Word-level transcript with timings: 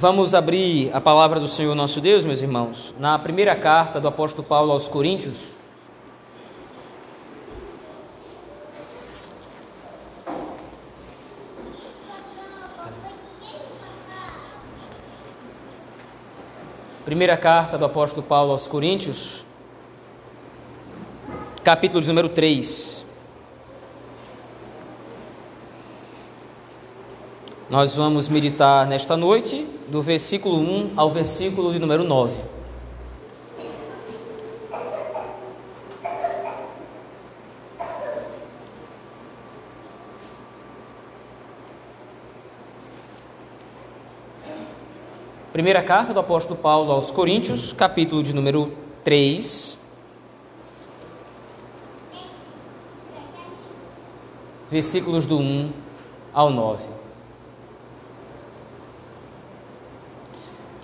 Vamos 0.00 0.32
abrir 0.32 0.94
a 0.94 1.00
palavra 1.00 1.40
do 1.40 1.48
Senhor 1.48 1.74
nosso 1.74 2.00
Deus, 2.00 2.24
meus 2.24 2.40
irmãos, 2.40 2.94
na 3.00 3.18
primeira 3.18 3.56
carta 3.56 4.00
do 4.00 4.06
apóstolo 4.06 4.46
Paulo 4.46 4.70
aos 4.70 4.86
Coríntios. 4.86 5.48
Primeira 17.04 17.36
carta 17.36 17.76
do 17.76 17.84
apóstolo 17.84 18.22
Paulo 18.22 18.52
aos 18.52 18.68
Coríntios, 18.68 19.44
capítulo 21.64 22.00
de 22.00 22.06
número 22.06 22.28
3. 22.28 23.07
Nós 27.70 27.94
vamos 27.94 28.30
meditar 28.30 28.86
nesta 28.86 29.14
noite 29.14 29.68
do 29.88 30.00
versículo 30.00 30.56
1 30.56 30.92
ao 30.96 31.10
versículo 31.10 31.70
de 31.70 31.78
número 31.78 32.02
9. 32.02 32.40
Primeira 45.52 45.82
carta 45.82 46.14
do 46.14 46.20
apóstolo 46.20 46.58
Paulo 46.58 46.90
aos 46.90 47.10
Coríntios, 47.10 47.74
capítulo 47.74 48.22
de 48.22 48.32
número 48.32 48.72
3. 49.04 49.78
Versículos 54.70 55.26
do 55.26 55.38
1 55.38 55.70
ao 56.32 56.48
9. 56.48 56.97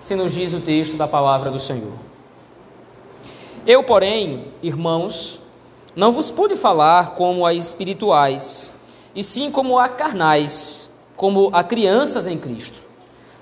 Se 0.05 0.13
nos 0.13 0.35
diz 0.35 0.53
o 0.53 0.59
texto 0.59 0.95
da 0.95 1.07
palavra 1.07 1.49
do 1.49 1.59
Senhor. 1.59 1.93
Eu, 3.65 3.83
porém, 3.83 4.49
irmãos, 4.61 5.39
não 5.95 6.11
vos 6.11 6.29
pude 6.29 6.55
falar 6.55 7.15
como 7.15 7.43
a 7.43 7.55
espirituais, 7.55 8.71
e 9.15 9.23
sim 9.23 9.49
como 9.49 9.79
a 9.79 9.89
carnais, 9.89 10.91
como 11.15 11.49
a 11.51 11.63
crianças 11.63 12.27
em 12.27 12.37
Cristo. 12.37 12.81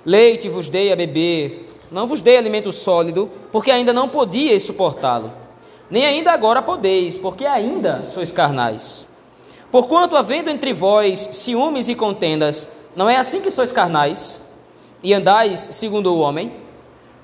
Leite 0.06 0.48
vos 0.48 0.70
dei 0.70 0.94
a 0.94 0.96
beber, 0.96 1.70
não 1.92 2.08
vos 2.08 2.22
dei 2.22 2.38
alimento 2.38 2.72
sólido, 2.72 3.30
porque 3.52 3.70
ainda 3.70 3.92
não 3.92 4.08
podíeis 4.08 4.64
suportá-lo. 4.64 5.34
Nem 5.90 6.06
ainda 6.06 6.32
agora 6.32 6.62
podeis, 6.62 7.18
porque 7.18 7.46
ainda 7.46 8.06
sois 8.06 8.32
carnais. 8.32 9.06
Porquanto, 9.70 10.16
havendo 10.16 10.50
entre 10.50 10.72
vós 10.72 11.28
ciúmes 11.34 11.90
e 11.90 11.94
contendas, 11.96 12.70
não 12.96 13.10
é 13.10 13.18
assim 13.18 13.42
que 13.42 13.52
sois 13.52 13.74
carnais? 13.74 14.40
E 15.04 15.14
andais 15.14 15.60
segundo 15.60 16.14
o 16.14 16.20
homem? 16.20 16.54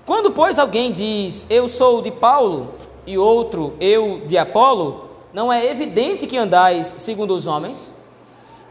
Quando, 0.06 0.32
pois, 0.32 0.60
alguém 0.60 0.92
diz, 0.92 1.48
eu 1.50 1.68
sou 1.68 2.02
de 2.02 2.12
Paulo, 2.12 2.74
e 3.08 3.18
outro, 3.18 3.74
eu 3.80 4.22
de 4.26 4.38
Apolo, 4.38 5.06
não 5.34 5.52
é 5.52 5.66
evidente 5.66 6.28
que 6.28 6.38
andais 6.38 6.94
segundo 6.98 7.34
os 7.34 7.48
homens? 7.48 7.92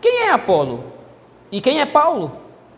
Quem 0.00 0.24
é 0.24 0.30
Apolo? 0.30 0.84
E 1.50 1.60
quem 1.60 1.80
é 1.80 1.86
Paulo? 1.86 2.32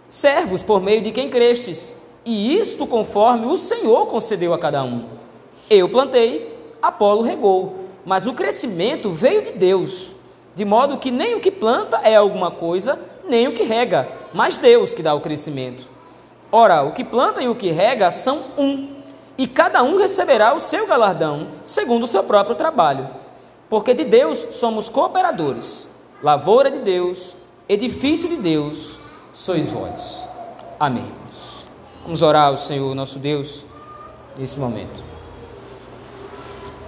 Servos 0.08 0.62
por 0.62 0.80
meio 0.80 1.02
de 1.02 1.10
quem 1.10 1.28
crestes, 1.28 1.94
e 2.24 2.56
isto 2.56 2.86
conforme 2.86 3.46
o 3.46 3.56
Senhor 3.56 4.06
concedeu 4.06 4.54
a 4.54 4.58
cada 4.58 4.82
um. 4.84 5.06
Eu 5.68 5.88
plantei, 5.88 6.56
Apolo 6.80 7.22
regou, 7.22 7.86
mas 8.04 8.26
o 8.26 8.34
crescimento 8.34 9.10
veio 9.10 9.42
de 9.42 9.52
Deus, 9.52 10.12
de 10.54 10.64
modo 10.64 10.98
que 10.98 11.10
nem 11.10 11.34
o 11.34 11.40
que 11.40 11.50
planta 11.50 11.98
é 12.04 12.14
alguma 12.14 12.50
coisa, 12.50 12.98
nem 13.28 13.48
o 13.48 13.52
que 13.52 13.62
rega, 13.62 14.08
mas 14.32 14.58
Deus 14.58 14.94
que 14.94 15.02
dá 15.02 15.14
o 15.14 15.20
crescimento. 15.20 15.89
Ora, 16.52 16.82
o 16.82 16.92
que 16.92 17.04
planta 17.04 17.42
e 17.42 17.48
o 17.48 17.54
que 17.54 17.70
rega 17.70 18.10
são 18.10 18.42
um, 18.58 18.96
e 19.38 19.46
cada 19.46 19.82
um 19.82 19.96
receberá 19.96 20.52
o 20.54 20.60
seu 20.60 20.86
galardão, 20.86 21.48
segundo 21.64 22.04
o 22.04 22.08
seu 22.08 22.24
próprio 22.24 22.56
trabalho. 22.56 23.08
Porque 23.68 23.94
de 23.94 24.04
Deus 24.04 24.38
somos 24.38 24.88
cooperadores, 24.88 25.88
lavoura 26.22 26.70
de 26.70 26.80
Deus, 26.80 27.36
edifício 27.68 28.28
de 28.28 28.36
Deus, 28.36 28.98
sois 29.32 29.68
vós. 29.68 30.28
Amém. 30.78 31.10
Vamos 32.02 32.22
orar 32.22 32.48
ao 32.48 32.56
Senhor 32.56 32.94
nosso 32.94 33.18
Deus 33.18 33.64
nesse 34.36 34.58
momento. 34.58 35.04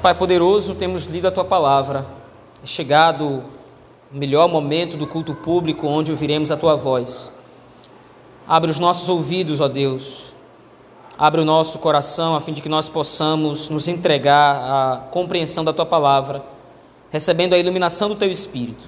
Pai 0.03 0.15
poderoso, 0.15 0.75
temos 0.75 1.05
lido 1.05 1.29
a 1.29 1.31
tua 1.31 1.45
palavra, 1.45 2.05
é 2.63 2.67
chegado 2.67 3.45
o 4.13 4.17
melhor 4.17 4.49
momento 4.49 4.97
do 4.97 5.07
culto 5.07 5.35
público 5.35 5.87
onde 5.87 6.11
ouviremos 6.11 6.51
a 6.51 6.57
tua 6.57 6.75
voz. 6.75 7.31
Abre 8.47 8.71
os 8.71 8.79
nossos 8.79 9.09
ouvidos, 9.09 9.61
ó 9.61 9.69
Deus. 9.69 10.33
Abre 11.17 11.41
o 11.41 11.45
nosso 11.45 11.79
coração 11.79 12.35
a 12.35 12.41
fim 12.41 12.53
de 12.53 12.61
que 12.61 12.69
nós 12.69 12.89
possamos 12.89 13.69
nos 13.69 13.87
entregar 13.87 14.57
à 14.57 14.97
compreensão 15.11 15.65
da 15.65 15.73
tua 15.73 15.87
palavra, 15.87 16.45
recebendo 17.11 17.55
a 17.55 17.59
iluminação 17.59 18.09
do 18.09 18.17
teu 18.17 18.31
espírito. 18.31 18.85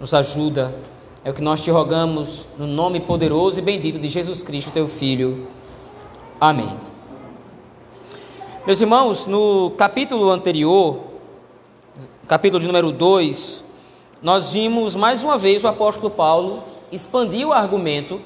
Nos 0.00 0.14
ajuda, 0.14 0.74
é 1.22 1.30
o 1.30 1.34
que 1.34 1.42
nós 1.42 1.60
te 1.62 1.70
rogamos 1.70 2.46
no 2.56 2.66
nome 2.66 3.00
poderoso 3.00 3.58
e 3.58 3.62
bendito 3.62 3.98
de 3.98 4.08
Jesus 4.08 4.42
Cristo, 4.42 4.72
teu 4.72 4.88
filho. 4.88 5.48
Amém. 6.40 6.74
Meus 8.66 8.80
irmãos, 8.80 9.26
no 9.26 9.72
capítulo 9.76 10.30
anterior, 10.30 11.00
capítulo 12.26 12.60
de 12.60 12.66
número 12.66 12.90
2, 12.90 13.62
nós 14.22 14.52
vimos 14.52 14.94
mais 14.94 15.22
uma 15.22 15.36
vez 15.36 15.64
o 15.64 15.68
apóstolo 15.68 16.10
Paulo 16.10 16.62
expandir 16.90 17.46
o 17.46 17.52
argumento 17.52 18.20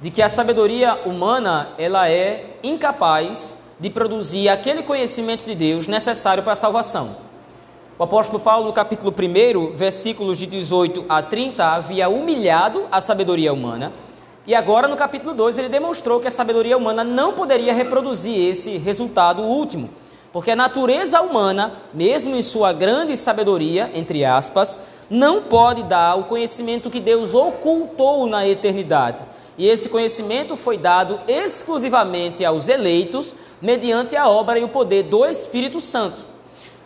de 0.00 0.10
que 0.10 0.20
a 0.20 0.28
sabedoria 0.28 0.94
humana 1.06 1.68
ela 1.78 2.08
é 2.08 2.58
incapaz 2.62 3.56
de 3.80 3.88
produzir 3.88 4.48
aquele 4.48 4.82
conhecimento 4.82 5.44
de 5.44 5.54
Deus 5.54 5.86
necessário 5.86 6.42
para 6.42 6.52
a 6.52 6.56
salvação. 6.56 7.16
O 7.98 8.04
apóstolo 8.04 8.38
Paulo, 8.38 8.66
no 8.66 8.72
capítulo 8.74 9.10
1, 9.10 9.74
versículos 9.74 10.36
de 10.36 10.46
18 10.46 11.06
a 11.08 11.22
30, 11.22 11.64
havia 11.64 12.10
humilhado 12.10 12.86
a 12.92 13.00
sabedoria 13.00 13.52
humana, 13.52 13.90
e 14.46 14.54
agora 14.54 14.86
no 14.86 14.96
capítulo 14.96 15.34
2 15.34 15.58
ele 15.58 15.68
demonstrou 15.68 16.20
que 16.20 16.28
a 16.28 16.30
sabedoria 16.30 16.76
humana 16.76 17.02
não 17.02 17.32
poderia 17.32 17.72
reproduzir 17.72 18.50
esse 18.50 18.76
resultado 18.76 19.42
último, 19.42 19.88
porque 20.30 20.50
a 20.50 20.56
natureza 20.56 21.22
humana, 21.22 21.72
mesmo 21.92 22.36
em 22.36 22.42
sua 22.42 22.70
grande 22.70 23.16
sabedoria, 23.16 23.90
entre 23.94 24.26
aspas, 24.26 24.78
não 25.08 25.44
pode 25.44 25.82
dar 25.84 26.18
o 26.18 26.24
conhecimento 26.24 26.90
que 26.90 27.00
Deus 27.00 27.34
ocultou 27.34 28.26
na 28.26 28.46
eternidade 28.46 29.22
e 29.58 29.66
esse 29.66 29.88
conhecimento 29.88 30.56
foi 30.56 30.76
dado 30.76 31.20
exclusivamente 31.26 32.44
aos 32.44 32.68
eleitos 32.68 33.34
mediante 33.60 34.16
a 34.16 34.28
obra 34.28 34.58
e 34.58 34.64
o 34.64 34.68
poder 34.68 35.04
do 35.04 35.24
Espírito 35.24 35.80
Santo. 35.80 36.36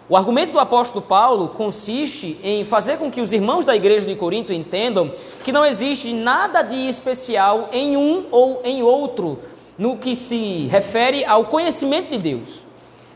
O 0.09 0.17
argumento 0.17 0.53
do 0.53 0.59
apóstolo 0.59 1.01
Paulo 1.01 1.49
consiste 1.49 2.37
em 2.43 2.65
fazer 2.65 2.99
com 2.99 3.11
que 3.11 3.21
os 3.21 3.33
irmãos 3.33 3.65
da 3.65 3.77
igreja 3.77 4.07
de 4.07 4.17
Corinto 4.17 4.53
entendam 4.53 5.13
que 5.45 5.53
não 5.53 5.65
existe 5.65 6.13
nada 6.13 6.63
de 6.63 6.89
especial 6.89 7.69
em 7.73 7.97
um 7.97 8.27
ou 8.31 8.61
em 8.65 8.83
outro 8.83 9.39
no 9.79 9.97
que 9.97 10.17
se 10.17 10.67
refere 10.67 11.25
ao 11.25 11.45
conhecimento 11.45 12.11
de 12.11 12.19
Deus. 12.19 12.65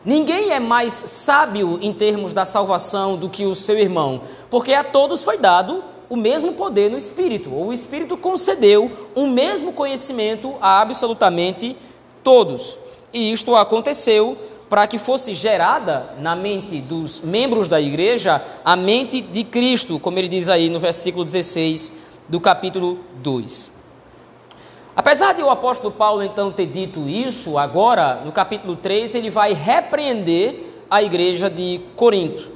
Ninguém 0.04 0.50
é 0.50 0.60
mais 0.60 0.92
sábio 0.92 1.78
em 1.82 1.92
termos 1.92 2.32
da 2.32 2.44
salvação 2.44 3.16
do 3.16 3.28
que 3.28 3.44
o 3.44 3.54
seu 3.54 3.78
irmão, 3.78 4.20
porque 4.48 4.72
a 4.72 4.84
todos 4.84 5.22
foi 5.22 5.36
dado 5.36 5.82
o 6.14 6.16
mesmo 6.16 6.52
poder 6.52 6.88
no 6.88 6.96
Espírito, 6.96 7.52
ou 7.52 7.66
o 7.66 7.72
Espírito 7.72 8.16
concedeu 8.16 8.88
um 9.16 9.26
mesmo 9.26 9.72
conhecimento 9.72 10.54
a 10.60 10.80
absolutamente 10.80 11.76
todos. 12.22 12.78
E 13.12 13.32
isto 13.32 13.56
aconteceu 13.56 14.38
para 14.70 14.86
que 14.86 14.96
fosse 14.96 15.34
gerada 15.34 16.14
na 16.20 16.36
mente 16.36 16.80
dos 16.80 17.20
membros 17.20 17.66
da 17.66 17.80
igreja 17.80 18.40
a 18.64 18.76
mente 18.76 19.20
de 19.20 19.42
Cristo, 19.42 19.98
como 19.98 20.16
ele 20.16 20.28
diz 20.28 20.48
aí 20.48 20.70
no 20.70 20.78
versículo 20.78 21.24
16 21.24 21.92
do 22.28 22.40
capítulo 22.40 23.00
2. 23.16 23.72
Apesar 24.94 25.34
de 25.34 25.42
o 25.42 25.50
apóstolo 25.50 25.92
Paulo 25.92 26.22
então 26.22 26.52
ter 26.52 26.66
dito 26.66 27.08
isso, 27.08 27.58
agora 27.58 28.22
no 28.24 28.30
capítulo 28.30 28.76
3 28.76 29.16
ele 29.16 29.30
vai 29.30 29.52
repreender 29.52 30.60
a 30.88 31.02
igreja 31.02 31.50
de 31.50 31.80
Corinto. 31.96 32.52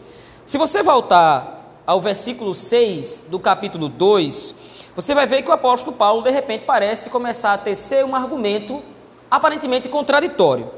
Se 0.47 0.57
você 0.57 0.81
voltar 0.81 1.58
ao 1.89 2.03
versículo 2.03 2.55
6 2.55 3.23
do 3.29 3.39
capítulo 3.39 3.89
2, 3.89 4.55
você 4.95 5.15
vai 5.15 5.27
ver 5.27 5.41
que 5.41 5.49
o 5.49 5.53
apóstolo 5.53 5.97
Paulo, 5.97 6.21
de 6.21 6.31
repente, 6.31 6.67
parece 6.67 7.09
começar 7.09 7.55
a 7.55 7.57
tecer 7.57 8.05
um 8.05 8.15
argumento 8.15 8.83
aparentemente 9.31 9.89
contraditório. 9.89 10.71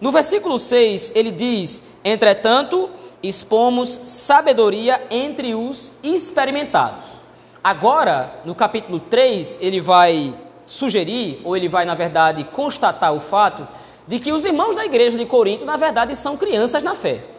No 0.00 0.10
versículo 0.10 0.58
6, 0.58 1.12
ele 1.14 1.30
diz: 1.30 1.82
Entretanto, 2.02 2.88
expomos 3.22 4.00
sabedoria 4.06 5.02
entre 5.10 5.54
os 5.54 5.92
experimentados. 6.02 7.06
Agora, 7.62 8.40
no 8.46 8.54
capítulo 8.54 8.98
3, 8.98 9.58
ele 9.60 9.82
vai 9.82 10.34
sugerir, 10.64 11.38
ou 11.44 11.54
ele 11.54 11.68
vai, 11.68 11.84
na 11.84 11.94
verdade, 11.94 12.44
constatar 12.44 13.12
o 13.12 13.20
fato 13.20 13.68
de 14.08 14.18
que 14.18 14.32
os 14.32 14.46
irmãos 14.46 14.74
da 14.74 14.86
igreja 14.86 15.18
de 15.18 15.26
Corinto, 15.26 15.66
na 15.66 15.76
verdade, 15.76 16.16
são 16.16 16.34
crianças 16.34 16.82
na 16.82 16.94
fé. 16.94 17.35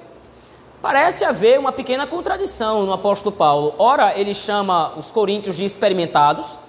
Parece 0.81 1.25
haver 1.25 1.59
uma 1.59 1.71
pequena 1.71 2.05
contradição 2.05 2.85
no 2.85 2.93
apóstolo 2.93 3.35
Paulo. 3.35 3.73
Ora, 3.79 4.17
ele 4.17 4.33
chama 4.33 4.93
os 4.95 5.09
coríntios 5.09 5.57
de 5.57 5.65
experimentados, 5.65 6.59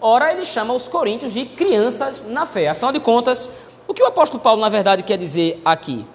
ora 0.00 0.32
ele 0.32 0.44
chama 0.46 0.72
os 0.72 0.88
coríntios 0.88 1.34
de 1.34 1.44
crianças 1.44 2.22
na 2.26 2.46
fé. 2.46 2.68
Afinal 2.68 2.92
de 2.92 3.00
contas, 3.00 3.50
o 3.86 3.92
que 3.92 4.02
o 4.02 4.06
apóstolo 4.06 4.42
Paulo, 4.42 4.60
na 4.60 4.70
verdade, 4.70 5.02
quer 5.02 5.18
dizer 5.18 5.60
aqui? 5.64 6.06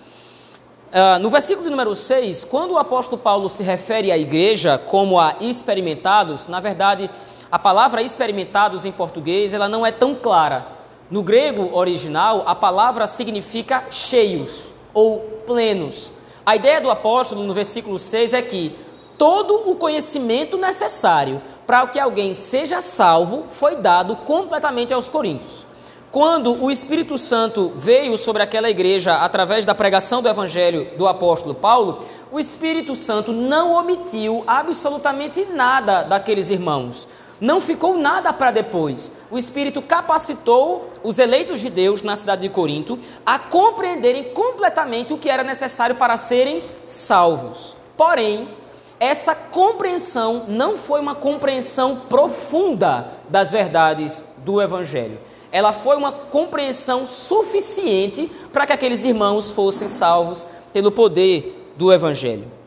Uh, 0.90 1.20
no 1.20 1.30
versículo 1.30 1.70
número 1.70 1.96
6, 1.96 2.44
quando 2.44 2.72
o 2.72 2.78
apóstolo 2.78 3.22
Paulo 3.22 3.48
se 3.50 3.62
refere 3.62 4.12
à 4.12 4.18
igreja 4.18 4.78
como 4.78 5.20
a 5.20 5.36
experimentados, 5.40 6.48
na 6.48 6.60
verdade, 6.60 7.10
a 7.52 7.60
palavra 7.60 8.02
experimentados 8.02 8.84
em 8.84 8.92
português 8.92 9.54
ela 9.54 9.70
não 9.70 9.86
é 9.86 9.92
tão 9.92 10.16
clara. 10.16 10.66
No 11.10 11.22
grego 11.22 11.70
original, 11.76 12.44
a 12.48 12.56
palavra 12.56 13.06
significa 13.06 13.86
cheios 13.92 14.72
ou 14.92 15.20
plenos. 15.46 16.12
A 16.46 16.58
ideia 16.58 16.82
do 16.82 16.92
apóstolo 16.92 17.44
no 17.44 17.54
versículo 17.54 17.98
6 17.98 18.34
é 18.34 18.42
que 18.42 18.76
todo 19.18 19.70
o 19.70 19.78
conhecimento 19.78 20.58
necessário 20.58 21.42
para 21.66 21.88
que 21.88 21.98
alguém 21.98 22.34
seja 22.34 22.82
salvo 22.82 23.46
foi 23.48 23.78
dado 23.78 24.18
completamente 24.18 24.94
aos 24.94 25.08
coríntios. 25.08 25.66
Quando 26.12 26.62
o 26.62 26.70
Espírito 26.70 27.18
Santo 27.18 27.72
veio 27.76 28.18
sobre 28.18 28.44
aquela 28.44 28.70
igreja 28.70 29.16
através 29.16 29.66
da 29.66 29.74
pregação 29.74 30.22
do 30.22 30.28
evangelho 30.28 30.92
do 30.98 31.08
apóstolo 31.08 31.56
Paulo, 31.56 32.06
o 32.30 32.40
Espírito 32.40 32.96
Santo 32.96 33.32
não 33.32 33.74
omitiu 33.74 34.44
absolutamente 34.46 35.46
nada 35.46 36.04
daqueles 36.04 36.50
irmãos. 36.50 37.08
Não 37.44 37.60
ficou 37.60 37.98
nada 37.98 38.32
para 38.32 38.52
depois. 38.52 39.12
O 39.30 39.38
Espírito 39.38 39.82
capacitou 39.82 40.94
os 41.04 41.20
eleitos 41.20 41.60
de 41.60 41.70
Deus 41.70 42.02
na 42.02 42.16
cidade 42.16 42.44
de 42.44 42.48
Corinto 42.48 42.98
a 43.26 43.38
compreenderem 43.38 44.34
completamente 44.34 45.12
o 45.12 45.18
que 45.18 45.30
era 45.30 45.44
necessário 45.44 45.98
para 45.98 46.16
serem 46.16 46.64
salvos. 46.88 47.76
Porém, 47.98 48.48
essa 48.98 49.36
compreensão 49.36 50.46
não 50.48 50.78
foi 50.78 51.02
uma 51.02 51.16
compreensão 51.16 52.04
profunda 52.08 53.10
das 53.28 53.52
verdades 53.52 54.24
do 54.38 54.62
Evangelho 54.62 55.20
ela 55.54 55.72
foi 55.72 55.96
uma 55.96 56.12
compreensão 56.12 57.06
suficiente 57.06 58.28
para 58.52 58.66
que 58.66 58.74
aqueles 58.74 59.06
irmãos 59.06 59.52
fossem 59.52 59.88
salvos 59.88 60.48
pelo 60.74 60.92
poder 60.92 61.72
do 61.78 61.94
Evangelho. 61.94 62.63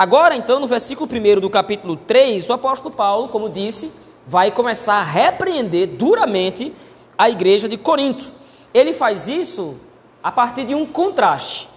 Agora, 0.00 0.34
então, 0.34 0.58
no 0.58 0.66
versículo 0.66 1.06
1 1.12 1.40
do 1.40 1.50
capítulo 1.50 1.94
3, 1.94 2.48
o 2.48 2.54
apóstolo 2.54 2.94
Paulo, 2.94 3.28
como 3.28 3.50
disse, 3.50 3.92
vai 4.26 4.50
começar 4.50 4.94
a 4.94 5.02
repreender 5.02 5.88
duramente 5.88 6.72
a 7.18 7.28
igreja 7.28 7.68
de 7.68 7.76
Corinto. 7.76 8.32
Ele 8.72 8.94
faz 8.94 9.28
isso 9.28 9.76
a 10.22 10.32
partir 10.32 10.64
de 10.64 10.74
um 10.74 10.86
contraste. 10.86 11.68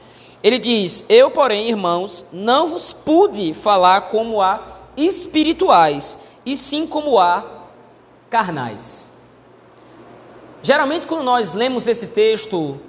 Ele 0.41 0.57
diz: 0.57 1.03
Eu, 1.09 1.31
porém, 1.31 1.67
irmãos, 1.67 2.25
não 2.31 2.67
vos 2.67 2.93
pude 2.93 3.53
falar 3.53 4.03
como 4.03 4.41
a 4.41 4.61
espirituais, 4.95 6.17
e 6.45 6.55
sim 6.55 6.87
como 6.87 7.19
a 7.19 7.43
carnais. 8.29 9.11
Geralmente, 10.61 11.07
quando 11.07 11.25
nós 11.25 11.51
lemos 11.51 11.87
esse 11.87 12.07
texto, 12.07 12.79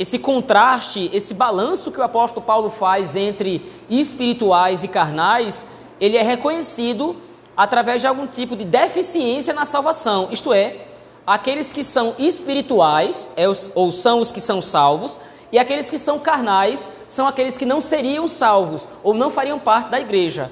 esse 0.00 0.18
contraste, 0.18 1.10
esse 1.12 1.34
balanço 1.34 1.92
que 1.92 2.00
o 2.00 2.02
apóstolo 2.02 2.40
Paulo 2.44 2.70
faz 2.70 3.14
entre 3.16 3.70
espirituais 3.90 4.82
e 4.82 4.88
carnais, 4.88 5.66
ele 6.00 6.16
é 6.16 6.22
reconhecido 6.22 7.14
através 7.54 8.00
de 8.00 8.06
algum 8.06 8.26
tipo 8.26 8.56
de 8.56 8.64
deficiência 8.64 9.52
na 9.52 9.66
salvação, 9.66 10.28
isto 10.30 10.54
é, 10.54 10.86
aqueles 11.26 11.70
que 11.70 11.84
são 11.84 12.14
espirituais, 12.18 13.28
é 13.36 13.44
ou 13.74 13.92
são 13.92 14.20
os 14.20 14.32
que 14.32 14.40
são 14.40 14.62
salvos, 14.62 15.20
e 15.52 15.58
aqueles 15.58 15.90
que 15.90 15.98
são 15.98 16.18
carnais 16.18 16.90
são 17.06 17.28
aqueles 17.28 17.58
que 17.58 17.66
não 17.66 17.82
seriam 17.82 18.26
salvos 18.26 18.88
ou 19.02 19.12
não 19.12 19.30
fariam 19.30 19.58
parte 19.58 19.90
da 19.90 20.00
igreja. 20.00 20.50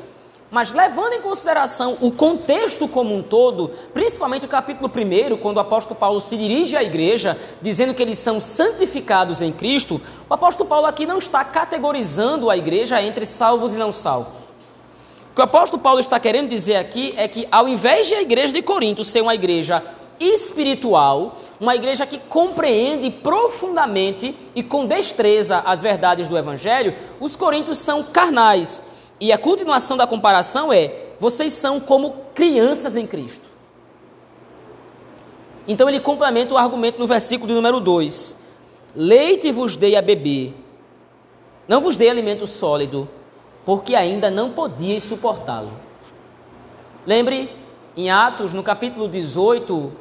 Mas 0.51 0.73
levando 0.73 1.13
em 1.13 1.21
consideração 1.21 1.99
o 2.01 2.11
contexto 2.11 2.89
como 2.89 3.15
um 3.15 3.23
todo, 3.23 3.71
principalmente 3.93 4.47
o 4.47 4.49
capítulo 4.49 4.91
1, 4.91 5.37
quando 5.37 5.59
o 5.59 5.61
apóstolo 5.61 5.99
Paulo 5.99 6.23
se 6.23 6.39
dirige 6.39 6.75
à 6.75 6.83
igreja, 6.83 7.39
dizendo 7.61 7.93
que 7.93 8.03
eles 8.03 8.19
são 8.19 8.41
santificados 8.41 9.43
em 9.43 9.53
Cristo, 9.53 10.01
o 10.29 10.33
apóstolo 10.33 10.67
Paulo 10.67 10.87
aqui 10.87 11.05
não 11.05 11.19
está 11.19 11.45
categorizando 11.45 12.49
a 12.49 12.57
igreja 12.57 13.03
entre 13.03 13.27
salvos 13.27 13.75
e 13.75 13.79
não 13.79 13.93
salvos. 13.93 14.49
O 15.33 15.35
que 15.35 15.41
o 15.43 15.45
apóstolo 15.45 15.83
Paulo 15.83 16.01
está 16.01 16.19
querendo 16.19 16.49
dizer 16.49 16.77
aqui 16.77 17.13
é 17.17 17.29
que, 17.29 17.47
ao 17.53 17.69
invés 17.69 18.07
de 18.07 18.15
a 18.15 18.23
igreja 18.23 18.55
de 18.55 18.63
Corinto 18.63 19.05
ser 19.05 19.21
uma 19.21 19.35
igreja 19.35 19.85
espiritual, 20.19 21.37
uma 21.61 21.77
igreja 21.77 22.07
que 22.07 22.19
compreende 22.19 23.11
profundamente 23.11 24.35
e 24.55 24.63
com 24.63 24.87
destreza 24.87 25.63
as 25.65 25.83
verdades 25.83 26.27
do 26.27 26.39
evangelho, 26.39 26.95
os 27.21 27.37
coríntios 27.37 27.79
são 27.79 28.03
carnais 28.03 28.83
e 29.21 29.33
a 29.33 29.39
continuação 29.39 29.97
da 29.97 30.07
comparação 30.07 30.73
é: 30.73 30.93
vocês 31.19 31.53
são 31.53 31.81
como 31.81 32.15
crianças 32.35 32.97
em 32.97 33.07
Cristo. 33.07 33.47
Então 35.67 35.89
ele 35.89 36.01
complementa 36.01 36.55
o 36.55 36.59
argumento 36.59 36.99
no 36.99 37.07
versículo 37.07 37.49
de 37.49 37.55
número 37.55 37.81
2: 37.81 38.37
Leite 38.95 39.53
vos 39.53 39.77
dei 39.77 39.97
a 39.97 40.03
beber, 40.03 40.55
não 41.67 41.81
vos 41.81 41.97
dei 41.97 42.09
alimento 42.09 42.47
sólido, 42.47 43.09
porque 43.65 43.95
ainda 43.95 44.31
não 44.31 44.51
podíeis 44.51 45.03
suportá-lo. 45.03 45.73
Lembre, 47.07 47.51
em 47.97 48.11
Atos, 48.11 48.53
no 48.53 48.63
capítulo 48.63 49.09
18, 49.09 49.93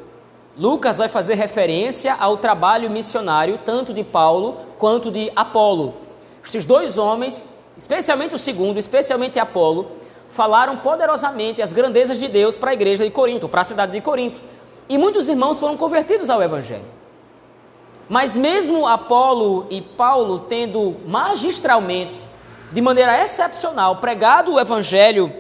Lucas 0.58 0.98
vai 0.98 1.08
fazer 1.08 1.36
referência 1.36 2.16
ao 2.16 2.38
trabalho 2.38 2.90
missionário, 2.90 3.60
tanto 3.64 3.94
de 3.94 4.04
Paulo 4.04 4.58
quanto 4.78 5.12
de 5.12 5.32
Apolo. 5.36 5.96
Estes 6.44 6.66
dois 6.66 6.98
homens 6.98 7.44
especialmente 7.78 8.36
o 8.36 8.40
segundo, 8.40 8.80
especialmente 8.80 9.40
Apolo, 9.40 9.92
falaram 10.30 10.78
poderosamente 10.78 11.62
as 11.62 11.74
grandezas 11.74 12.20
de 12.20 12.28
Deus 12.28 12.56
para 12.56 12.72
a 12.72 12.74
igreja 12.74 13.04
de 13.04 13.12
Corinto, 13.12 13.48
para 13.48 13.62
a 13.62 13.66
cidade 13.66 13.92
de 13.92 14.02
Corinto. 14.02 14.42
E 14.90 14.98
muitos 14.98 15.28
irmãos 15.28 15.60
foram 15.60 15.78
convertidos 15.78 16.30
ao 16.30 16.42
Evangelho. 16.42 16.86
Mas 18.10 18.36
mesmo 18.36 18.88
Apolo 18.88 19.68
e 19.70 19.82
Paulo 19.82 20.40
tendo 20.40 20.96
magistralmente, 21.06 22.20
de 22.72 22.82
maneira 22.82 23.22
excepcional, 23.24 23.98
pregado 23.98 24.54
o 24.54 24.60
Evangelho 24.60 25.34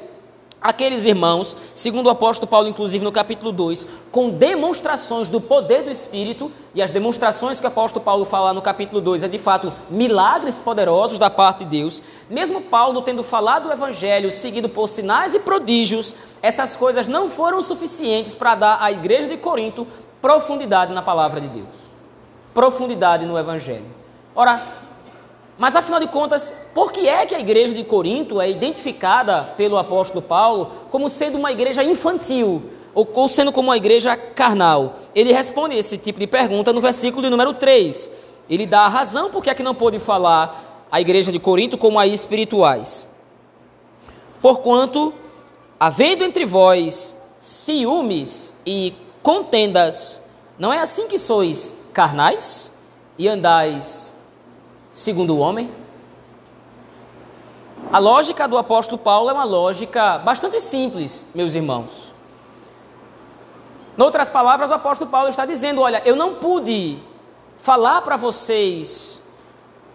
aqueles 0.61 1.05
irmãos, 1.05 1.55
segundo 1.73 2.07
o 2.07 2.09
apóstolo 2.09 2.49
Paulo, 2.49 2.67
inclusive 2.67 3.03
no 3.03 3.11
capítulo 3.11 3.51
2, 3.51 3.87
com 4.11 4.29
demonstrações 4.29 5.29
do 5.29 5.39
poder 5.39 5.83
do 5.83 5.91
Espírito, 5.91 6.51
e 6.73 6.81
as 6.81 6.91
demonstrações 6.91 7.59
que 7.59 7.65
o 7.65 7.69
apóstolo 7.69 8.03
Paulo 8.03 8.25
fala 8.25 8.53
no 8.53 8.61
capítulo 8.61 8.99
2 8.99 9.23
é 9.23 9.27
de 9.27 9.39
fato 9.39 9.71
milagres 9.89 10.59
poderosos 10.59 11.17
da 11.17 11.29
parte 11.29 11.59
de 11.59 11.77
Deus, 11.77 12.01
mesmo 12.29 12.61
Paulo 12.61 13.01
tendo 13.01 13.23
falado 13.23 13.69
o 13.69 13.71
Evangelho 13.71 14.31
seguido 14.31 14.67
por 14.67 14.89
sinais 14.89 15.33
e 15.33 15.39
prodígios, 15.39 16.13
essas 16.41 16.75
coisas 16.75 17.07
não 17.07 17.29
foram 17.29 17.61
suficientes 17.61 18.35
para 18.35 18.55
dar 18.55 18.77
à 18.81 18.91
igreja 18.91 19.27
de 19.27 19.37
Corinto 19.37 19.87
profundidade 20.21 20.93
na 20.93 21.01
palavra 21.01 21.39
de 21.39 21.47
Deus, 21.47 21.73
profundidade 22.53 23.25
no 23.25 23.37
Evangelho. 23.37 23.85
Ora, 24.35 24.61
mas 25.57 25.75
afinal 25.75 25.99
de 25.99 26.07
contas, 26.07 26.53
por 26.73 26.91
que 26.91 27.09
é 27.09 27.25
que 27.25 27.33
a 27.33 27.39
igreja 27.39 27.73
de 27.73 27.83
Corinto 27.83 28.39
é 28.39 28.49
identificada 28.49 29.41
pelo 29.57 29.77
apóstolo 29.77 30.21
Paulo 30.21 30.71
como 30.91 31.09
sendo 31.09 31.37
uma 31.37 31.51
igreja 31.51 31.83
infantil 31.83 32.69
ou, 32.93 33.27
sendo 33.27 33.51
como 33.51 33.69
uma 33.69 33.77
igreja 33.77 34.15
carnal? 34.15 34.99
Ele 35.15 35.33
responde 35.33 35.75
esse 35.75 35.97
tipo 35.97 36.19
de 36.19 36.27
pergunta 36.27 36.71
no 36.71 36.79
versículo 36.79 37.27
número 37.29 37.55
3. 37.55 38.11
Ele 38.47 38.67
dá 38.67 38.81
a 38.81 38.87
razão 38.87 39.31
por 39.31 39.43
que 39.43 39.49
é 39.49 39.55
que 39.55 39.63
não 39.63 39.73
pôde 39.73 39.97
falar 39.97 40.85
a 40.91 41.01
igreja 41.01 41.31
de 41.31 41.39
Corinto 41.39 41.77
como 41.77 41.97
a 41.97 42.05
espirituais. 42.05 43.09
Porquanto, 44.39 45.11
havendo 45.79 46.23
entre 46.23 46.45
vós 46.45 47.15
ciúmes 47.39 48.53
e 48.63 48.93
contendas, 49.23 50.21
não 50.59 50.71
é 50.71 50.79
assim 50.79 51.07
que 51.07 51.17
sois 51.17 51.75
carnais 51.93 52.71
e 53.17 53.27
andais 53.27 54.15
segundo 54.97 55.35
o 55.35 55.37
homem? 55.37 55.69
A 57.93 57.99
lógica 57.99 58.47
do 58.47 58.57
apóstolo 58.57 58.97
Paulo 58.97 59.29
é 59.29 59.33
uma 59.33 59.43
lógica 59.43 60.17
bastante 60.17 60.59
simples, 60.59 61.23
meus 61.33 61.53
irmãos. 61.53 62.11
Em 63.97 64.01
outras 64.01 64.27
palavras, 64.27 64.71
o 64.71 64.73
apóstolo 64.73 65.09
Paulo 65.09 65.29
está 65.29 65.45
dizendo: 65.45 65.81
Olha, 65.81 66.01
eu 66.03 66.15
não 66.15 66.33
pude 66.33 66.97
falar 67.59 68.01
para 68.01 68.17
vocês 68.17 69.21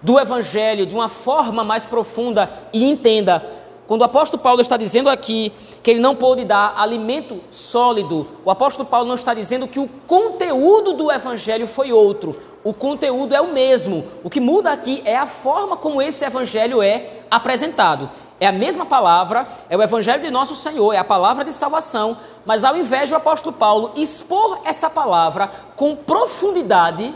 do 0.00 0.18
Evangelho 0.18 0.86
de 0.86 0.94
uma 0.94 1.08
forma 1.08 1.64
mais 1.64 1.84
profunda 1.84 2.48
e 2.72 2.84
entenda. 2.88 3.44
Quando 3.86 4.02
o 4.02 4.04
apóstolo 4.04 4.42
Paulo 4.42 4.60
está 4.60 4.76
dizendo 4.76 5.10
aqui 5.10 5.52
que 5.82 5.90
ele 5.90 6.00
não 6.00 6.14
pôde 6.14 6.44
dar 6.44 6.74
alimento 6.76 7.40
sólido, 7.50 8.26
o 8.44 8.50
apóstolo 8.50 8.88
Paulo 8.88 9.06
não 9.06 9.16
está 9.16 9.34
dizendo 9.34 9.68
que 9.68 9.80
o 9.80 9.88
conteúdo 10.06 10.92
do 10.92 11.10
Evangelho 11.10 11.66
foi 11.66 11.92
outro 11.92 12.36
o 12.64 12.72
conteúdo 12.72 13.34
é 13.34 13.40
o 13.40 13.52
mesmo. 13.52 14.04
O 14.22 14.30
que 14.30 14.40
muda 14.40 14.70
aqui 14.70 15.02
é 15.04 15.16
a 15.16 15.26
forma 15.26 15.76
como 15.76 16.00
esse 16.00 16.24
evangelho 16.24 16.80
é 16.80 17.22
apresentado. 17.30 18.08
É 18.38 18.46
a 18.46 18.52
mesma 18.52 18.84
palavra, 18.86 19.46
é 19.68 19.76
o 19.76 19.82
evangelho 19.82 20.22
de 20.22 20.30
nosso 20.30 20.54
Senhor, 20.56 20.92
é 20.92 20.98
a 20.98 21.04
palavra 21.04 21.44
de 21.44 21.52
salvação, 21.52 22.16
mas 22.44 22.64
ao 22.64 22.76
invés 22.76 23.08
do 23.08 23.16
apóstolo 23.16 23.54
Paulo 23.54 23.92
expor 23.96 24.60
essa 24.64 24.90
palavra 24.90 25.48
com 25.76 25.94
profundidade, 25.94 27.14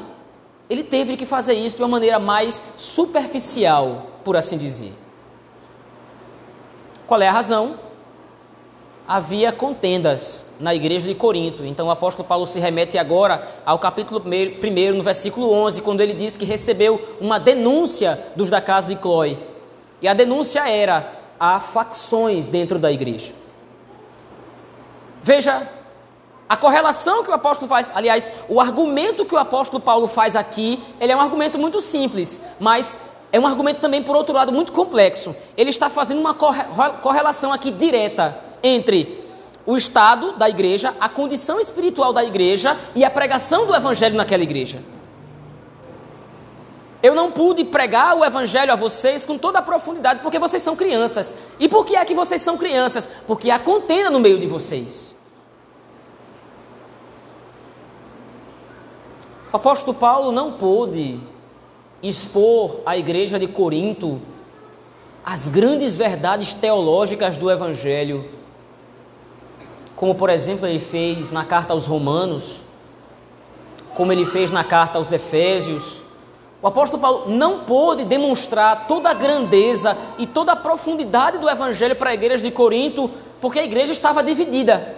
ele 0.70 0.84
teve 0.84 1.16
que 1.16 1.26
fazer 1.26 1.54
isso 1.54 1.76
de 1.76 1.82
uma 1.82 1.88
maneira 1.88 2.18
mais 2.18 2.62
superficial, 2.76 4.06
por 4.24 4.36
assim 4.36 4.56
dizer. 4.56 5.05
Qual 7.06 7.20
é 7.20 7.28
a 7.28 7.32
razão? 7.32 7.86
havia 9.06 9.52
contendas 9.52 10.44
na 10.58 10.74
igreja 10.74 11.06
de 11.06 11.14
Corinto. 11.14 11.64
Então 11.64 11.86
o 11.86 11.90
apóstolo 11.90 12.26
Paulo 12.26 12.46
se 12.46 12.58
remete 12.58 12.98
agora 12.98 13.46
ao 13.64 13.78
capítulo 13.78 14.20
1, 14.20 14.96
no 14.96 15.02
versículo 15.02 15.52
11, 15.52 15.82
quando 15.82 16.00
ele 16.00 16.14
diz 16.14 16.36
que 16.36 16.44
recebeu 16.44 17.16
uma 17.20 17.38
denúncia 17.38 18.20
dos 18.34 18.50
da 18.50 18.60
casa 18.60 18.88
de 18.88 18.96
Clói. 18.96 19.38
E 20.02 20.08
a 20.08 20.14
denúncia 20.14 20.68
era 20.68 21.12
há 21.38 21.60
facções 21.60 22.48
dentro 22.48 22.78
da 22.78 22.90
igreja. 22.90 23.32
Veja 25.22 25.68
a 26.48 26.56
correlação 26.56 27.22
que 27.22 27.30
o 27.30 27.34
apóstolo 27.34 27.68
faz, 27.68 27.90
aliás, 27.94 28.30
o 28.48 28.60
argumento 28.60 29.24
que 29.24 29.34
o 29.34 29.38
apóstolo 29.38 29.82
Paulo 29.82 30.06
faz 30.06 30.36
aqui, 30.36 30.82
ele 31.00 31.12
é 31.12 31.16
um 31.16 31.20
argumento 31.20 31.58
muito 31.58 31.80
simples, 31.80 32.40
mas 32.60 32.96
é 33.36 33.40
um 33.40 33.46
argumento 33.46 33.80
também, 33.80 34.02
por 34.02 34.16
outro 34.16 34.34
lado, 34.34 34.50
muito 34.50 34.72
complexo. 34.72 35.36
Ele 35.58 35.68
está 35.68 35.90
fazendo 35.90 36.20
uma 36.20 36.32
correlação 36.32 37.52
aqui 37.52 37.70
direta 37.70 38.34
entre 38.62 39.22
o 39.66 39.76
estado 39.76 40.32
da 40.32 40.48
igreja, 40.48 40.94
a 40.98 41.06
condição 41.06 41.60
espiritual 41.60 42.14
da 42.14 42.24
igreja 42.24 42.78
e 42.94 43.04
a 43.04 43.10
pregação 43.10 43.66
do 43.66 43.74
evangelho 43.74 44.16
naquela 44.16 44.42
igreja. 44.42 44.80
Eu 47.02 47.14
não 47.14 47.30
pude 47.30 47.62
pregar 47.62 48.16
o 48.16 48.24
evangelho 48.24 48.72
a 48.72 48.74
vocês 48.74 49.26
com 49.26 49.36
toda 49.36 49.58
a 49.58 49.62
profundidade 49.62 50.20
porque 50.20 50.38
vocês 50.38 50.62
são 50.62 50.74
crianças. 50.74 51.34
E 51.60 51.68
por 51.68 51.84
que 51.84 51.94
é 51.94 52.02
que 52.06 52.14
vocês 52.14 52.40
são 52.40 52.56
crianças? 52.56 53.06
Porque 53.26 53.50
há 53.50 53.58
contenda 53.58 54.08
no 54.08 54.18
meio 54.18 54.38
de 54.38 54.46
vocês. 54.46 55.14
O 59.52 59.56
apóstolo 59.56 59.94
Paulo 59.94 60.32
não 60.32 60.52
pôde 60.52 61.20
expor 62.02 62.80
à 62.84 62.96
igreja 62.96 63.38
de 63.38 63.46
Corinto 63.46 64.20
as 65.24 65.48
grandes 65.48 65.96
verdades 65.96 66.54
teológicas 66.54 67.36
do 67.36 67.50
evangelho, 67.50 68.30
como 69.96 70.14
por 70.14 70.30
exemplo 70.30 70.66
ele 70.66 70.78
fez 70.78 71.32
na 71.32 71.44
carta 71.44 71.72
aos 71.72 71.84
Romanos, 71.84 72.60
como 73.96 74.12
ele 74.12 74.24
fez 74.24 74.52
na 74.52 74.62
carta 74.62 74.98
aos 74.98 75.10
Efésios. 75.10 76.02
O 76.62 76.66
apóstolo 76.68 77.02
Paulo 77.02 77.24
não 77.28 77.64
pôde 77.64 78.04
demonstrar 78.04 78.86
toda 78.86 79.10
a 79.10 79.14
grandeza 79.14 79.96
e 80.16 80.26
toda 80.26 80.52
a 80.52 80.56
profundidade 80.56 81.38
do 81.38 81.50
evangelho 81.50 81.96
para 81.96 82.10
a 82.10 82.14
igreja 82.14 82.44
de 82.44 82.52
Corinto, 82.52 83.10
porque 83.40 83.58
a 83.58 83.64
igreja 83.64 83.90
estava 83.90 84.22
dividida. 84.22 84.96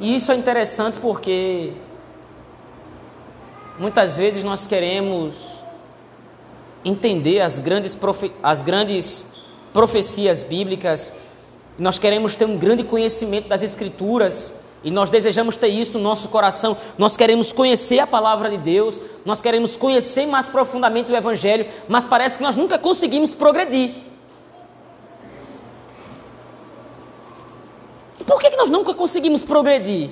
E 0.00 0.16
isso 0.16 0.32
é 0.32 0.34
interessante 0.34 0.98
porque 0.98 1.72
muitas 3.78 4.16
vezes 4.16 4.44
nós 4.44 4.66
queremos 4.66 5.56
entender 6.84 7.40
as 7.40 7.58
grandes, 7.58 7.94
profe 7.94 8.32
as 8.42 8.62
grandes 8.62 9.26
profecias 9.72 10.42
bíblicas, 10.42 11.12
nós 11.78 11.98
queremos 11.98 12.34
ter 12.34 12.44
um 12.44 12.56
grande 12.56 12.84
conhecimento 12.84 13.48
das 13.48 13.62
Escrituras, 13.62 14.54
e 14.84 14.90
nós 14.90 15.10
desejamos 15.10 15.56
ter 15.56 15.68
isso 15.68 15.94
no 15.94 15.98
nosso 15.98 16.28
coração. 16.28 16.76
Nós 16.96 17.16
queremos 17.16 17.50
conhecer 17.50 17.98
a 17.98 18.06
palavra 18.06 18.48
de 18.48 18.56
Deus, 18.56 19.00
nós 19.24 19.40
queremos 19.40 19.74
conhecer 19.74 20.26
mais 20.26 20.46
profundamente 20.46 21.10
o 21.10 21.16
Evangelho, 21.16 21.66
mas 21.88 22.06
parece 22.06 22.38
que 22.38 22.44
nós 22.44 22.54
nunca 22.54 22.78
conseguimos 22.78 23.34
progredir. 23.34 23.94
Por 28.24 28.40
que, 28.40 28.50
que 28.50 28.56
nós 28.56 28.70
nunca 28.70 28.94
conseguimos 28.94 29.42
progredir? 29.42 30.10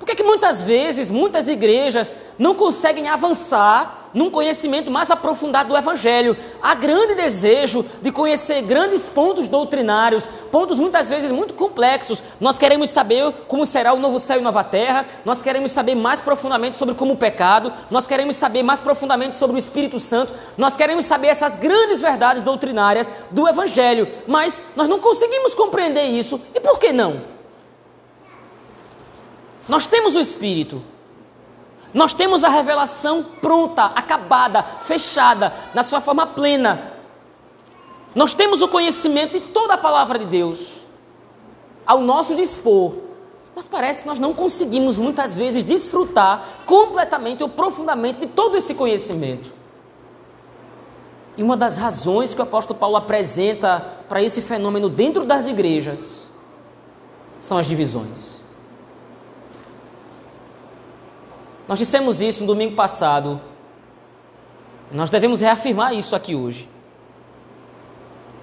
Por 0.00 0.06
que, 0.06 0.14
que 0.14 0.22
muitas 0.22 0.62
vezes, 0.62 1.10
muitas 1.10 1.46
igrejas 1.46 2.14
não 2.38 2.54
conseguem 2.54 3.06
avançar 3.06 4.08
num 4.14 4.30
conhecimento 4.30 4.90
mais 4.90 5.10
aprofundado 5.10 5.68
do 5.68 5.76
Evangelho. 5.76 6.34
Há 6.62 6.74
grande 6.74 7.14
desejo 7.14 7.84
de 8.00 8.10
conhecer 8.10 8.62
grandes 8.62 9.10
pontos 9.10 9.46
doutrinários, 9.46 10.26
pontos 10.50 10.78
muitas 10.78 11.10
vezes 11.10 11.30
muito 11.30 11.52
complexos. 11.52 12.22
Nós 12.40 12.58
queremos 12.58 12.88
saber 12.88 13.30
como 13.46 13.66
será 13.66 13.92
o 13.92 14.00
novo 14.00 14.18
céu 14.18 14.40
e 14.40 14.42
nova 14.42 14.64
terra, 14.64 15.04
nós 15.22 15.42
queremos 15.42 15.70
saber 15.70 15.94
mais 15.94 16.22
profundamente 16.22 16.76
sobre 16.76 16.94
como 16.94 17.12
o 17.12 17.18
pecado, 17.18 17.70
nós 17.90 18.06
queremos 18.06 18.36
saber 18.36 18.62
mais 18.62 18.80
profundamente 18.80 19.36
sobre 19.36 19.56
o 19.56 19.58
Espírito 19.58 20.00
Santo, 20.00 20.32
nós 20.56 20.76
queremos 20.76 21.04
saber 21.04 21.28
essas 21.28 21.56
grandes 21.56 22.00
verdades 22.00 22.42
doutrinárias 22.42 23.10
do 23.30 23.46
Evangelho, 23.46 24.08
mas 24.26 24.62
nós 24.74 24.88
não 24.88 24.98
conseguimos 24.98 25.54
compreender 25.54 26.04
isso. 26.04 26.40
E 26.54 26.58
por 26.58 26.78
que 26.78 26.90
não? 26.90 27.38
Nós 29.70 29.86
temos 29.86 30.16
o 30.16 30.20
Espírito, 30.20 30.82
nós 31.94 32.12
temos 32.12 32.42
a 32.42 32.48
revelação 32.48 33.22
pronta, 33.22 33.84
acabada, 33.84 34.64
fechada, 34.64 35.54
na 35.72 35.84
sua 35.84 36.00
forma 36.00 36.26
plena. 36.26 36.92
Nós 38.12 38.34
temos 38.34 38.62
o 38.62 38.66
conhecimento 38.66 39.38
de 39.38 39.40
toda 39.40 39.74
a 39.74 39.78
palavra 39.78 40.18
de 40.18 40.26
Deus 40.26 40.80
ao 41.86 42.00
nosso 42.00 42.34
dispor. 42.34 42.94
Mas 43.54 43.68
parece 43.68 44.02
que 44.02 44.08
nós 44.08 44.18
não 44.18 44.34
conseguimos 44.34 44.98
muitas 44.98 45.36
vezes 45.36 45.62
desfrutar 45.62 46.44
completamente 46.66 47.44
ou 47.44 47.48
profundamente 47.48 48.18
de 48.18 48.26
todo 48.26 48.56
esse 48.56 48.74
conhecimento. 48.74 49.52
E 51.36 51.44
uma 51.44 51.56
das 51.56 51.76
razões 51.76 52.34
que 52.34 52.40
o 52.40 52.42
apóstolo 52.42 52.76
Paulo 52.76 52.96
apresenta 52.96 53.86
para 54.08 54.20
esse 54.20 54.42
fenômeno 54.42 54.88
dentro 54.88 55.24
das 55.24 55.46
igrejas 55.46 56.26
são 57.38 57.56
as 57.56 57.68
divisões. 57.68 58.39
Nós 61.70 61.78
dissemos 61.78 62.20
isso 62.20 62.40
no 62.40 62.48
domingo 62.48 62.74
passado. 62.74 63.40
Nós 64.90 65.08
devemos 65.08 65.40
reafirmar 65.40 65.94
isso 65.94 66.16
aqui 66.16 66.34
hoje. 66.34 66.68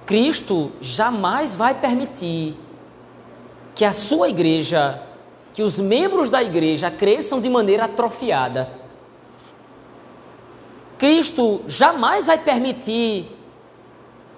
Cristo 0.06 0.72
jamais 0.80 1.54
vai 1.54 1.74
permitir 1.74 2.56
que 3.74 3.84
a 3.84 3.92
sua 3.92 4.30
igreja, 4.30 5.02
que 5.52 5.62
os 5.62 5.78
membros 5.78 6.30
da 6.30 6.42
igreja 6.42 6.90
cresçam 6.90 7.38
de 7.38 7.50
maneira 7.50 7.84
atrofiada. 7.84 8.72
Cristo 10.96 11.60
jamais 11.66 12.28
vai 12.28 12.38
permitir 12.38 13.26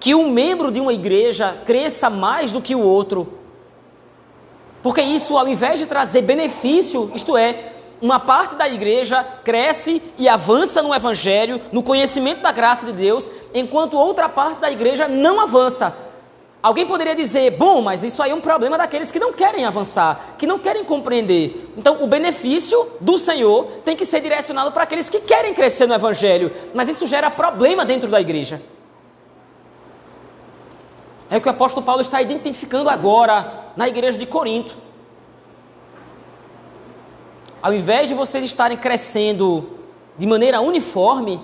que 0.01 0.13
um 0.13 0.29
membro 0.29 0.69
de 0.69 0.81
uma 0.81 0.91
igreja 0.91 1.61
cresça 1.65 2.09
mais 2.09 2.51
do 2.51 2.61
que 2.61 2.75
o 2.75 2.81
outro. 2.81 3.35
Porque 4.83 5.01
isso, 5.01 5.37
ao 5.37 5.47
invés 5.47 5.79
de 5.79 5.85
trazer 5.85 6.23
benefício, 6.23 7.09
isto 7.15 7.37
é, 7.37 7.71
uma 8.01 8.19
parte 8.19 8.55
da 8.55 8.67
igreja 8.67 9.23
cresce 9.43 10.01
e 10.17 10.27
avança 10.27 10.81
no 10.81 10.93
evangelho, 10.93 11.61
no 11.71 11.83
conhecimento 11.83 12.41
da 12.41 12.51
graça 12.51 12.85
de 12.85 12.93
Deus, 12.93 13.29
enquanto 13.53 13.97
outra 13.97 14.27
parte 14.27 14.59
da 14.59 14.71
igreja 14.71 15.07
não 15.07 15.39
avança. 15.39 15.95
Alguém 16.63 16.85
poderia 16.85 17.15
dizer, 17.15 17.51
bom, 17.51 17.81
mas 17.81 18.03
isso 18.03 18.21
aí 18.21 18.29
é 18.29 18.35
um 18.35 18.41
problema 18.41 18.77
daqueles 18.77 19.11
que 19.11 19.19
não 19.19 19.33
querem 19.33 19.65
avançar, 19.65 20.35
que 20.37 20.45
não 20.45 20.59
querem 20.59 20.83
compreender. 20.83 21.71
Então, 21.75 22.03
o 22.03 22.07
benefício 22.07 22.87
do 22.99 23.17
Senhor 23.17 23.65
tem 23.83 23.95
que 23.95 24.05
ser 24.05 24.21
direcionado 24.21 24.71
para 24.71 24.83
aqueles 24.83 25.09
que 25.09 25.19
querem 25.21 25.55
crescer 25.55 25.87
no 25.87 25.95
Evangelho, 25.95 26.51
mas 26.71 26.87
isso 26.87 27.07
gera 27.07 27.31
problema 27.31 27.83
dentro 27.83 28.09
da 28.09 28.21
igreja. 28.21 28.61
É 31.31 31.37
o 31.37 31.41
que 31.41 31.47
o 31.47 31.51
apóstolo 31.51 31.83
Paulo 31.83 32.01
está 32.01 32.21
identificando 32.21 32.89
agora 32.89 33.71
na 33.75 33.87
igreja 33.87 34.19
de 34.19 34.27
Corinto. 34.27 34.77
Ao 37.61 37.71
invés 37.71 38.09
de 38.09 38.15
vocês 38.15 38.43
estarem 38.43 38.75
crescendo 38.75 39.77
de 40.17 40.25
maneira 40.25 40.61
uniforme, 40.61 41.39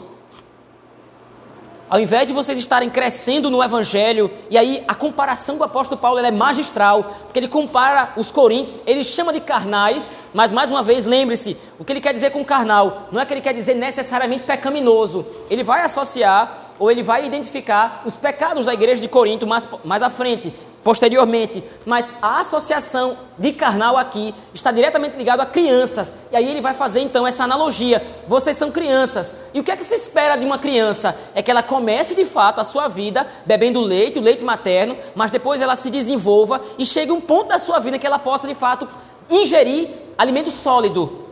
ao 1.88 2.00
invés 2.00 2.28
de 2.28 2.34
vocês 2.34 2.58
estarem 2.58 2.90
crescendo 2.90 3.52
no 3.52 3.64
Evangelho, 3.64 4.30
e 4.50 4.58
aí 4.58 4.84
a 4.88 4.96
comparação 4.96 5.58
do 5.58 5.64
apóstolo 5.64 6.02
Paulo 6.02 6.20
é 6.20 6.32
magistral, 6.32 7.16
porque 7.24 7.40
ele 7.40 7.48
compara 7.48 8.14
os 8.18 8.32
coríntios, 8.32 8.82
ele 8.86 9.04
chama 9.04 9.32
de 9.32 9.40
carnais, 9.40 10.12
mas 10.34 10.52
mais 10.52 10.72
uma 10.72 10.82
vez 10.82 11.06
lembre-se, 11.06 11.56
o 11.78 11.86
que 11.86 11.94
ele 11.94 12.02
quer 12.02 12.14
dizer 12.14 12.32
com 12.32 12.44
carnal, 12.44 13.08
não 13.12 13.22
é 13.22 13.26
que 13.26 13.34
ele 13.34 13.42
quer 13.42 13.54
dizer 13.54 13.76
necessariamente 13.76 14.44
pecaminoso, 14.44 15.26
ele 15.52 15.64
vai 15.64 15.82
associar 15.84 16.74
ou 16.80 16.92
ele 16.92 17.04
vai 17.04 17.26
identificar 17.26 18.02
os 18.06 18.18
pecados 18.18 18.66
da 18.66 18.74
igreja 18.74 19.02
de 19.02 19.08
Corinto 19.08 19.48
mais, 19.48 19.70
mais 19.86 20.04
à 20.04 20.10
frente, 20.10 20.54
posteriormente, 20.88 21.62
mas 21.86 22.10
a 22.22 22.40
associação 22.40 23.18
de 23.38 23.52
carnal 23.52 23.98
aqui 23.98 24.34
está 24.54 24.72
diretamente 24.72 25.18
ligado 25.18 25.42
a 25.42 25.46
crianças. 25.46 26.10
E 26.32 26.36
aí 26.38 26.50
ele 26.50 26.62
vai 26.62 26.74
fazer 26.74 27.02
então 27.02 27.28
essa 27.28 27.44
analogia. 27.44 28.02
Vocês 28.26 28.56
são 28.56 28.72
crianças. 28.72 29.34
E 29.54 29.60
o 29.60 29.66
que 29.66 29.72
é 29.72 29.76
que 29.76 29.84
se 29.84 29.96
espera 29.96 30.38
de 30.38 30.46
uma 30.46 30.58
criança? 30.58 31.14
É 31.36 31.44
que 31.44 31.52
ela 31.52 31.62
comece 31.62 32.16
de 32.16 32.24
fato 32.24 32.62
a 32.62 32.64
sua 32.64 32.88
vida 32.88 33.28
bebendo 33.46 33.82
leite, 33.82 34.18
o 34.18 34.22
leite 34.22 34.46
materno, 34.46 34.96
mas 35.14 35.30
depois 35.30 35.60
ela 35.60 35.76
se 35.76 35.90
desenvolva 35.90 36.62
e 36.80 36.86
chegue 36.86 37.12
um 37.12 37.20
ponto 37.20 37.50
da 37.50 37.60
sua 37.60 37.80
vida 37.80 38.00
que 38.00 38.08
ela 38.08 38.18
possa 38.18 38.48
de 38.48 38.56
fato 38.56 38.88
ingerir 39.30 39.90
alimento 40.18 40.52
sólido, 40.52 41.26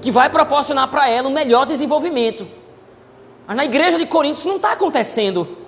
que 0.00 0.12
vai 0.12 0.30
proporcionar 0.30 0.86
para 0.92 1.08
ela 1.08 1.26
um 1.26 1.32
melhor 1.32 1.66
desenvolvimento. 1.66 2.46
Mas 3.48 3.56
na 3.56 3.64
igreja 3.64 3.98
de 3.98 4.06
Corinto 4.06 4.38
isso 4.38 4.46
não 4.46 4.58
está 4.58 4.74
acontecendo. 4.74 5.58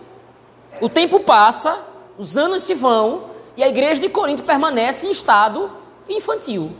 O 0.80 0.88
tempo 0.88 1.18
passa, 1.18 1.88
os 2.18 2.36
anos 2.36 2.64
se 2.64 2.74
vão 2.74 3.30
e 3.56 3.62
a 3.62 3.68
igreja 3.68 4.00
de 4.00 4.08
Corinto 4.08 4.42
permanece 4.42 5.06
em 5.06 5.10
estado 5.10 5.70
infantil. 6.08 6.72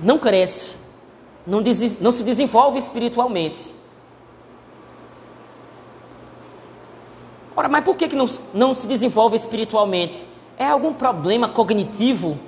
Não 0.00 0.18
cresce, 0.18 0.76
não, 1.46 1.60
não 2.00 2.12
se 2.12 2.22
desenvolve 2.22 2.78
espiritualmente. 2.78 3.74
Ora, 7.56 7.68
mas 7.68 7.84
por 7.84 7.96
que, 7.96 8.08
que 8.08 8.16
não, 8.16 8.28
não 8.52 8.74
se 8.74 8.86
desenvolve 8.86 9.36
espiritualmente? 9.36 10.26
É 10.56 10.66
algum 10.66 10.92
problema 10.92 11.48
cognitivo? 11.48 12.38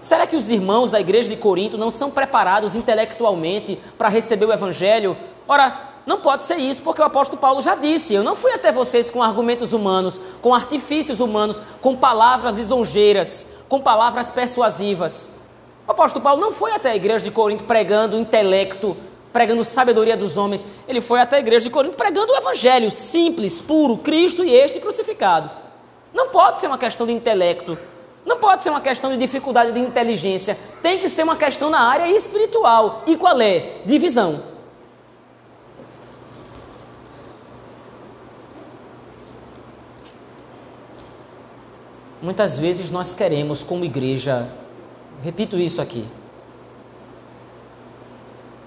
Será 0.00 0.26
que 0.26 0.36
os 0.36 0.50
irmãos 0.50 0.90
da 0.90 1.00
igreja 1.00 1.28
de 1.28 1.36
Corinto 1.36 1.76
não 1.76 1.90
são 1.90 2.10
preparados 2.10 2.74
intelectualmente 2.74 3.78
para 3.98 4.08
receber 4.08 4.46
o 4.46 4.52
evangelho? 4.52 5.16
Ora, 5.46 5.89
não 6.06 6.20
pode 6.20 6.42
ser 6.42 6.56
isso, 6.56 6.82
porque 6.82 7.00
o 7.00 7.04
apóstolo 7.04 7.40
Paulo 7.40 7.60
já 7.60 7.74
disse: 7.74 8.14
Eu 8.14 8.24
não 8.24 8.34
fui 8.34 8.52
até 8.52 8.72
vocês 8.72 9.10
com 9.10 9.22
argumentos 9.22 9.72
humanos, 9.72 10.20
com 10.40 10.54
artifícios 10.54 11.20
humanos, 11.20 11.60
com 11.80 11.96
palavras 11.96 12.54
lisonjeiras, 12.54 13.46
com 13.68 13.80
palavras 13.80 14.28
persuasivas. 14.28 15.28
O 15.86 15.90
apóstolo 15.90 16.22
Paulo 16.22 16.40
não 16.40 16.52
foi 16.52 16.72
até 16.72 16.90
a 16.90 16.96
igreja 16.96 17.24
de 17.24 17.30
Corinto 17.30 17.64
pregando 17.64 18.16
intelecto, 18.16 18.96
pregando 19.32 19.64
sabedoria 19.64 20.16
dos 20.16 20.36
homens. 20.36 20.66
Ele 20.88 21.00
foi 21.00 21.20
até 21.20 21.36
a 21.36 21.40
igreja 21.40 21.64
de 21.64 21.70
Corinto 21.70 21.96
pregando 21.96 22.32
o 22.32 22.36
evangelho 22.36 22.90
simples, 22.90 23.60
puro, 23.60 23.98
Cristo 23.98 24.44
e 24.44 24.52
este 24.54 24.80
crucificado. 24.80 25.50
Não 26.14 26.28
pode 26.28 26.60
ser 26.60 26.66
uma 26.66 26.78
questão 26.78 27.06
de 27.06 27.12
intelecto. 27.12 27.78
Não 28.24 28.38
pode 28.38 28.62
ser 28.62 28.70
uma 28.70 28.80
questão 28.80 29.10
de 29.10 29.16
dificuldade 29.16 29.72
de 29.72 29.80
inteligência. 29.80 30.58
Tem 30.82 30.98
que 30.98 31.08
ser 31.08 31.22
uma 31.22 31.36
questão 31.36 31.70
na 31.70 31.80
área 31.80 32.08
espiritual. 32.08 33.02
E 33.06 33.16
qual 33.16 33.40
é? 33.40 33.78
Divisão. 33.84 34.49
Muitas 42.22 42.58
vezes 42.58 42.90
nós 42.90 43.14
queremos, 43.14 43.62
como 43.62 43.84
igreja, 43.84 44.48
repito 45.22 45.56
isso 45.56 45.80
aqui. 45.80 46.06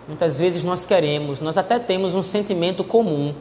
Muitas 0.08 0.38
vezes 0.38 0.64
nós 0.64 0.86
queremos, 0.86 1.40
nós 1.40 1.58
até 1.58 1.80
temos 1.80 2.16
um 2.16 2.24
sentimento 2.24 2.84
comum, 2.84 3.34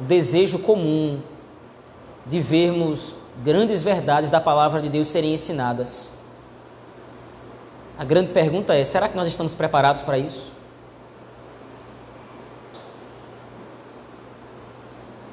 o 0.00 0.02
desejo 0.04 0.58
comum 0.58 1.20
de 2.26 2.40
vermos 2.40 3.14
grandes 3.42 3.82
verdades 3.82 4.30
da 4.30 4.40
palavra 4.40 4.80
de 4.80 4.88
Deus 4.88 5.08
serem 5.08 5.34
ensinadas. 5.34 6.10
A 7.98 8.04
grande 8.04 8.32
pergunta 8.32 8.74
é: 8.74 8.84
será 8.84 9.08
que 9.08 9.16
nós 9.16 9.26
estamos 9.26 9.54
preparados 9.54 10.02
para 10.02 10.18
isso? 10.18 10.51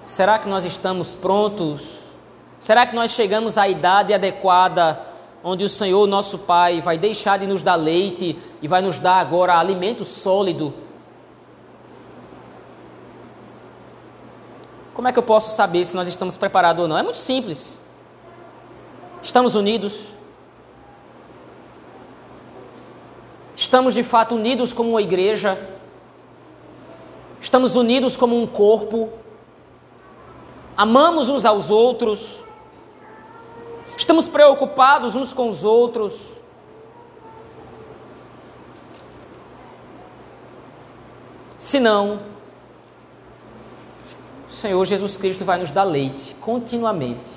Será 0.10 0.40
que 0.40 0.50
nós 0.50 0.66
estamos 0.66 1.14
prontos? 1.14 2.00
Será 2.58 2.84
que 2.88 2.96
nós 2.96 3.12
chegamos 3.12 3.60
à 3.60 3.70
idade 3.70 4.12
adequada 4.12 5.00
onde 5.44 5.64
o 5.64 5.70
Senhor, 5.70 6.08
nosso 6.08 6.40
Pai, 6.40 6.82
vai 6.82 6.98
deixar 6.98 7.38
de 7.38 7.46
nos 7.46 7.62
dar 7.62 7.76
leite 7.76 8.36
e 8.60 8.68
vai 8.68 8.82
nos 8.82 8.98
dar 8.98 9.20
agora 9.20 9.56
alimento 9.56 10.04
sólido? 10.04 10.74
Como 14.96 15.08
é 15.08 15.12
que 15.12 15.20
eu 15.20 15.24
posso 15.24 15.56
saber 15.56 15.86
se 15.86 15.96
nós 15.96 16.08
estamos 16.08 16.36
preparados 16.36 16.82
ou 16.82 16.88
não? 16.88 16.98
É 16.98 17.04
muito 17.04 17.20
simples. 17.20 17.80
Estamos 19.22 19.54
unidos? 19.54 20.06
Estamos 23.56 23.94
de 23.94 24.02
fato 24.02 24.34
unidos 24.34 24.74
como 24.74 24.90
uma 24.90 25.04
igreja? 25.04 25.56
Estamos 27.40 27.76
unidos 27.76 28.18
como 28.18 28.42
um 28.42 28.48
corpo? 28.48 29.14
Amamos 30.80 31.28
uns 31.28 31.44
aos 31.44 31.70
outros, 31.70 32.42
estamos 33.98 34.30
preocupados 34.30 35.14
uns 35.14 35.34
com 35.34 35.50
os 35.50 35.66
outros. 35.66 36.38
Se 41.58 41.82
não, 41.82 42.22
o 44.48 44.54
Senhor 44.54 44.86
Jesus 44.86 45.18
Cristo 45.18 45.44
vai 45.44 45.60
nos 45.60 45.70
dar 45.70 45.84
leite 45.84 46.34
continuamente. 46.36 47.30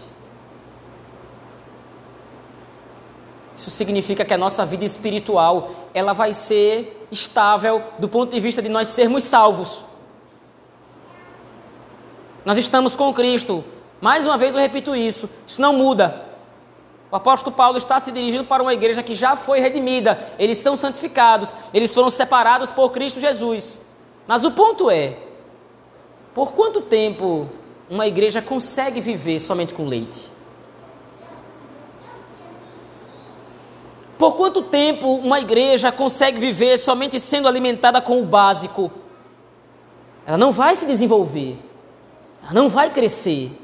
Isso 3.56 3.70
significa 3.70 4.24
que 4.24 4.32
a 4.32 4.38
nossa 4.38 4.64
vida 4.64 4.84
espiritual, 4.84 5.88
ela 5.92 6.12
vai 6.12 6.32
ser 6.32 7.08
estável 7.10 7.82
do 7.98 8.08
ponto 8.08 8.30
de 8.30 8.38
vista 8.38 8.62
de 8.62 8.68
nós 8.68 8.86
sermos 8.86 9.24
salvos. 9.24 9.84
Nós 12.44 12.58
estamos 12.58 12.96
com 12.96 13.12
Cristo. 13.12 13.64
Mais 14.00 14.26
uma 14.26 14.36
vez 14.36 14.54
eu 14.54 14.60
repito 14.60 14.96
isso. 14.96 15.28
Isso 15.46 15.60
não 15.60 15.72
muda. 15.72 16.26
O 17.10 17.16
apóstolo 17.16 17.54
Paulo 17.54 17.76
está 17.76 18.00
se 18.00 18.10
dirigindo 18.10 18.44
para 18.44 18.62
uma 18.62 18.72
igreja 18.72 19.02
que 19.02 19.14
já 19.14 19.36
foi 19.36 19.60
redimida. 19.60 20.18
Eles 20.38 20.58
são 20.58 20.76
santificados. 20.76 21.54
Eles 21.72 21.92
foram 21.92 22.10
separados 22.10 22.70
por 22.70 22.90
Cristo 22.90 23.20
Jesus. 23.20 23.80
Mas 24.26 24.44
o 24.44 24.50
ponto 24.50 24.90
é: 24.90 25.18
por 26.34 26.52
quanto 26.52 26.80
tempo 26.80 27.48
uma 27.88 28.06
igreja 28.06 28.40
consegue 28.40 29.00
viver 29.00 29.38
somente 29.38 29.74
com 29.74 29.86
leite? 29.86 30.30
Por 34.18 34.36
quanto 34.36 34.62
tempo 34.62 35.16
uma 35.16 35.40
igreja 35.40 35.92
consegue 35.92 36.38
viver 36.38 36.78
somente 36.78 37.18
sendo 37.20 37.48
alimentada 37.48 38.00
com 38.00 38.22
o 38.22 38.24
básico? 38.24 38.90
Ela 40.26 40.38
não 40.38 40.52
vai 40.52 40.74
se 40.76 40.86
desenvolver 40.86 41.58
ela 42.42 42.52
não 42.52 42.68
vai 42.68 42.90
crescer. 42.90 43.58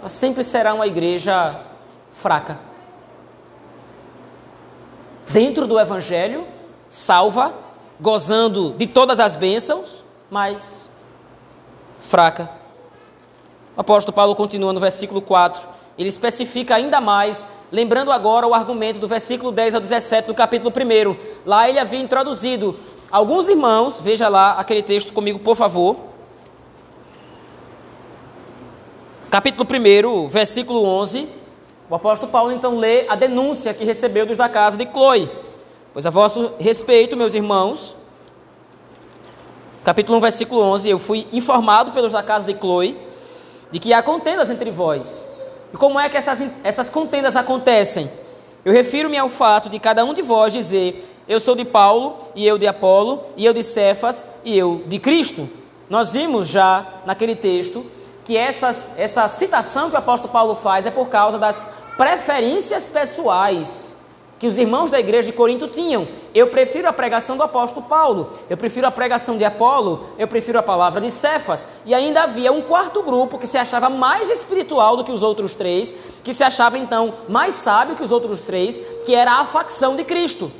Ela 0.00 0.08
sempre 0.08 0.42
será 0.42 0.74
uma 0.74 0.86
igreja 0.86 1.60
fraca. 2.12 2.58
Dentro 5.28 5.66
do 5.66 5.78
Evangelho, 5.78 6.44
salva, 6.88 7.54
gozando 8.00 8.72
de 8.72 8.86
todas 8.86 9.20
as 9.20 9.36
bênçãos, 9.36 10.02
mas 10.28 10.88
fraca. 11.98 12.50
O 13.76 13.80
apóstolo 13.80 14.14
Paulo 14.14 14.34
continua 14.34 14.72
no 14.72 14.80
versículo 14.80 15.22
4. 15.22 15.68
Ele 15.96 16.08
especifica 16.08 16.74
ainda 16.74 17.00
mais, 17.00 17.46
lembrando 17.70 18.10
agora 18.10 18.46
o 18.46 18.54
argumento 18.54 18.98
do 18.98 19.06
versículo 19.06 19.52
10 19.52 19.76
ao 19.76 19.80
17 19.80 20.26
do 20.26 20.34
capítulo 20.34 20.72
1. 20.74 21.16
Lá 21.46 21.68
ele 21.68 21.78
havia 21.78 22.00
introduzido 22.00 22.76
alguns 23.10 23.48
irmãos, 23.48 24.00
veja 24.00 24.28
lá 24.28 24.52
aquele 24.52 24.82
texto 24.82 25.12
comigo, 25.12 25.38
por 25.38 25.54
favor. 25.54 26.09
Capítulo 29.30 29.64
1, 29.64 30.26
versículo 30.26 30.84
11, 30.84 31.28
o 31.88 31.94
apóstolo 31.94 32.32
Paulo 32.32 32.50
então 32.50 32.76
lê 32.76 33.08
a 33.08 33.14
denúncia 33.14 33.72
que 33.72 33.84
recebeu 33.84 34.26
dos 34.26 34.36
da 34.36 34.48
casa 34.48 34.76
de 34.76 34.84
Chloe. 34.84 35.30
Pois 35.92 36.04
a 36.04 36.10
vosso 36.10 36.52
respeito, 36.58 37.16
meus 37.16 37.32
irmãos, 37.32 37.94
capítulo 39.84 40.18
1, 40.18 40.20
versículo 40.20 40.62
11, 40.62 40.90
eu 40.90 40.98
fui 40.98 41.28
informado 41.32 41.92
pelos 41.92 42.10
da 42.10 42.24
casa 42.24 42.44
de 42.44 42.58
Chloe 42.58 42.98
de 43.70 43.78
que 43.78 43.92
há 43.92 44.02
contendas 44.02 44.50
entre 44.50 44.68
vós. 44.72 45.24
E 45.72 45.76
como 45.76 46.00
é 46.00 46.08
que 46.08 46.16
essas, 46.16 46.44
essas 46.64 46.90
contendas 46.90 47.36
acontecem? 47.36 48.10
Eu 48.64 48.72
refiro-me 48.72 49.16
ao 49.16 49.28
fato 49.28 49.68
de 49.68 49.78
cada 49.78 50.04
um 50.04 50.12
de 50.12 50.22
vós 50.22 50.52
dizer: 50.52 51.08
Eu 51.28 51.38
sou 51.38 51.54
de 51.54 51.64
Paulo, 51.64 52.18
e 52.34 52.44
eu 52.44 52.58
de 52.58 52.66
Apolo, 52.66 53.24
e 53.36 53.46
eu 53.46 53.52
de 53.52 53.62
Cefas, 53.62 54.26
e 54.44 54.58
eu 54.58 54.82
de 54.86 54.98
Cristo. 54.98 55.48
Nós 55.88 56.12
vimos 56.12 56.48
já 56.48 56.84
naquele 57.06 57.36
texto 57.36 57.86
que 58.30 58.36
essas, 58.36 58.86
essa 58.96 59.26
citação 59.26 59.90
que 59.90 59.96
o 59.96 59.98
apóstolo 59.98 60.32
Paulo 60.32 60.54
faz 60.54 60.86
é 60.86 60.90
por 60.92 61.08
causa 61.08 61.36
das 61.36 61.66
preferências 61.96 62.86
pessoais 62.86 63.96
que 64.38 64.46
os 64.46 64.56
irmãos 64.56 64.88
da 64.88 65.00
igreja 65.00 65.32
de 65.32 65.36
Corinto 65.36 65.66
tinham. 65.66 66.06
Eu 66.32 66.46
prefiro 66.46 66.88
a 66.88 66.92
pregação 66.92 67.36
do 67.36 67.42
apóstolo 67.42 67.84
Paulo, 67.86 68.32
eu 68.48 68.56
prefiro 68.56 68.86
a 68.86 68.90
pregação 68.92 69.36
de 69.36 69.44
Apolo, 69.44 70.10
eu 70.16 70.28
prefiro 70.28 70.60
a 70.60 70.62
palavra 70.62 71.00
de 71.00 71.10
Cefas. 71.10 71.66
E 71.84 71.92
ainda 71.92 72.22
havia 72.22 72.52
um 72.52 72.62
quarto 72.62 73.02
grupo 73.02 73.36
que 73.36 73.48
se 73.48 73.58
achava 73.58 73.90
mais 73.90 74.30
espiritual 74.30 74.96
do 74.96 75.02
que 75.02 75.10
os 75.10 75.24
outros 75.24 75.56
três, 75.56 75.92
que 76.22 76.32
se 76.32 76.44
achava 76.44 76.78
então 76.78 77.12
mais 77.28 77.54
sábio 77.54 77.96
que 77.96 78.04
os 78.04 78.12
outros 78.12 78.38
três, 78.42 78.80
que 79.04 79.12
era 79.12 79.40
a 79.40 79.44
facção 79.44 79.96
de 79.96 80.04
Cristo. 80.04 80.52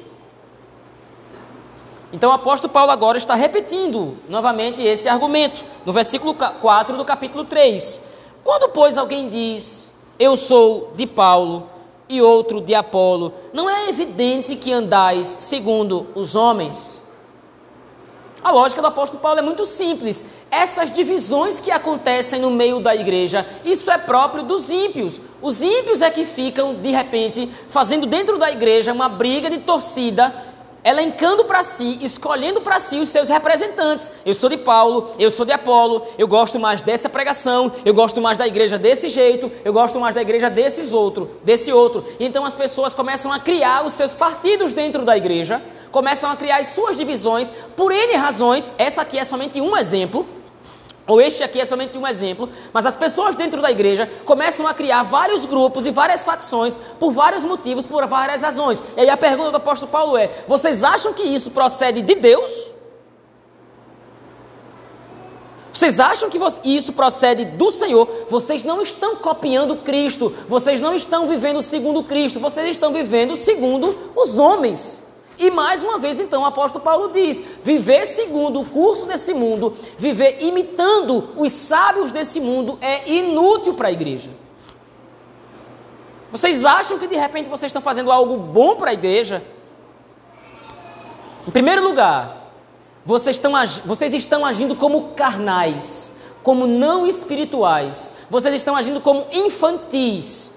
Então 2.12 2.30
o 2.30 2.34
apóstolo 2.34 2.72
Paulo 2.72 2.90
agora 2.90 3.18
está 3.18 3.34
repetindo 3.34 4.16
novamente 4.28 4.82
esse 4.82 5.08
argumento, 5.08 5.64
no 5.86 5.92
versículo 5.92 6.34
4 6.34 6.96
do 6.96 7.04
capítulo 7.04 7.44
3. 7.44 8.02
Quando, 8.42 8.70
pois, 8.70 8.98
alguém 8.98 9.28
diz, 9.28 9.88
eu 10.18 10.36
sou 10.36 10.92
de 10.96 11.06
Paulo 11.06 11.68
e 12.08 12.20
outro 12.20 12.60
de 12.60 12.74
Apolo, 12.74 13.32
não 13.52 13.70
é 13.70 13.88
evidente 13.88 14.56
que 14.56 14.72
andais 14.72 15.36
segundo 15.38 16.08
os 16.14 16.34
homens? 16.34 17.00
A 18.42 18.50
lógica 18.50 18.80
do 18.80 18.88
apóstolo 18.88 19.20
Paulo 19.20 19.38
é 19.38 19.42
muito 19.42 19.66
simples. 19.66 20.24
Essas 20.50 20.90
divisões 20.90 21.60
que 21.60 21.70
acontecem 21.70 22.40
no 22.40 22.50
meio 22.50 22.80
da 22.80 22.96
igreja, 22.96 23.46
isso 23.64 23.90
é 23.90 23.98
próprio 23.98 24.42
dos 24.42 24.70
ímpios. 24.70 25.20
Os 25.42 25.62
ímpios 25.62 26.00
é 26.00 26.10
que 26.10 26.24
ficam, 26.24 26.74
de 26.74 26.90
repente, 26.90 27.50
fazendo 27.68 28.06
dentro 28.06 28.38
da 28.38 28.50
igreja 28.50 28.94
uma 28.94 29.10
briga 29.10 29.50
de 29.50 29.58
torcida 29.58 30.34
elencando 30.84 31.44
para 31.44 31.62
si, 31.62 31.98
escolhendo 32.02 32.60
para 32.60 32.78
si 32.80 32.98
os 32.98 33.08
seus 33.08 33.28
representantes. 33.28 34.10
Eu 34.24 34.34
sou 34.34 34.48
de 34.48 34.56
Paulo, 34.56 35.10
eu 35.18 35.30
sou 35.30 35.44
de 35.44 35.52
Apolo, 35.52 36.06
eu 36.18 36.26
gosto 36.26 36.58
mais 36.58 36.82
dessa 36.82 37.08
pregação, 37.08 37.72
eu 37.84 37.94
gosto 37.94 38.20
mais 38.20 38.38
da 38.38 38.46
igreja 38.46 38.78
desse 38.78 39.08
jeito, 39.08 39.50
eu 39.64 39.72
gosto 39.72 39.98
mais 39.98 40.14
da 40.14 40.22
igreja 40.22 40.48
desses 40.48 40.92
outro, 40.92 41.30
desse 41.44 41.72
outro. 41.72 42.04
Então 42.18 42.44
as 42.44 42.54
pessoas 42.54 42.94
começam 42.94 43.32
a 43.32 43.38
criar 43.38 43.84
os 43.84 43.94
seus 43.94 44.14
partidos 44.14 44.72
dentro 44.72 45.04
da 45.04 45.16
igreja, 45.16 45.62
começam 45.90 46.30
a 46.30 46.36
criar 46.36 46.58
as 46.58 46.68
suas 46.68 46.96
divisões 46.96 47.52
por 47.76 47.92
N 47.92 48.14
razões. 48.14 48.72
Essa 48.78 49.02
aqui 49.02 49.18
é 49.18 49.24
somente 49.24 49.60
um 49.60 49.76
exemplo, 49.76 50.26
ou 51.10 51.20
este 51.20 51.42
aqui 51.42 51.60
é 51.60 51.64
somente 51.64 51.98
um 51.98 52.06
exemplo, 52.06 52.48
mas 52.72 52.86
as 52.86 52.94
pessoas 52.94 53.34
dentro 53.34 53.60
da 53.60 53.68
igreja 53.68 54.08
começam 54.24 54.64
a 54.68 54.72
criar 54.72 55.02
vários 55.02 55.44
grupos 55.44 55.84
e 55.84 55.90
várias 55.90 56.22
facções 56.22 56.78
por 57.00 57.10
vários 57.10 57.42
motivos, 57.42 57.84
por 57.84 58.06
várias 58.06 58.42
razões. 58.42 58.80
E 58.96 59.00
aí 59.00 59.10
a 59.10 59.16
pergunta 59.16 59.50
do 59.50 59.56
apóstolo 59.56 59.90
Paulo 59.90 60.16
é: 60.16 60.30
vocês 60.46 60.84
acham 60.84 61.12
que 61.12 61.24
isso 61.24 61.50
procede 61.50 62.00
de 62.00 62.14
Deus? 62.14 62.70
Vocês 65.72 65.98
acham 65.98 66.30
que 66.30 66.38
isso 66.64 66.92
procede 66.92 67.44
do 67.44 67.72
Senhor? 67.72 68.08
Vocês 68.28 68.62
não 68.62 68.80
estão 68.80 69.16
copiando 69.16 69.78
Cristo, 69.78 70.32
vocês 70.48 70.80
não 70.80 70.94
estão 70.94 71.26
vivendo 71.26 71.60
segundo 71.60 72.04
Cristo, 72.04 72.38
vocês 72.38 72.68
estão 72.68 72.92
vivendo 72.92 73.34
segundo 73.34 74.12
os 74.14 74.38
homens. 74.38 75.02
E 75.40 75.50
mais 75.50 75.82
uma 75.82 75.98
vez, 75.98 76.20
então, 76.20 76.42
o 76.42 76.44
apóstolo 76.44 76.84
Paulo 76.84 77.08
diz: 77.08 77.42
viver 77.64 78.04
segundo 78.04 78.60
o 78.60 78.66
curso 78.66 79.06
desse 79.06 79.32
mundo, 79.32 79.74
viver 79.96 80.36
imitando 80.42 81.30
os 81.34 81.50
sábios 81.50 82.12
desse 82.12 82.38
mundo 82.38 82.76
é 82.82 83.10
inútil 83.10 83.72
para 83.72 83.88
a 83.88 83.92
igreja. 83.92 84.30
Vocês 86.30 86.66
acham 86.66 86.98
que 86.98 87.06
de 87.06 87.16
repente 87.16 87.48
vocês 87.48 87.70
estão 87.70 87.80
fazendo 87.80 88.12
algo 88.12 88.36
bom 88.36 88.76
para 88.76 88.90
a 88.90 88.92
igreja? 88.92 89.42
Em 91.48 91.50
primeiro 91.50 91.82
lugar, 91.82 92.52
vocês 93.04 93.36
estão, 93.36 93.52
vocês 93.86 94.12
estão 94.12 94.44
agindo 94.44 94.76
como 94.76 95.14
carnais, 95.14 96.12
como 96.42 96.66
não 96.66 97.06
espirituais. 97.06 98.10
Vocês 98.28 98.54
estão 98.54 98.76
agindo 98.76 99.00
como 99.00 99.26
infantis. 99.32 100.50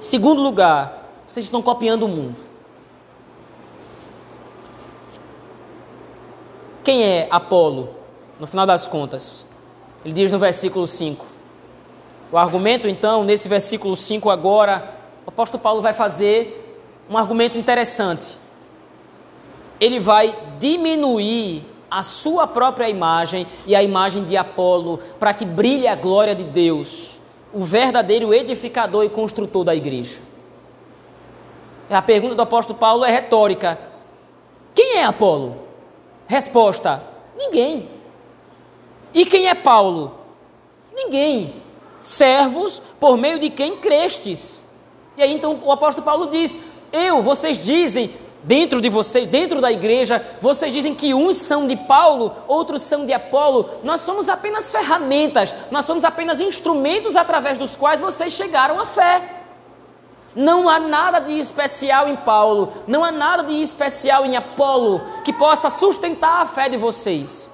Segundo 0.00 0.40
lugar, 0.40 1.10
vocês 1.28 1.44
estão 1.44 1.60
copiando 1.60 2.04
o 2.04 2.08
mundo. 2.08 2.45
Quem 6.86 7.02
é 7.02 7.26
Apolo, 7.32 7.88
no 8.38 8.46
final 8.46 8.64
das 8.64 8.86
contas? 8.86 9.44
Ele 10.04 10.14
diz 10.14 10.30
no 10.30 10.38
versículo 10.38 10.86
5. 10.86 11.26
O 12.30 12.38
argumento, 12.38 12.86
então, 12.86 13.24
nesse 13.24 13.48
versículo 13.48 13.96
5 13.96 14.30
agora, 14.30 14.94
o 15.26 15.30
apóstolo 15.30 15.60
Paulo 15.60 15.82
vai 15.82 15.92
fazer 15.92 16.80
um 17.10 17.18
argumento 17.18 17.58
interessante. 17.58 18.38
Ele 19.80 19.98
vai 19.98 20.32
diminuir 20.60 21.64
a 21.90 22.04
sua 22.04 22.46
própria 22.46 22.88
imagem 22.88 23.48
e 23.66 23.74
a 23.74 23.82
imagem 23.82 24.22
de 24.22 24.36
Apolo 24.36 24.98
para 25.18 25.34
que 25.34 25.44
brilhe 25.44 25.88
a 25.88 25.96
glória 25.96 26.36
de 26.36 26.44
Deus, 26.44 27.20
o 27.52 27.64
verdadeiro 27.64 28.32
edificador 28.32 29.02
e 29.02 29.08
construtor 29.08 29.64
da 29.64 29.74
igreja. 29.74 30.20
A 31.90 32.00
pergunta 32.00 32.36
do 32.36 32.42
apóstolo 32.42 32.78
Paulo 32.78 33.04
é 33.04 33.10
retórica: 33.10 33.76
quem 34.72 34.98
é 34.98 35.04
Apolo? 35.04 35.65
Resposta: 36.26 37.02
ninguém. 37.36 37.88
E 39.14 39.24
quem 39.24 39.48
é 39.48 39.54
Paulo? 39.54 40.18
Ninguém. 40.92 41.62
Servos 42.02 42.80
por 43.00 43.16
meio 43.16 43.38
de 43.38 43.50
quem 43.50 43.76
crestes. 43.76 44.62
E 45.16 45.22
aí 45.22 45.32
então 45.32 45.60
o 45.64 45.72
apóstolo 45.72 46.04
Paulo 46.04 46.26
diz: 46.26 46.58
Eu, 46.92 47.22
vocês 47.22 47.58
dizem, 47.64 48.14
dentro 48.42 48.80
de 48.80 48.88
vocês, 48.88 49.26
dentro 49.26 49.60
da 49.60 49.72
igreja, 49.72 50.24
vocês 50.40 50.72
dizem 50.72 50.94
que 50.94 51.12
uns 51.12 51.36
são 51.36 51.66
de 51.66 51.76
Paulo, 51.76 52.32
outros 52.46 52.82
são 52.82 53.04
de 53.04 53.12
Apolo. 53.12 53.70
Nós 53.82 54.02
somos 54.02 54.28
apenas 54.28 54.70
ferramentas, 54.70 55.54
nós 55.70 55.84
somos 55.84 56.04
apenas 56.04 56.40
instrumentos 56.40 57.16
através 57.16 57.58
dos 57.58 57.74
quais 57.74 58.00
vocês 58.00 58.32
chegaram 58.32 58.78
à 58.78 58.86
fé. 58.86 59.45
Não 60.36 60.68
há 60.68 60.78
nada 60.78 61.18
de 61.18 61.32
especial 61.32 62.06
em 62.08 62.14
Paulo, 62.14 62.74
não 62.86 63.02
há 63.02 63.10
nada 63.10 63.42
de 63.42 63.54
especial 63.54 64.26
em 64.26 64.36
Apolo 64.36 65.00
que 65.24 65.32
possa 65.32 65.70
sustentar 65.70 66.42
a 66.42 66.46
fé 66.46 66.68
de 66.68 66.76
vocês. 66.76 67.48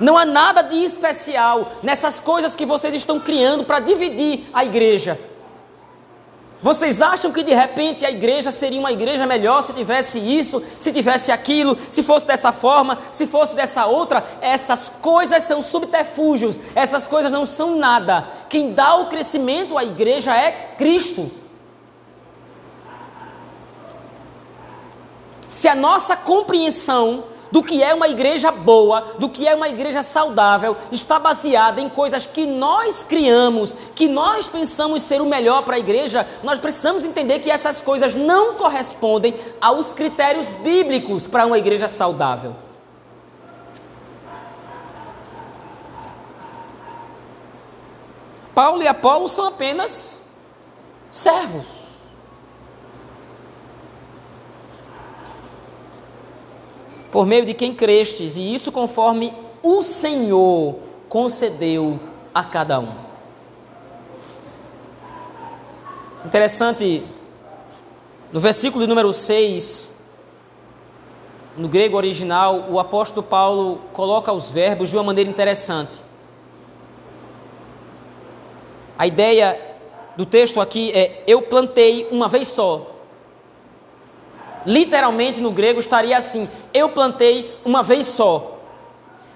Não 0.00 0.16
há 0.16 0.24
nada 0.24 0.62
de 0.62 0.76
especial 0.82 1.72
nessas 1.82 2.18
coisas 2.18 2.56
que 2.56 2.64
vocês 2.64 2.94
estão 2.94 3.20
criando 3.20 3.64
para 3.64 3.80
dividir 3.80 4.48
a 4.54 4.64
igreja. 4.64 5.20
Vocês 6.60 7.00
acham 7.00 7.30
que 7.30 7.44
de 7.44 7.54
repente 7.54 8.04
a 8.04 8.10
igreja 8.10 8.50
seria 8.50 8.80
uma 8.80 8.90
igreja 8.90 9.24
melhor 9.26 9.62
se 9.62 9.72
tivesse 9.72 10.18
isso, 10.18 10.60
se 10.78 10.92
tivesse 10.92 11.30
aquilo, 11.30 11.76
se 11.88 12.02
fosse 12.02 12.26
dessa 12.26 12.50
forma, 12.50 12.98
se 13.12 13.28
fosse 13.28 13.54
dessa 13.54 13.86
outra? 13.86 14.24
Essas 14.40 14.88
coisas 14.88 15.44
são 15.44 15.62
subterfúgios, 15.62 16.58
essas 16.74 17.06
coisas 17.06 17.30
não 17.30 17.46
são 17.46 17.76
nada. 17.76 18.26
Quem 18.48 18.72
dá 18.72 18.96
o 18.96 19.06
crescimento 19.06 19.76
à 19.76 19.84
igreja 19.84 20.34
é 20.34 20.74
Cristo. 20.76 21.30
Se 25.50 25.68
a 25.68 25.74
nossa 25.74 26.16
compreensão 26.16 27.24
do 27.50 27.62
que 27.62 27.82
é 27.82 27.94
uma 27.94 28.08
igreja 28.08 28.50
boa, 28.50 29.14
do 29.18 29.28
que 29.28 29.46
é 29.48 29.54
uma 29.54 29.68
igreja 29.68 30.02
saudável, 30.02 30.76
está 30.92 31.18
baseada 31.18 31.80
em 31.80 31.88
coisas 31.88 32.26
que 32.26 32.46
nós 32.46 33.02
criamos, 33.02 33.76
que 33.94 34.06
nós 34.06 34.46
pensamos 34.46 35.02
ser 35.02 35.20
o 35.20 35.26
melhor 35.26 35.62
para 35.62 35.76
a 35.76 35.78
igreja, 35.78 36.26
nós 36.42 36.58
precisamos 36.58 37.04
entender 37.04 37.38
que 37.38 37.50
essas 37.50 37.80
coisas 37.80 38.14
não 38.14 38.54
correspondem 38.54 39.34
aos 39.60 39.92
critérios 39.92 40.48
bíblicos 40.62 41.26
para 41.26 41.46
uma 41.46 41.58
igreja 41.58 41.88
saudável. 41.88 42.67
Paulo 48.58 48.82
e 48.82 48.88
Apolo 48.88 49.28
são 49.28 49.46
apenas 49.46 50.18
servos. 51.12 51.86
por 57.12 57.24
meio 57.24 57.46
de 57.46 57.54
quem 57.54 57.72
crestes, 57.72 58.36
e 58.36 58.52
isso 58.52 58.72
conforme 58.72 59.32
o 59.62 59.82
Senhor 59.82 60.76
concedeu 61.08 61.98
a 62.34 62.44
cada 62.44 62.80
um. 62.80 62.92
Interessante, 66.26 67.04
no 68.32 68.40
versículo 68.40 68.88
número 68.88 69.12
6, 69.12 69.90
no 71.56 71.68
grego 71.68 71.96
original, 71.96 72.66
o 72.68 72.78
apóstolo 72.80 73.22
Paulo 73.22 73.80
coloca 73.92 74.32
os 74.32 74.50
verbos 74.50 74.90
de 74.90 74.96
uma 74.96 75.04
maneira 75.04 75.30
interessante. 75.30 76.07
A 78.98 79.06
ideia 79.06 79.58
do 80.16 80.26
texto 80.26 80.60
aqui 80.60 80.90
é: 80.92 81.22
eu 81.26 81.40
plantei 81.42 82.08
uma 82.10 82.28
vez 82.28 82.48
só, 82.48 82.98
Literalmente 84.66 85.40
no 85.40 85.50
grego 85.50 85.80
estaria 85.80 86.16
assim: 86.16 86.48
eu 86.74 86.90
plantei 86.90 87.56
uma 87.64 87.82
vez 87.82 88.06
só. 88.06 88.58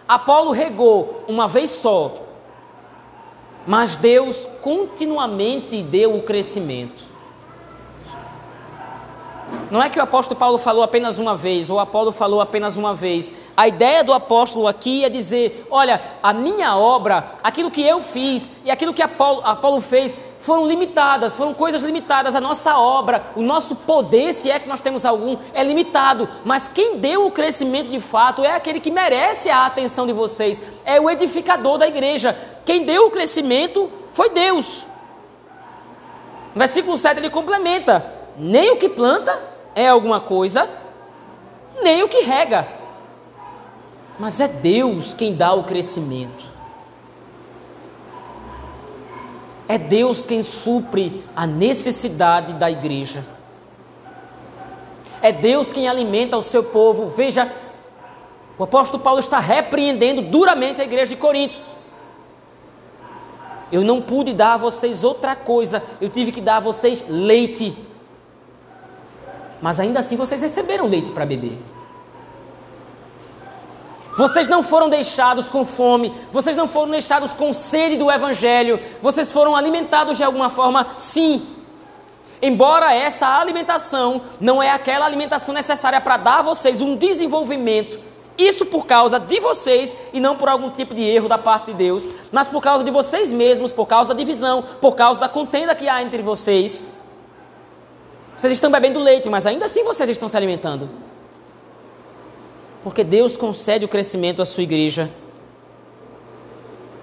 Apolo 0.07 0.51
regou 0.51 1.25
uma 1.29 1.49
vez 1.49 1.71
só. 1.71 2.17
Mas 3.67 3.97
Deus 3.97 4.47
continuamente 4.61 5.83
deu 5.83 6.17
o 6.17 6.23
crescimento. 6.23 7.12
Não 9.73 9.83
é 9.83 9.89
que 9.89 9.99
o 9.99 10.03
apóstolo 10.03 10.39
Paulo 10.39 10.59
falou 10.59 10.83
apenas 10.83 11.19
uma 11.19 11.35
vez, 11.35 11.71
ou 11.71 11.81
Apolo 11.81 12.13
falou 12.13 12.43
apenas 12.43 12.77
uma 12.77 12.95
vez. 12.95 13.33
A 13.57 13.67
ideia 13.67 14.05
do 14.05 14.13
apóstolo 14.13 14.69
aqui 14.69 15.03
é 15.03 15.09
dizer: 15.09 15.67
olha, 15.71 15.99
a 16.23 16.33
minha 16.35 16.77
obra, 16.77 17.33
aquilo 17.43 17.71
que 17.71 17.83
eu 17.83 18.03
fiz 18.03 18.53
e 18.67 18.71
aquilo 18.71 18.93
que 18.93 19.01
Apolo, 19.01 19.41
Apolo 19.43 19.81
fez, 19.81 20.15
foram 20.41 20.67
limitadas, 20.67 21.35
foram 21.35 21.55
coisas 21.55 21.83
limitadas. 21.83 22.35
A 22.35 22.41
nossa 22.41 22.77
obra, 22.77 23.23
o 23.35 23.41
nosso 23.41 23.75
poder, 23.75 24.35
se 24.35 24.51
é 24.51 24.59
que 24.59 24.69
nós 24.69 24.81
temos 24.81 25.07
algum, 25.07 25.39
é 25.55 25.65
limitado. 25.65 26.29
Mas 26.45 26.69
quem 26.69 26.99
deu 26.99 27.27
o 27.27 27.31
crescimento 27.31 27.89
de 27.89 27.99
fato 27.99 28.45
é 28.45 28.55
aquele 28.55 28.79
que 28.79 28.91
merece 28.91 29.49
a 29.49 29.65
atenção 29.65 30.07
de 30.07 30.13
vocês, 30.13 30.61
é 30.85 31.01
o 31.01 31.09
edificador 31.09 31.79
da 31.79 31.89
igreja. 31.89 32.37
Quem 32.65 32.85
deu 32.85 33.07
o 33.07 33.11
crescimento 33.11 33.91
foi 34.13 34.29
Deus. 34.29 34.87
No 36.55 36.59
versículo 36.59 36.99
7 36.99 37.21
ele 37.21 37.31
complementa: 37.31 38.22
nem 38.37 38.71
o 38.71 38.77
que 38.77 38.89
planta 38.89 39.39
é 39.75 39.89
alguma 39.89 40.21
coisa, 40.21 40.69
nem 41.83 42.03
o 42.03 42.09
que 42.09 42.23
rega, 42.23 42.69
mas 44.19 44.41
é 44.41 44.49
Deus 44.49 45.15
quem 45.15 45.35
dá 45.35 45.53
o 45.53 45.65
crescimento. 45.65 46.53
É 49.69 49.79
Deus 49.79 50.27
quem 50.27 50.43
supre 50.43 51.25
a 51.35 51.47
necessidade 51.47 52.53
da 52.55 52.71
igreja. 52.71 53.25
É 55.23 55.33
Deus 55.33 55.73
quem 55.73 55.89
alimenta 55.89 56.37
o 56.37 56.43
seu 56.43 56.65
povo. 56.65 57.09
Veja, 57.09 57.51
o 58.59 58.65
apóstolo 58.65 59.03
Paulo 59.03 59.21
está 59.21 59.39
repreendendo 59.39 60.21
duramente 60.21 60.81
a 60.81 60.85
igreja 60.85 61.15
de 61.15 61.17
Corinto. 61.17 61.59
Eu 63.71 63.83
não 63.83 64.03
pude 64.03 64.35
dar 64.35 64.55
a 64.55 64.59
vocês 64.59 65.03
outra 65.03 65.35
coisa, 65.35 65.83
eu 66.01 66.11
tive 66.11 66.31
que 66.31 66.41
dar 66.41 66.59
a 66.59 66.61
vocês 66.61 67.07
leite. 67.09 67.75
Mas 69.63 69.79
ainda 69.79 70.01
assim 70.01 70.17
vocês 70.17 70.43
receberam 70.43 70.89
leite 70.89 71.13
para 71.13 71.25
beber. 71.25 71.57
Vocês 74.17 74.47
não 74.47 74.63
foram 74.63 74.91
deixados 74.91 75.49
com 75.49 75.65
fome, 75.65 76.13
vocês 76.31 76.55
não 76.55 76.69
foram 76.69 76.91
deixados 76.91 77.33
com 77.33 77.53
sede 77.55 77.97
do 77.97 78.11
Evangelho, 78.11 78.79
vocês 79.01 79.33
foram 79.33 79.57
alimentados 79.57 80.19
de 80.19 80.25
alguma 80.25 80.51
forma, 80.51 80.87
sim. 80.99 81.47
embora 82.43 82.93
essa 82.93 83.27
alimentação 83.27 84.21
não 84.39 84.63
é 84.63 84.71
aquela 84.71 85.07
alimentação 85.07 85.55
necessária 85.55 85.99
para 85.99 86.19
dar 86.19 86.41
a 86.41 86.43
vocês 86.43 86.83
um 86.83 86.95
desenvolvimento, 86.95 87.99
isso 88.37 88.67
por 88.67 88.85
causa 88.85 89.19
de 89.19 89.41
vocês 89.41 89.97
e 90.13 90.21
não 90.21 90.37
por 90.37 90.49
algum 90.49 90.69
tipo 90.69 90.95
de 90.95 91.03
erro 91.03 91.29
da 91.29 91.39
parte 91.39 91.67
de 91.67 91.75
Deus, 91.75 92.07
mas 92.31 92.49
por 92.49 92.61
causa 92.61 92.85
de 92.85 92.91
vocês 92.91 93.33
mesmos, 93.33 93.73
por 93.73 93.87
causa 93.87 94.11
da 94.11 94.15
divisão, 94.15 94.63
por 94.81 94.95
causa 94.95 95.21
da 95.21 95.29
contenda 95.29 95.75
que 95.75 95.89
há 95.89 96.03
entre 96.03 96.21
vocês. 96.21 96.85
Vocês 98.43 98.55
estão 98.55 98.73
bebendo 98.73 98.99
leite, 98.99 99.31
mas 99.31 99.47
ainda 99.47 99.67
assim 99.67 99.85
vocês 99.85 100.11
estão 100.11 100.29
se 100.29 100.37
alimentando. 100.37 100.91
Porque 102.83 103.05
Deus 103.05 103.37
concede 103.37 103.85
o 103.85 103.89
crescimento 103.89 104.43
à 104.43 104.45
sua 104.45 104.65
igreja. 104.65 105.09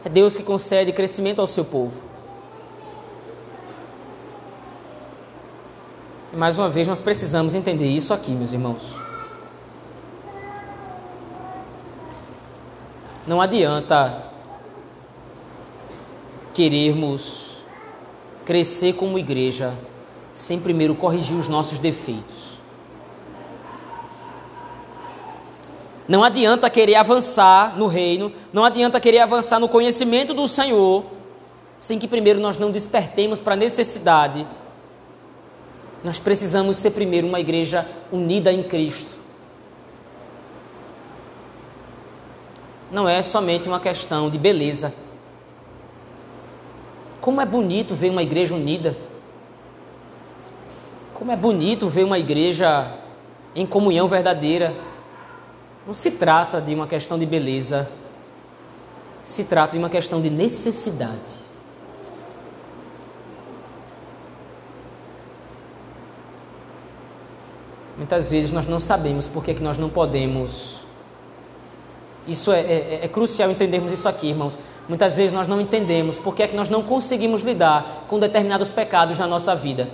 É 0.04 0.10
Deus 0.10 0.36
que 0.36 0.44
concede 0.44 0.92
crescimento 0.92 1.40
ao 1.40 1.48
seu 1.48 1.64
povo. 1.64 2.02
E 6.34 6.36
mais 6.36 6.58
uma 6.58 6.68
vez 6.68 6.90
nós 6.90 7.00
precisamos 7.00 7.56
entender 7.56 7.88
isso 7.88 8.14
aqui, 8.14 8.32
meus 8.32 8.52
irmãos. 8.52 8.94
Não 13.26 13.40
adianta 13.40 14.24
querermos 16.54 17.64
crescer 18.44 18.92
como 18.92 19.18
igreja 19.18 19.74
sem 20.34 20.60
primeiro 20.60 20.96
corrigir 20.96 21.38
os 21.38 21.48
nossos 21.48 21.80
defeitos. 21.80 22.50
Não 26.08 26.24
adianta 26.24 26.70
querer 26.70 26.96
avançar 26.96 27.78
no 27.78 27.86
reino, 27.86 28.34
não 28.52 28.64
adianta 28.64 29.00
querer 29.00 29.20
avançar 29.20 29.60
no 29.60 29.70
conhecimento 29.70 30.34
do 30.34 30.48
Senhor, 30.48 31.06
sem 31.78 32.00
que 32.00 32.08
primeiro 32.08 32.40
nós 32.40 32.58
não 32.58 32.72
despertemos 32.72 33.40
para 33.40 33.54
a 33.54 33.58
necessidade. 33.58 34.46
Nós 36.04 36.18
precisamos 36.18 36.78
ser 36.78 36.92
primeiro 36.92 37.28
uma 37.28 37.40
igreja 37.40 37.88
unida 38.12 38.52
em 38.52 38.64
Cristo. 38.64 39.20
Não 42.92 43.08
é 43.08 43.22
somente 43.22 43.68
uma 43.68 43.80
questão 43.80 44.30
de 44.30 44.38
beleza. 44.40 44.94
Como 47.22 47.40
é 47.40 47.46
bonito 47.46 47.94
ver 47.94 48.10
uma 48.10 48.24
igreja 48.24 48.56
unida. 48.56 48.98
Como 51.20 51.34
é 51.34 51.36
bonito 51.36 51.90
ver 51.90 52.06
uma 52.06 52.18
igreja 52.18 52.94
em 53.54 53.66
comunhão 53.66 54.08
verdadeira. 54.08 54.74
Não 55.86 55.94
se 55.94 56.12
trata 56.12 56.62
de 56.62 56.74
uma 56.74 56.88
questão 56.88 57.20
de 57.20 57.26
beleza, 57.26 57.92
se 59.26 59.44
trata 59.44 59.74
de 59.74 59.80
uma 59.80 59.90
questão 59.90 60.22
de 60.22 60.30
necessidade. 60.30 61.40
Muitas 67.98 68.30
vezes 68.30 68.52
nós 68.52 68.66
não 68.66 68.80
sabemos 68.80 69.28
por 69.28 69.44
que, 69.44 69.54
que 69.56 69.62
nós 69.62 69.78
não 69.78 69.90
podemos. 69.90 70.86
Isso 72.26 72.50
é, 72.54 72.62
é, 72.62 73.00
é, 73.04 73.08
crucial 73.10 73.52
entendermos 73.52 73.92
isso 73.92 74.08
aqui, 74.08 74.28
irmãos. 74.30 74.58
Muitas 74.88 75.18
vezes 75.18 75.34
nós 75.34 75.50
não 75.50 75.60
entendemos 75.60 76.18
por 76.18 76.34
que, 76.34 76.48
que 76.48 76.56
nós 76.56 76.70
não 76.70 76.82
conseguimos 76.82 77.42
lidar 77.42 78.06
com 78.08 78.18
determinados 78.18 78.72
pecados 78.72 79.20
na 79.20 79.28
nossa 79.28 79.54
vida. 79.54 79.90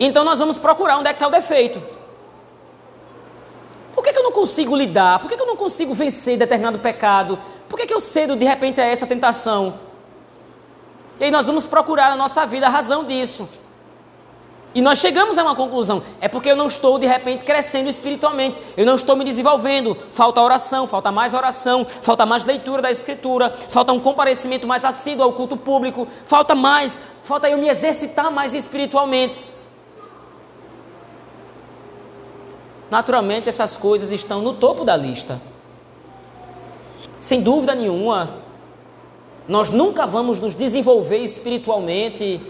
Então 0.00 0.24
nós 0.24 0.38
vamos 0.38 0.56
procurar 0.56 0.96
onde 0.96 1.08
é 1.08 1.12
que 1.12 1.16
está 1.16 1.28
o 1.28 1.30
defeito. 1.30 1.82
Por 3.94 4.02
que, 4.02 4.14
que 4.14 4.18
eu 4.18 4.22
não 4.22 4.32
consigo 4.32 4.74
lidar? 4.74 5.18
Por 5.18 5.28
que, 5.28 5.36
que 5.36 5.42
eu 5.42 5.46
não 5.46 5.56
consigo 5.56 5.92
vencer 5.92 6.38
determinado 6.38 6.78
pecado? 6.78 7.38
Por 7.68 7.78
que, 7.78 7.86
que 7.86 7.92
eu 7.92 8.00
cedo 8.00 8.34
de 8.34 8.46
repente 8.46 8.80
a 8.80 8.84
essa 8.84 9.06
tentação? 9.06 9.78
E 11.20 11.24
aí 11.24 11.30
nós 11.30 11.46
vamos 11.46 11.66
procurar 11.66 12.08
na 12.08 12.16
nossa 12.16 12.46
vida 12.46 12.66
a 12.66 12.70
razão 12.70 13.04
disso. 13.04 13.46
E 14.74 14.80
nós 14.80 14.98
chegamos 14.98 15.36
a 15.36 15.42
uma 15.42 15.54
conclusão: 15.54 16.02
é 16.18 16.28
porque 16.28 16.50
eu 16.50 16.56
não 16.56 16.68
estou 16.68 16.98
de 16.98 17.06
repente 17.06 17.44
crescendo 17.44 17.90
espiritualmente, 17.90 18.58
eu 18.76 18.86
não 18.86 18.94
estou 18.94 19.14
me 19.16 19.24
desenvolvendo. 19.24 19.94
Falta 20.12 20.40
oração, 20.40 20.86
falta 20.86 21.12
mais 21.12 21.34
oração, 21.34 21.86
falta 22.00 22.24
mais 22.24 22.42
leitura 22.44 22.80
da 22.80 22.90
Escritura, 22.90 23.52
falta 23.68 23.92
um 23.92 24.00
comparecimento 24.00 24.66
mais 24.66 24.82
assíduo 24.82 25.24
ao 25.24 25.32
culto 25.34 25.58
público, 25.58 26.08
falta 26.24 26.54
mais, 26.54 26.98
falta 27.22 27.50
eu 27.50 27.58
me 27.58 27.68
exercitar 27.68 28.30
mais 28.30 28.54
espiritualmente. 28.54 29.44
Naturalmente 32.90 33.48
essas 33.48 33.76
coisas 33.76 34.10
estão 34.10 34.42
no 34.42 34.54
topo 34.54 34.84
da 34.84 34.96
lista. 34.96 35.40
Sem 37.18 37.42
dúvida 37.42 37.74
nenhuma, 37.74 38.40
nós 39.46 39.70
nunca 39.70 40.06
vamos 40.06 40.40
nos 40.40 40.54
desenvolver 40.54 41.18
espiritualmente 41.18 42.40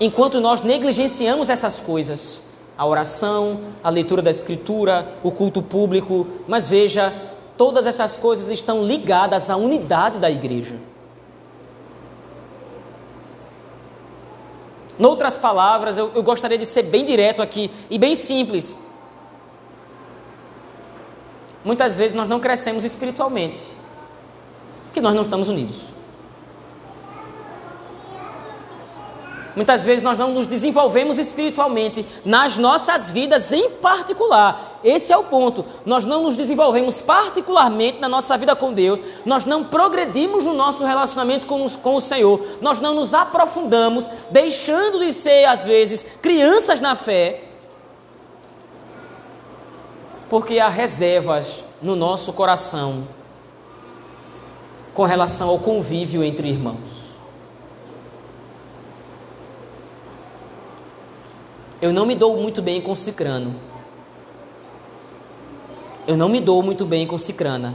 enquanto 0.00 0.40
nós 0.40 0.60
negligenciamos 0.62 1.48
essas 1.48 1.80
coisas. 1.80 2.40
A 2.76 2.86
oração, 2.86 3.60
a 3.84 3.90
leitura 3.90 4.22
da 4.22 4.30
Escritura, 4.30 5.14
o 5.22 5.30
culto 5.30 5.62
público, 5.62 6.26
mas 6.48 6.68
veja, 6.68 7.12
todas 7.56 7.86
essas 7.86 8.16
coisas 8.16 8.48
estão 8.48 8.84
ligadas 8.84 9.48
à 9.50 9.56
unidade 9.56 10.18
da 10.18 10.30
igreja. 10.30 10.76
Noutras 14.98 15.38
palavras, 15.38 15.96
eu, 15.98 16.10
eu 16.14 16.22
gostaria 16.22 16.58
de 16.58 16.66
ser 16.66 16.82
bem 16.82 17.04
direto 17.04 17.42
aqui 17.42 17.70
e 17.90 17.98
bem 17.98 18.14
simples. 18.14 18.78
Muitas 21.64 21.96
vezes 21.96 22.14
nós 22.14 22.28
não 22.28 22.40
crescemos 22.40 22.84
espiritualmente, 22.84 23.62
porque 24.84 25.00
nós 25.00 25.14
não 25.14 25.22
estamos 25.22 25.48
unidos. 25.48 25.92
Muitas 29.54 29.84
vezes 29.84 30.02
nós 30.02 30.16
não 30.16 30.32
nos 30.32 30.46
desenvolvemos 30.46 31.18
espiritualmente 31.18 32.06
nas 32.24 32.56
nossas 32.56 33.10
vidas 33.10 33.52
em 33.52 33.68
particular. 33.70 34.80
Esse 34.82 35.12
é 35.12 35.16
o 35.16 35.24
ponto. 35.24 35.64
Nós 35.84 36.06
não 36.06 36.22
nos 36.22 36.36
desenvolvemos 36.36 37.02
particularmente 37.02 38.00
na 38.00 38.08
nossa 38.08 38.36
vida 38.38 38.56
com 38.56 38.72
Deus. 38.72 39.04
Nós 39.26 39.44
não 39.44 39.62
progredimos 39.62 40.44
no 40.44 40.54
nosso 40.54 40.84
relacionamento 40.84 41.46
com, 41.46 41.64
os, 41.64 41.76
com 41.76 41.96
o 41.96 42.00
Senhor. 42.00 42.40
Nós 42.62 42.80
não 42.80 42.94
nos 42.94 43.12
aprofundamos, 43.12 44.10
deixando 44.30 44.98
de 44.98 45.12
ser, 45.12 45.44
às 45.44 45.66
vezes, 45.66 46.04
crianças 46.22 46.80
na 46.80 46.96
fé 46.96 47.51
porque 50.32 50.58
há 50.58 50.70
reservas 50.70 51.62
no 51.82 51.94
nosso 51.94 52.32
coração 52.32 53.06
com 54.94 55.04
relação 55.04 55.50
ao 55.50 55.58
convívio 55.58 56.24
entre 56.24 56.48
irmãos. 56.48 57.10
Eu 61.82 61.92
não 61.92 62.06
me 62.06 62.14
dou 62.14 62.34
muito 62.38 62.62
bem 62.62 62.80
com 62.80 62.96
cicrano. 62.96 63.56
Eu 66.06 66.16
não 66.16 66.30
me 66.30 66.40
dou 66.40 66.62
muito 66.62 66.86
bem 66.86 67.06
com 67.06 67.18
cicrana. 67.18 67.74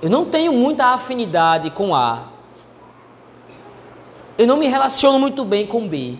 Eu 0.00 0.08
não 0.08 0.24
tenho 0.24 0.54
muita 0.54 0.86
afinidade 0.86 1.68
com 1.68 1.94
A. 1.94 2.28
Eu 4.38 4.46
não 4.46 4.56
me 4.56 4.68
relaciono 4.68 5.18
muito 5.18 5.44
bem 5.44 5.66
com 5.66 5.86
B. 5.86 6.16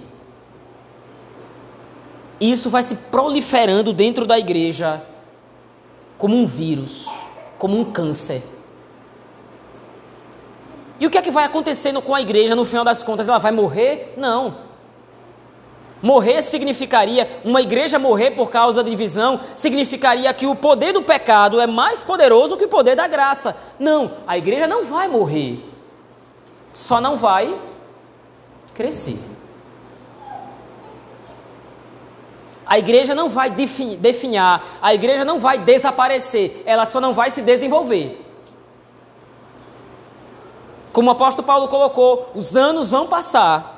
Isso 2.41 2.69
vai 2.71 2.83
se 2.83 2.97
proliferando 2.97 3.93
dentro 3.93 4.27
da 4.27 4.39
igreja 4.39 5.03
como 6.19 6.37
um 6.37 6.47
vírus, 6.47 7.07
como 7.59 7.79
um 7.79 7.85
câncer. 7.85 8.43
E 10.99 11.07
o 11.07 11.11
que 11.11 11.19
é 11.19 11.23
que 11.23 11.31
vai 11.31 11.45
acontecendo 11.45 12.01
com 12.01 12.15
a 12.15 12.21
igreja 12.21 12.55
no 12.55 12.65
final 12.65 12.85
das 12.85 13.03
contas? 13.03 13.29
Ela 13.29 13.39
vai 13.39 13.53
morrer? 13.53 14.15
Não. 14.17 14.57
Morrer 16.01 16.43
significaria, 16.43 17.41
uma 17.45 17.63
igreja 17.63 17.99
morrer 17.99 18.33
por 18.33 18.51
causa 18.51 18.83
da 18.83 18.91
divisão, 18.91 19.41
significaria 19.57 20.33
que 20.35 20.47
o 20.47 20.55
poder 20.55 20.93
do 20.93 21.03
pecado 21.03 21.59
é 21.59 21.67
mais 21.67 22.03
poderoso 22.03 22.59
que 22.59 22.67
o 22.67 22.69
poder 22.69 22.95
da 22.95 23.07
graça. 23.07 23.57
Não, 23.79 24.13
a 24.27 24.37
igreja 24.37 24.67
não 24.67 24.85
vai 24.85 25.09
morrer, 25.09 25.65
só 26.75 27.01
não 27.01 27.17
vai 27.17 27.59
crescer. 28.75 29.19
A 32.67 32.79
igreja 32.79 33.15
não 33.15 33.29
vai 33.29 33.51
definhar, 33.51 34.79
a 34.81 34.95
igreja 34.95 35.25
não 35.25 35.39
vai 35.39 35.59
desaparecer, 35.59 36.63
ela 36.65 36.87
só 36.87 37.01
não 37.01 37.13
vai 37.13 37.31
se 37.31 37.43
desenvolver. 37.43 38.25
Como 40.93 41.09
o 41.09 41.13
apóstolo 41.13 41.45
Paulo 41.45 41.67
colocou, 41.67 42.31
os 42.35 42.57
anos 42.57 42.89
vão 42.89 43.09
passar. 43.09 43.75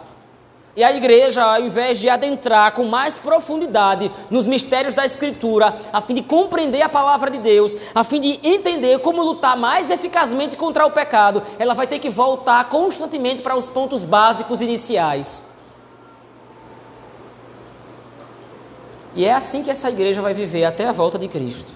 E 0.76 0.84
a 0.84 0.92
igreja, 0.92 1.42
ao 1.42 1.60
invés 1.62 1.98
de 1.98 2.10
adentrar 2.10 2.72
com 2.72 2.84
mais 2.84 3.16
profundidade 3.16 4.12
nos 4.28 4.46
mistérios 4.46 4.92
da 4.92 5.06
Escritura, 5.06 5.74
a 5.90 6.02
fim 6.02 6.12
de 6.12 6.22
compreender 6.22 6.82
a 6.82 6.88
palavra 6.88 7.30
de 7.30 7.38
Deus, 7.38 7.74
a 7.94 8.04
fim 8.04 8.20
de 8.20 8.38
entender 8.46 8.98
como 8.98 9.22
lutar 9.22 9.56
mais 9.56 9.90
eficazmente 9.90 10.54
contra 10.54 10.84
o 10.84 10.90
pecado, 10.90 11.42
ela 11.58 11.72
vai 11.72 11.86
ter 11.86 11.98
que 11.98 12.10
voltar 12.10 12.68
constantemente 12.68 13.40
para 13.40 13.56
os 13.56 13.70
pontos 13.70 14.04
básicos 14.04 14.60
iniciais. 14.60 15.45
E 19.16 19.24
é 19.24 19.32
assim 19.32 19.62
que 19.62 19.70
essa 19.70 19.88
igreja 19.88 20.20
vai 20.20 20.34
viver 20.34 20.64
até 20.66 20.86
a 20.86 20.92
volta 20.92 21.18
de 21.18 21.26
Cristo, 21.26 21.72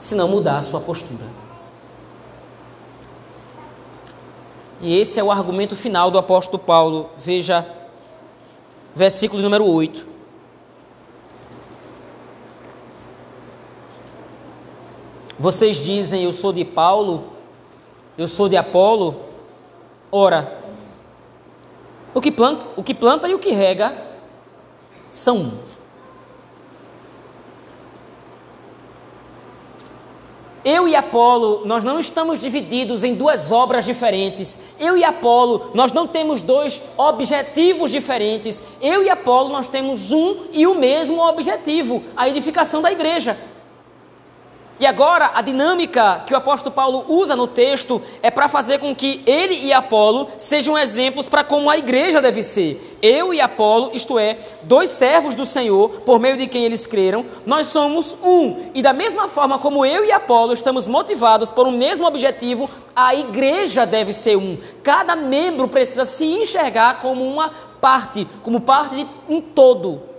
se 0.00 0.16
não 0.16 0.26
mudar 0.26 0.58
a 0.58 0.62
sua 0.62 0.80
postura. 0.80 1.24
E 4.80 4.98
esse 4.98 5.20
é 5.20 5.22
o 5.22 5.30
argumento 5.30 5.76
final 5.76 6.10
do 6.10 6.18
apóstolo 6.18 6.58
Paulo. 6.58 7.08
Veja, 7.16 7.64
versículo 8.96 9.40
número 9.40 9.64
8. 9.64 10.06
Vocês 15.38 15.76
dizem, 15.76 16.24
eu 16.24 16.32
sou 16.32 16.52
de 16.52 16.64
Paulo, 16.64 17.32
eu 18.18 18.26
sou 18.26 18.48
de 18.48 18.56
Apolo. 18.56 19.20
Ora, 20.10 20.60
o 22.12 22.20
que 22.20 22.32
planta, 22.32 22.72
o 22.76 22.82
que 22.82 22.92
planta 22.92 23.28
e 23.28 23.34
o 23.34 23.38
que 23.38 23.52
rega 23.52 23.96
são 25.08 25.36
um. 25.36 25.73
Eu 30.64 30.88
e 30.88 30.96
Apolo, 30.96 31.62
nós 31.66 31.84
não 31.84 32.00
estamos 32.00 32.38
divididos 32.38 33.04
em 33.04 33.14
duas 33.14 33.52
obras 33.52 33.84
diferentes. 33.84 34.58
Eu 34.80 34.96
e 34.96 35.04
Apolo, 35.04 35.70
nós 35.74 35.92
não 35.92 36.06
temos 36.06 36.40
dois 36.40 36.80
objetivos 36.96 37.90
diferentes. 37.90 38.62
Eu 38.80 39.02
e 39.02 39.10
Apolo, 39.10 39.50
nós 39.50 39.68
temos 39.68 40.10
um 40.10 40.46
e 40.52 40.66
o 40.66 40.74
mesmo 40.74 41.20
objetivo: 41.20 42.02
a 42.16 42.28
edificação 42.28 42.80
da 42.80 42.90
igreja. 42.90 43.36
E 44.80 44.86
agora, 44.86 45.30
a 45.34 45.40
dinâmica 45.40 46.24
que 46.26 46.34
o 46.34 46.36
apóstolo 46.36 46.74
Paulo 46.74 47.04
usa 47.08 47.36
no 47.36 47.46
texto 47.46 48.02
é 48.20 48.28
para 48.28 48.48
fazer 48.48 48.78
com 48.78 48.92
que 48.94 49.22
ele 49.24 49.54
e 49.66 49.72
Apolo 49.72 50.28
sejam 50.36 50.76
exemplos 50.76 51.28
para 51.28 51.44
como 51.44 51.70
a 51.70 51.78
igreja 51.78 52.20
deve 52.20 52.42
ser. 52.42 52.98
Eu 53.00 53.32
e 53.32 53.40
Apolo, 53.40 53.90
isto 53.94 54.18
é, 54.18 54.36
dois 54.62 54.90
servos 54.90 55.36
do 55.36 55.46
Senhor, 55.46 56.00
por 56.00 56.18
meio 56.18 56.36
de 56.36 56.48
quem 56.48 56.64
eles 56.64 56.88
creram, 56.88 57.24
nós 57.46 57.68
somos 57.68 58.16
um. 58.20 58.70
E 58.74 58.82
da 58.82 58.92
mesma 58.92 59.28
forma 59.28 59.58
como 59.58 59.86
eu 59.86 60.04
e 60.04 60.10
Apolo 60.10 60.52
estamos 60.52 60.88
motivados 60.88 61.52
por 61.52 61.68
um 61.68 61.72
mesmo 61.72 62.04
objetivo, 62.06 62.68
a 62.96 63.14
igreja 63.14 63.86
deve 63.86 64.12
ser 64.12 64.36
um. 64.36 64.58
Cada 64.82 65.14
membro 65.14 65.68
precisa 65.68 66.04
se 66.04 66.24
enxergar 66.24 67.00
como 67.00 67.24
uma 67.24 67.48
parte, 67.80 68.26
como 68.42 68.60
parte 68.60 68.96
de 68.96 69.06
um 69.28 69.40
todo. 69.40 70.13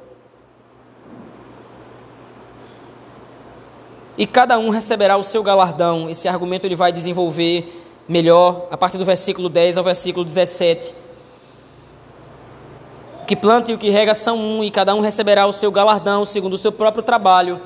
E 4.18 4.26
cada 4.26 4.58
um 4.58 4.70
receberá 4.70 5.18
o 5.18 5.24
seu 5.24 5.44
galardão. 5.44 6.10
Esse 6.10 6.28
argumento 6.28 6.66
ele 6.66 6.76
vai 6.76 6.92
desenvolver 6.92 7.84
melhor 8.08 8.68
a 8.72 8.78
partir 8.78 8.98
do 8.98 9.06
versículo 9.06 9.50
10 9.50 9.78
ao 9.78 9.84
versículo 9.84 10.24
17. 10.24 10.96
O 13.24 13.26
que 13.26 13.36
planta 13.36 13.72
e 13.72 13.74
o 13.74 13.78
que 13.78 13.90
rega 13.90 14.14
são 14.14 14.38
um, 14.38 14.64
e 14.64 14.70
cada 14.70 14.94
um 14.94 15.02
receberá 15.02 15.48
o 15.48 15.52
seu 15.52 15.72
galardão 15.72 16.24
segundo 16.26 16.54
o 16.54 16.58
seu 16.58 16.72
próprio 16.72 17.02
trabalho, 17.02 17.60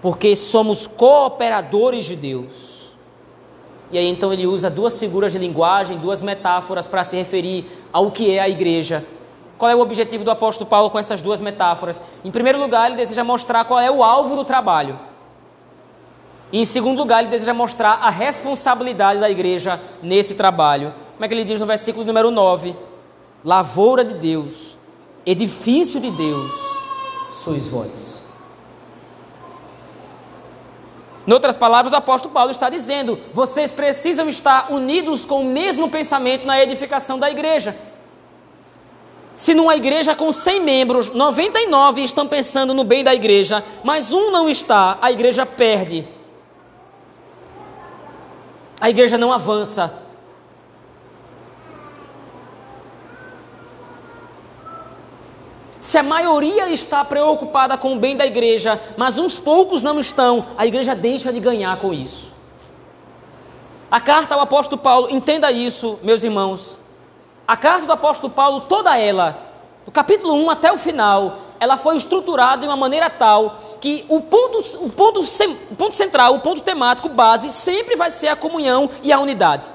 porque 0.00 0.34
somos 0.34 0.86
cooperadores 0.86 2.06
de 2.06 2.16
Deus. 2.16 2.94
E 3.92 3.98
aí 3.98 4.08
então 4.08 4.32
ele 4.32 4.46
usa 4.46 4.70
duas 4.70 4.98
figuras 4.98 5.32
de 5.32 5.38
linguagem, 5.38 5.98
duas 5.98 6.22
metáforas 6.22 6.88
para 6.88 7.04
se 7.04 7.14
referir 7.14 7.66
ao 7.92 8.10
que 8.10 8.32
é 8.32 8.40
a 8.40 8.48
igreja. 8.48 9.04
Qual 9.58 9.70
é 9.70 9.74
o 9.74 9.80
objetivo 9.80 10.24
do 10.24 10.30
apóstolo 10.30 10.68
Paulo 10.68 10.90
com 10.90 10.98
essas 10.98 11.20
duas 11.22 11.40
metáforas? 11.40 12.02
Em 12.24 12.30
primeiro 12.30 12.60
lugar, 12.60 12.88
ele 12.88 12.96
deseja 12.96 13.24
mostrar 13.24 13.64
qual 13.64 13.80
é 13.80 13.90
o 13.90 14.02
alvo 14.02 14.36
do 14.36 14.44
trabalho. 14.44 14.98
E 16.52 16.60
em 16.60 16.64
segundo 16.64 16.98
lugar, 16.98 17.20
ele 17.20 17.30
deseja 17.30 17.54
mostrar 17.54 17.92
a 18.02 18.10
responsabilidade 18.10 19.18
da 19.18 19.30
igreja 19.30 19.80
nesse 20.02 20.34
trabalho. 20.34 20.92
Como 21.14 21.24
é 21.24 21.28
que 21.28 21.34
ele 21.34 21.44
diz 21.44 21.58
no 21.58 21.66
versículo 21.66 22.04
número 22.04 22.30
9? 22.30 22.76
Lavoura 23.44 24.04
de 24.04 24.14
Deus, 24.14 24.76
edifício 25.24 26.00
de 26.00 26.10
Deus, 26.10 26.52
sois 27.32 27.66
vós. 27.66 28.16
Em 31.26 31.32
outras 31.32 31.56
palavras, 31.56 31.92
o 31.92 31.96
apóstolo 31.96 32.32
Paulo 32.32 32.50
está 32.50 32.70
dizendo: 32.70 33.18
vocês 33.32 33.72
precisam 33.72 34.28
estar 34.28 34.70
unidos 34.70 35.24
com 35.24 35.40
o 35.40 35.44
mesmo 35.44 35.88
pensamento 35.88 36.46
na 36.46 36.62
edificação 36.62 37.18
da 37.18 37.30
igreja. 37.30 37.74
Se 39.36 39.52
numa 39.52 39.76
igreja 39.76 40.14
com 40.14 40.32
100 40.32 40.62
membros, 40.62 41.10
99 41.10 42.02
estão 42.02 42.26
pensando 42.26 42.72
no 42.72 42.82
bem 42.82 43.04
da 43.04 43.14
igreja, 43.14 43.62
mas 43.84 44.10
um 44.10 44.30
não 44.30 44.48
está, 44.48 44.96
a 45.02 45.12
igreja 45.12 45.44
perde. 45.44 46.08
A 48.80 48.88
igreja 48.88 49.18
não 49.18 49.30
avança. 49.30 50.02
Se 55.78 55.98
a 55.98 56.02
maioria 56.02 56.70
está 56.70 57.04
preocupada 57.04 57.76
com 57.76 57.92
o 57.92 57.98
bem 57.98 58.16
da 58.16 58.24
igreja, 58.24 58.80
mas 58.96 59.18
uns 59.18 59.38
poucos 59.38 59.82
não 59.82 60.00
estão, 60.00 60.46
a 60.56 60.66
igreja 60.66 60.94
deixa 60.94 61.30
de 61.30 61.40
ganhar 61.40 61.76
com 61.78 61.92
isso. 61.92 62.32
A 63.90 64.00
carta 64.00 64.34
ao 64.34 64.40
apóstolo 64.40 64.80
Paulo, 64.80 65.08
entenda 65.10 65.52
isso, 65.52 65.98
meus 66.02 66.24
irmãos. 66.24 66.85
A 67.46 67.56
carta 67.56 67.86
do 67.86 67.92
apóstolo 67.92 68.32
Paulo, 68.32 68.62
toda 68.62 68.98
ela, 68.98 69.38
do 69.84 69.92
capítulo 69.92 70.34
1 70.34 70.50
até 70.50 70.72
o 70.72 70.76
final, 70.76 71.38
ela 71.60 71.76
foi 71.76 71.96
estruturada 71.96 72.62
de 72.62 72.66
uma 72.66 72.76
maneira 72.76 73.08
tal 73.08 73.60
que 73.80 74.04
o 74.08 74.20
ponto, 74.20 74.84
o 74.84 74.90
ponto, 74.90 75.20
o 75.20 75.76
ponto 75.76 75.94
central, 75.94 76.34
o 76.34 76.40
ponto 76.40 76.60
temático 76.60 77.08
base 77.08 77.50
sempre 77.50 77.94
vai 77.94 78.10
ser 78.10 78.28
a 78.28 78.36
comunhão 78.36 78.90
e 79.02 79.12
a 79.12 79.20
unidade. 79.20 79.70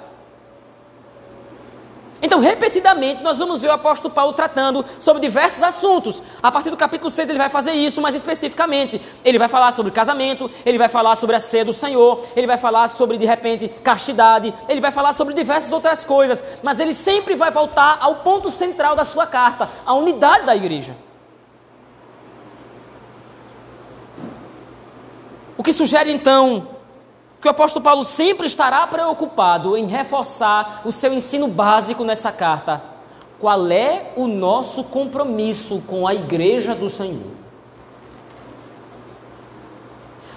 Então, 2.22 2.40
repetidamente, 2.40 3.24
nós 3.24 3.40
vamos 3.40 3.62
ver 3.62 3.70
o 3.70 3.74
apóstolo 3.74 4.14
Paulo 4.14 4.34
tratando 4.34 4.86
sobre 5.00 5.22
diversos 5.22 5.64
assuntos. 5.64 6.22
A 6.42 6.52
partir 6.52 6.70
do 6.70 6.78
capítulo 6.78 7.10
6, 7.10 7.28
ele 7.28 7.38
vai 7.38 7.50
fazer 7.50 7.72
isso 7.72 8.00
mais 8.00 8.14
especificamente. 8.14 9.02
Ele 9.26 9.40
vai 9.40 9.48
falar 9.48 9.72
sobre 9.72 9.92
casamento, 9.92 10.50
ele 10.64 10.78
vai 10.78 10.88
falar 10.88 11.16
sobre 11.16 11.36
a 11.36 11.40
ceia 11.40 11.66
do 11.66 11.74
Senhor, 11.74 12.24
ele 12.36 12.46
vai 12.46 12.58
falar 12.58 12.88
sobre, 12.88 13.18
de 13.18 13.26
repente, 13.26 13.68
castidade, 13.68 14.54
ele 14.70 14.80
vai 14.80 14.92
falar 14.92 15.14
sobre 15.14 15.34
diversas 15.34 15.72
outras 15.72 16.04
coisas. 16.04 16.44
Mas 16.62 16.80
ele 16.80 16.94
sempre 16.94 17.34
vai 17.34 17.50
voltar 17.50 17.98
ao 18.00 18.18
ponto 18.18 18.52
central 18.52 18.96
da 18.96 19.04
sua 19.04 19.26
carta, 19.26 19.68
a 19.84 19.94
unidade 19.94 20.46
da 20.46 20.56
igreja. 20.56 20.96
O 25.58 25.64
que 25.64 25.74
sugere, 25.74 26.12
então, 26.12 26.68
que 27.42 27.48
o 27.48 27.52
apóstolo 27.52 27.84
Paulo 27.84 28.04
sempre 28.04 28.46
estará 28.46 28.86
preocupado 28.86 29.76
em 29.76 29.88
reforçar 29.88 30.84
o 30.86 30.92
seu 30.92 31.12
ensino 31.12 31.48
básico 31.48 32.04
nessa 32.04 32.32
carta. 32.32 32.84
Qual 33.40 33.72
é 33.72 34.12
o 34.16 34.28
nosso 34.28 34.84
compromisso 34.84 35.82
com 35.88 36.08
a 36.08 36.14
igreja 36.14 36.76
do 36.76 36.88
Senhor? 36.88 37.32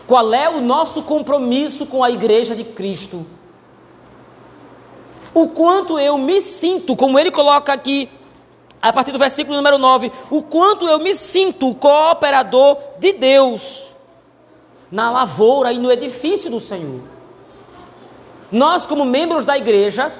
Qual 0.06 0.32
é 0.32 0.48
o 0.48 0.62
nosso 0.62 1.02
compromisso 1.02 1.84
com 1.84 2.02
a 2.02 2.10
igreja 2.10 2.56
de 2.56 2.64
Cristo? 2.64 3.26
O 5.34 5.48
quanto 5.48 5.98
eu 5.98 6.16
me 6.16 6.40
sinto, 6.40 6.96
como 6.96 7.18
ele 7.18 7.30
coloca 7.30 7.70
aqui, 7.70 8.08
a 8.80 8.92
partir 8.92 9.12
do 9.12 9.18
versículo 9.18 9.56
número 9.56 9.76
9, 9.76 10.10
o 10.30 10.42
quanto 10.42 10.86
eu 10.86 10.98
me 10.98 11.14
sinto 11.14 11.74
cooperador 11.74 12.78
de 12.98 13.12
Deus 13.12 13.93
na 14.94 15.10
lavoura 15.10 15.72
e 15.72 15.78
no 15.78 15.90
edifício 15.90 16.48
do 16.48 16.60
Senhor. 16.60 17.00
Nós, 18.50 18.86
como 18.86 19.04
membros 19.04 19.44
da 19.44 19.58
igreja, 19.58 20.14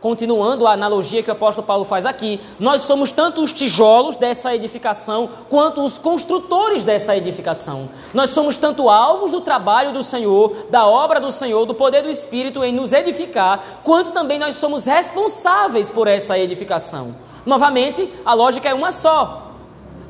continuando 0.00 0.66
a 0.66 0.72
analogia 0.72 1.22
que 1.22 1.30
o 1.30 1.32
apóstolo 1.32 1.64
Paulo 1.64 1.84
faz 1.84 2.04
aqui, 2.04 2.40
nós 2.58 2.82
somos 2.82 3.12
tanto 3.12 3.40
os 3.40 3.52
tijolos 3.52 4.16
dessa 4.16 4.52
edificação 4.52 5.30
quanto 5.48 5.80
os 5.84 5.96
construtores 5.96 6.82
dessa 6.82 7.16
edificação. 7.16 7.88
Nós 8.12 8.30
somos 8.30 8.56
tanto 8.56 8.90
alvos 8.90 9.30
do 9.30 9.40
trabalho 9.40 9.92
do 9.92 10.02
Senhor, 10.02 10.66
da 10.70 10.84
obra 10.84 11.20
do 11.20 11.30
Senhor, 11.30 11.64
do 11.64 11.72
poder 11.72 12.02
do 12.02 12.10
Espírito 12.10 12.64
em 12.64 12.72
nos 12.72 12.92
edificar, 12.92 13.80
quanto 13.84 14.10
também 14.10 14.40
nós 14.40 14.56
somos 14.56 14.86
responsáveis 14.86 15.88
por 15.88 16.08
essa 16.08 16.36
edificação. 16.36 17.14
Novamente, 17.46 18.12
a 18.24 18.34
lógica 18.34 18.68
é 18.68 18.74
uma 18.74 18.90
só. 18.90 19.45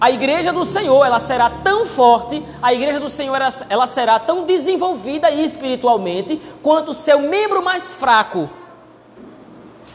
A 0.01 0.11
igreja 0.11 0.53
do 0.53 0.65
Senhor, 0.65 1.05
ela 1.05 1.19
será 1.19 1.49
tão 1.49 1.87
forte, 1.87 2.45
a 2.61 2.73
igreja 2.73 3.01
do 3.01 3.09
Senhor, 3.09 3.37
ela, 3.37 3.53
ela 3.69 3.87
será 3.87 4.19
tão 4.19 4.45
desenvolvida 4.45 5.31
espiritualmente, 5.31 6.41
quanto 6.63 6.91
o 6.91 6.95
seu 6.95 7.21
membro 7.21 7.63
mais 7.63 7.91
fraco. 7.91 8.49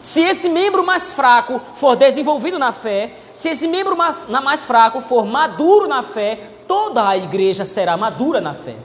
Se 0.01 0.19
esse 0.21 0.49
membro 0.49 0.83
mais 0.83 1.13
fraco 1.13 1.61
for 1.75 1.95
desenvolvido 1.95 2.57
na 2.57 2.71
fé, 2.71 3.15
se 3.33 3.49
esse 3.49 3.67
membro 3.67 3.95
mais, 3.95 4.25
mais 4.27 4.65
fraco 4.65 5.01
for 5.01 5.25
maduro 5.25 5.87
na 5.87 6.01
fé, 6.01 6.49
toda 6.67 7.07
a 7.07 7.15
igreja 7.15 7.63
será 7.63 7.95
madura 7.95 8.41
na 8.41 8.55
fé. 8.55 8.75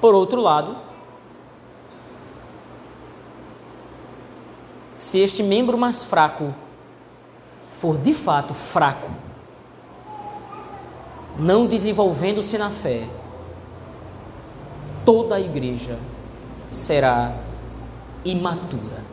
Por 0.00 0.12
outro 0.12 0.40
lado, 0.40 0.76
se 5.04 5.18
este 5.18 5.42
membro 5.42 5.76
mais 5.76 6.02
fraco 6.02 6.54
for 7.78 7.98
de 7.98 8.14
fato 8.14 8.54
fraco, 8.54 9.10
não 11.38 11.66
desenvolvendo-se 11.66 12.56
na 12.56 12.70
fé, 12.70 13.06
toda 15.04 15.34
a 15.34 15.40
igreja 15.40 15.98
será 16.70 17.34
imatura. 18.24 19.04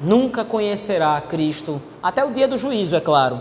Nunca 0.00 0.44
conhecerá 0.44 1.20
Cristo, 1.20 1.80
até 2.02 2.24
o 2.24 2.32
dia 2.32 2.48
do 2.48 2.58
juízo, 2.58 2.96
é 2.96 3.00
claro. 3.00 3.40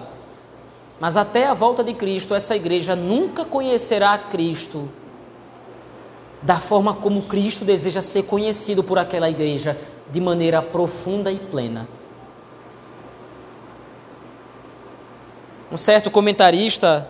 Mas 0.99 1.17
até 1.17 1.47
a 1.47 1.55
volta 1.55 1.83
de 1.83 1.95
Cristo, 1.95 2.35
essa 2.35 2.55
igreja 2.55 2.95
nunca 2.95 3.43
conhecerá 3.43 4.15
Cristo 4.15 4.87
da 6.41 6.59
forma 6.59 6.93
como 6.93 7.23
Cristo 7.23 7.63
deseja 7.63 8.01
ser 8.01 8.23
conhecido 8.23 8.83
por 8.83 8.97
aquela 8.97 9.29
igreja, 9.29 9.77
de 10.11 10.19
maneira 10.19 10.61
profunda 10.61 11.31
e 11.31 11.37
plena. 11.37 11.87
Um 15.71 15.77
certo 15.77 16.11
comentarista 16.11 17.09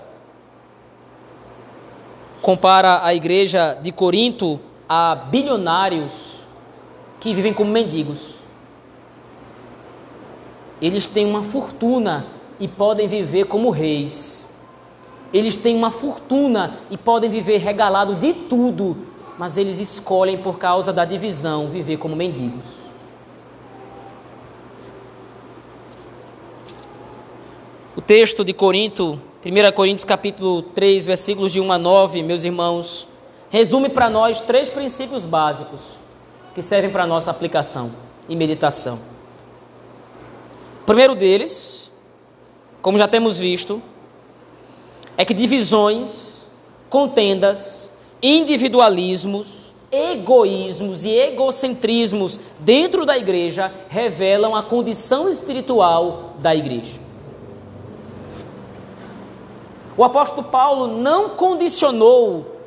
compara 2.42 3.04
a 3.04 3.14
igreja 3.14 3.74
de 3.82 3.92
Corinto 3.92 4.60
a 4.88 5.16
bilionários 5.16 6.42
que 7.20 7.34
vivem 7.34 7.54
como 7.54 7.72
mendigos. 7.72 8.36
Eles 10.82 11.08
têm 11.08 11.26
uma 11.26 11.44
fortuna 11.44 12.26
e 12.60 12.68
podem 12.68 13.08
viver 13.08 13.46
como 13.46 13.70
reis. 13.70 14.50
Eles 15.34 15.58
têm 15.58 15.76
uma 15.76 15.92
fortuna 15.92 16.78
e 16.90 16.98
podem 16.98 17.30
viver 17.30 17.60
regalado 17.60 18.16
de 18.16 18.34
tudo, 18.34 18.98
mas 19.42 19.58
eles 19.58 19.80
escolhem 19.80 20.38
por 20.38 20.60
causa 20.60 20.94
da 20.94 21.04
divisão 21.04 21.68
viver 21.68 21.98
como 21.98 22.16
mendigos. 22.16 22.68
O 27.98 28.02
texto 28.02 28.46
de 28.46 28.54
Corinto, 28.54 29.20
1 29.44 29.72
Coríntios 29.74 30.06
capítulo 30.06 30.62
3, 30.62 31.08
versículos 31.08 31.52
de 31.52 31.60
1 31.60 31.72
a 31.72 31.80
9, 31.80 32.22
meus 32.22 32.44
irmãos, 32.44 33.08
resume 33.50 33.90
para 33.90 34.12
nós 34.12 34.42
três 34.42 34.70
princípios 34.70 35.26
básicos 35.26 35.98
que 36.54 36.62
servem 36.62 36.92
para 36.92 37.08
nossa 37.08 37.32
aplicação 37.32 37.92
e 38.30 38.36
meditação. 38.36 39.00
O 40.84 40.86
primeiro 40.86 41.16
deles, 41.16 41.92
como 42.80 42.96
já 42.96 43.08
temos 43.08 43.40
visto, 43.40 43.82
é 45.18 45.26
que 45.26 45.34
divisões, 45.34 46.36
contendas, 46.92 47.81
individualismos, 48.22 49.74
egoísmos 49.92 51.04
e 51.04 51.10
egocentrismos 51.10 52.40
dentro 52.60 53.06
da 53.06 53.18
igreja 53.18 53.72
revelam 53.90 54.56
a 54.56 54.64
condição 54.64 55.28
espiritual 55.28 56.36
da 56.40 56.56
igreja. 56.56 57.00
O 59.98 60.04
apóstolo 60.04 60.44
Paulo 60.44 60.88
não 60.88 61.30
condicionou 61.30 62.58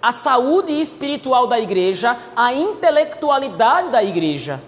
a 0.00 0.12
saúde 0.12 0.72
espiritual 0.72 1.46
da 1.46 1.60
igreja 1.60 2.16
à 2.34 2.54
intelectualidade 2.54 3.90
da 3.90 4.02
igreja 4.02 4.62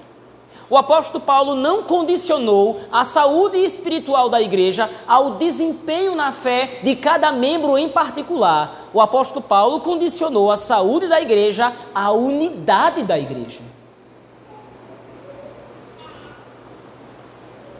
o 0.73 0.77
apóstolo 0.79 1.23
Paulo 1.23 1.55
não 1.55 1.83
condicionou 1.83 2.81
a 2.91 3.05
saúde 3.05 3.59
espiritual 3.59 4.31
da 4.31 4.41
igreja 4.41 4.89
ao 5.07 5.33
desempenho 5.33 6.15
na 6.15 6.33
fé 6.33 6.81
de 6.83 6.97
cada 6.97 7.31
membro 7.31 7.77
em 7.77 7.91
particular. 7.91 8.82
O 8.95 9.01
apóstolo 9.01 9.43
Paulo 9.43 9.81
condicionou 9.81 10.51
a 10.51 10.57
saúde 10.57 11.09
da 11.09 11.21
igreja 11.21 11.73
à 11.95 12.11
unidade 12.13 13.03
da 13.05 13.19
igreja. 13.19 13.63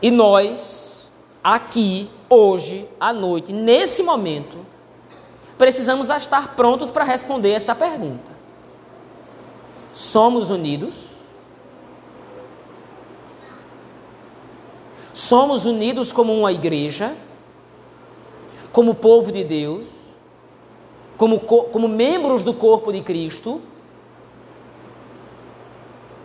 E 0.01 0.11
nós, 0.11 1.11
aqui, 1.45 2.11
hoje, 2.29 2.89
à 2.99 3.13
noite, 3.13 3.53
nesse 3.53 4.03
momento, 4.03 4.59
precisamos 5.59 6.09
estar 6.09 6.57
prontos 6.57 6.91
para 6.91 7.05
responder 7.05 7.51
essa 7.51 7.75
pergunta. 7.75 8.33
Somos 9.93 10.51
unidos? 10.51 11.13
Somos 15.13 15.67
unidos 15.67 16.11
como 16.11 16.37
uma 16.37 16.51
igreja, 16.51 17.15
como 18.73 18.95
povo 18.95 19.31
de 19.31 19.45
Deus, 19.45 20.02
como, 21.23 21.39
como 21.39 21.87
membros 21.87 22.43
do 22.43 22.53
corpo 22.53 22.93
de 22.93 23.01
Cristo. 23.01 23.61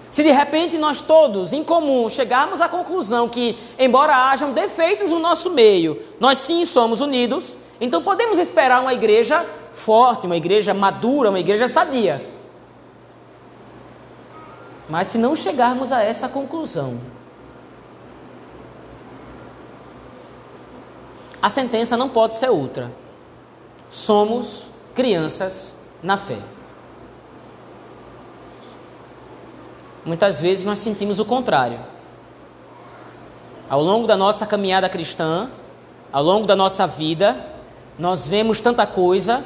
Se 0.10 0.24
de 0.24 0.32
repente 0.32 0.76
nós 0.76 1.02
todos, 1.02 1.54
em 1.54 1.64
comum, 1.64 2.10
chegarmos 2.10 2.62
à 2.62 2.68
conclusão 2.68 3.30
que, 3.30 3.56
embora 3.78 4.32
hajam 4.32 4.54
defeitos 4.54 5.12
no 5.12 5.20
nosso 5.20 5.52
meio, 5.52 6.02
nós 6.20 6.40
sim 6.40 6.66
somos 6.66 7.00
unidos, 7.00 7.56
então 7.80 8.02
podemos 8.02 8.40
esperar 8.40 8.82
uma 8.82 8.92
igreja 8.92 9.46
forte, 9.72 10.26
uma 10.26 10.36
igreja 10.36 10.74
madura, 10.74 11.30
uma 11.30 11.40
igreja 11.40 11.68
sadia. 11.68 12.28
Mas 14.90 15.06
se 15.10 15.20
não 15.20 15.36
chegarmos 15.36 15.92
a 15.92 16.02
essa 16.02 16.28
conclusão, 16.28 17.00
a 21.40 21.52
sentença 21.52 21.96
não 21.96 22.10
pode 22.10 22.34
ser 22.34 22.50
outra. 22.50 22.92
Somos 23.92 24.67
crianças 24.98 25.76
na 26.02 26.18
fé. 26.18 26.40
Muitas 30.04 30.40
vezes 30.40 30.66
nós 30.66 30.80
sentimos 30.80 31.20
o 31.20 31.26
contrário. 31.26 31.80
Ao 33.70 33.80
longo 33.80 34.08
da 34.08 34.18
nossa 34.18 34.48
caminhada 34.48 34.90
cristã, 34.90 35.52
ao 36.12 36.24
longo 36.24 36.48
da 36.48 36.56
nossa 36.56 36.88
vida, 36.88 37.38
nós 38.00 38.26
vemos 38.26 38.60
tanta 38.60 38.88
coisa, 38.88 39.46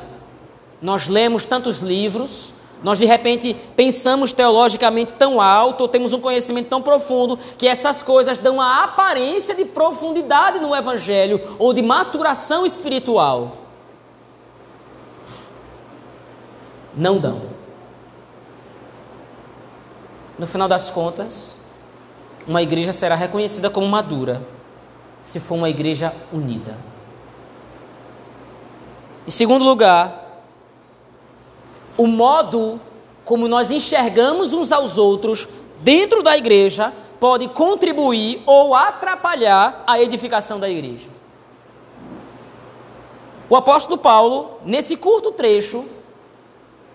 nós 0.81 1.09
lemos 1.09 1.43
tantos 1.43 1.79
livros, 1.79 2.53
nós 2.81 2.97
de 2.97 3.05
repente 3.05 3.53
pensamos 3.75 4.31
teologicamente 4.31 5.11
tão 5.11 5.41
alto, 5.41 5.85
temos 5.85 6.13
um 6.13 6.21
conhecimento 6.21 6.69
tão 6.69 6.81
profundo, 6.81 7.37
que 7.57 7.67
essas 7.67 8.01
coisas 8.01 8.37
dão 8.37 8.61
a 8.61 8.85
aparência 8.85 9.53
de 9.53 9.65
profundidade 9.65 10.59
no 10.59 10.73
Evangelho 10.73 11.41
ou 11.59 11.73
de 11.73 11.81
maturação 11.81 12.65
espiritual. 12.65 13.60
Não 16.95 17.19
dão. 17.19 17.41
No 20.37 20.47
final 20.47 20.67
das 20.67 20.89
contas, 20.89 21.55
uma 22.47 22.61
igreja 22.61 22.91
será 22.91 23.15
reconhecida 23.15 23.69
como 23.69 23.87
madura 23.87 24.41
se 25.23 25.39
for 25.39 25.55
uma 25.55 25.69
igreja 25.69 26.13
unida. 26.33 26.75
Em 29.27 29.29
segundo 29.29 29.63
lugar, 29.63 30.43
o 31.95 32.07
modo 32.07 32.81
como 33.23 33.47
nós 33.47 33.69
enxergamos 33.69 34.51
uns 34.51 34.71
aos 34.71 34.97
outros 34.97 35.47
dentro 35.81 36.23
da 36.23 36.35
igreja 36.35 36.91
pode 37.19 37.47
contribuir 37.49 38.41
ou 38.47 38.73
atrapalhar 38.73 39.83
a 39.85 40.01
edificação 40.01 40.59
da 40.59 40.67
igreja. 40.67 41.07
O 43.47 43.55
apóstolo 43.55 43.97
Paulo, 43.97 44.57
nesse 44.65 44.97
curto 44.97 45.31
trecho, 45.31 45.85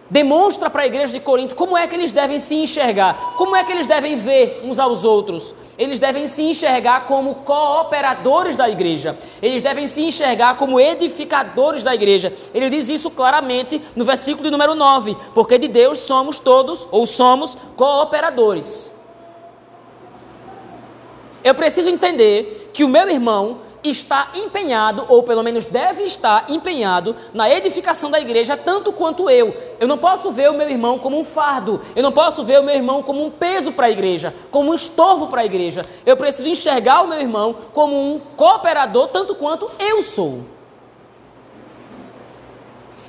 demonstra 0.08 0.70
para 0.70 0.82
a 0.82 0.86
igreja 0.86 1.12
de 1.12 1.20
Corinto 1.20 1.54
como 1.54 1.76
é 1.76 1.86
que 1.86 1.94
eles 1.94 2.12
devem 2.12 2.38
se 2.38 2.54
enxergar, 2.54 3.34
como 3.36 3.56
é 3.56 3.64
que 3.64 3.72
eles 3.72 3.86
devem 3.86 4.16
ver 4.16 4.60
uns 4.64 4.78
aos 4.78 5.04
outros. 5.04 5.54
Eles 5.78 6.00
devem 6.00 6.26
se 6.26 6.42
enxergar 6.42 7.04
como 7.04 7.34
cooperadores 7.36 8.56
da 8.56 8.68
igreja, 8.68 9.18
eles 9.42 9.60
devem 9.62 9.86
se 9.86 10.02
enxergar 10.02 10.56
como 10.56 10.80
edificadores 10.80 11.82
da 11.82 11.94
igreja. 11.94 12.32
Ele 12.54 12.70
diz 12.70 12.88
isso 12.88 13.10
claramente 13.10 13.82
no 13.94 14.04
versículo 14.04 14.44
de 14.44 14.50
número 14.50 14.74
9: 14.74 15.16
porque 15.34 15.58
de 15.58 15.68
Deus 15.68 15.98
somos 15.98 16.38
todos, 16.38 16.88
ou 16.90 17.06
somos, 17.06 17.56
cooperadores. 17.76 18.90
Eu 21.44 21.54
preciso 21.54 21.88
entender 21.88 22.70
que 22.72 22.82
o 22.82 22.88
meu 22.88 23.08
irmão 23.08 23.65
está 23.90 24.30
empenhado, 24.34 25.04
ou 25.08 25.22
pelo 25.22 25.42
menos 25.42 25.64
deve 25.64 26.02
estar 26.04 26.46
empenhado, 26.48 27.14
na 27.32 27.50
edificação 27.50 28.10
da 28.10 28.20
igreja, 28.20 28.56
tanto 28.56 28.92
quanto 28.92 29.28
eu. 29.30 29.54
Eu 29.78 29.88
não 29.88 29.98
posso 29.98 30.30
ver 30.30 30.50
o 30.50 30.54
meu 30.54 30.68
irmão 30.68 30.98
como 30.98 31.18
um 31.18 31.24
fardo, 31.24 31.80
eu 31.94 32.02
não 32.02 32.12
posso 32.12 32.44
ver 32.44 32.60
o 32.60 32.64
meu 32.64 32.74
irmão 32.74 33.02
como 33.02 33.24
um 33.24 33.30
peso 33.30 33.72
para 33.72 33.86
a 33.86 33.90
igreja, 33.90 34.34
como 34.50 34.70
um 34.70 34.74
estorvo 34.74 35.28
para 35.28 35.42
a 35.42 35.44
igreja. 35.44 35.84
Eu 36.04 36.16
preciso 36.16 36.48
enxergar 36.48 37.02
o 37.02 37.08
meu 37.08 37.20
irmão 37.20 37.54
como 37.72 37.96
um 37.96 38.20
cooperador, 38.36 39.08
tanto 39.08 39.34
quanto 39.34 39.70
eu 39.78 40.02
sou. 40.02 40.56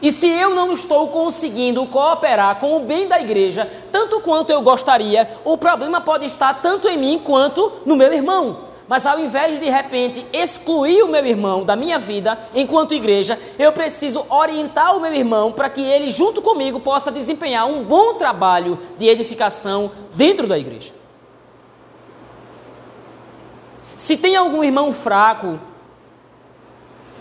E 0.02 0.12
se 0.12 0.30
eu 0.30 0.52
não 0.52 0.74
estou 0.74 1.08
conseguindo 1.08 1.86
cooperar 1.88 2.60
com 2.60 2.78
o 2.78 2.82
bem 2.82 3.08
da 3.08 3.20
igreja, 3.20 3.70
tanto 3.92 4.22
quanto 4.22 4.52
eu 4.52 4.62
gostaria, 4.62 5.28
o 5.44 5.58
problema 5.58 6.00
pode 6.00 6.26
estar 6.26 6.62
tanto 6.62 6.88
em 6.88 6.98
mim 6.98 7.22
quanto 7.24 7.72
no 7.86 7.96
meu 7.96 8.14
irmão. 8.14 8.67
Mas 8.88 9.06
ao 9.06 9.20
invés 9.20 9.56
de 9.56 9.60
de 9.60 9.70
repente 9.70 10.26
excluir 10.32 11.04
o 11.04 11.10
meu 11.10 11.26
irmão 11.26 11.66
da 11.66 11.76
minha 11.76 12.00
vida 12.00 12.40
enquanto 12.56 12.94
igreja, 12.94 13.38
eu 13.60 13.74
preciso 13.74 14.26
orientar 14.30 14.96
o 14.96 15.02
meu 15.02 15.14
irmão 15.14 15.52
para 15.52 15.70
que 15.70 15.82
ele, 15.82 16.10
junto 16.10 16.42
comigo, 16.42 16.80
possa 16.80 17.12
desempenhar 17.12 17.66
um 17.68 17.84
bom 17.84 18.14
trabalho 18.14 18.80
de 18.98 19.08
edificação 19.08 19.92
dentro 20.16 20.48
da 20.48 20.58
igreja. 20.58 20.94
Se 23.98 24.16
tem 24.16 24.36
algum 24.36 24.64
irmão 24.64 24.94
fraco, 24.94 25.60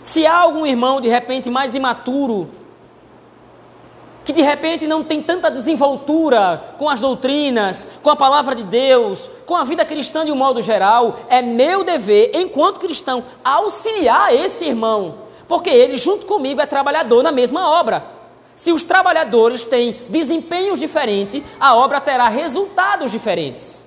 se 0.01 0.25
há 0.25 0.37
algum 0.37 0.65
irmão 0.65 1.01
de 1.01 1.09
repente 1.09 1.49
mais 1.49 1.75
imaturo, 1.75 2.49
que 4.27 4.33
de 4.33 4.41
repente 4.41 4.85
não 4.87 5.05
tem 5.05 5.21
tanta 5.21 5.49
desenvoltura 5.49 6.75
com 6.77 6.89
as 6.89 6.99
doutrinas, 6.99 7.87
com 8.03 8.09
a 8.09 8.15
palavra 8.15 8.53
de 8.53 8.63
Deus, 8.65 9.31
com 9.45 9.55
a 9.55 9.63
vida 9.63 9.85
cristã 9.85 10.25
de 10.25 10.33
um 10.33 10.35
modo 10.35 10.61
geral, 10.61 11.19
é 11.29 11.41
meu 11.41 11.81
dever, 11.81 12.31
enquanto 12.33 12.81
cristão, 12.81 13.23
auxiliar 13.41 14.35
esse 14.35 14.65
irmão, 14.65 15.19
porque 15.47 15.69
ele, 15.69 15.97
junto 15.97 16.25
comigo, 16.25 16.59
é 16.59 16.65
trabalhador 16.65 17.23
na 17.23 17.31
mesma 17.31 17.69
obra. 17.69 18.05
Se 18.53 18.73
os 18.73 18.83
trabalhadores 18.83 19.63
têm 19.63 20.01
desempenhos 20.09 20.81
diferentes, 20.81 21.41
a 21.57 21.73
obra 21.73 22.01
terá 22.01 22.27
resultados 22.27 23.11
diferentes. 23.11 23.85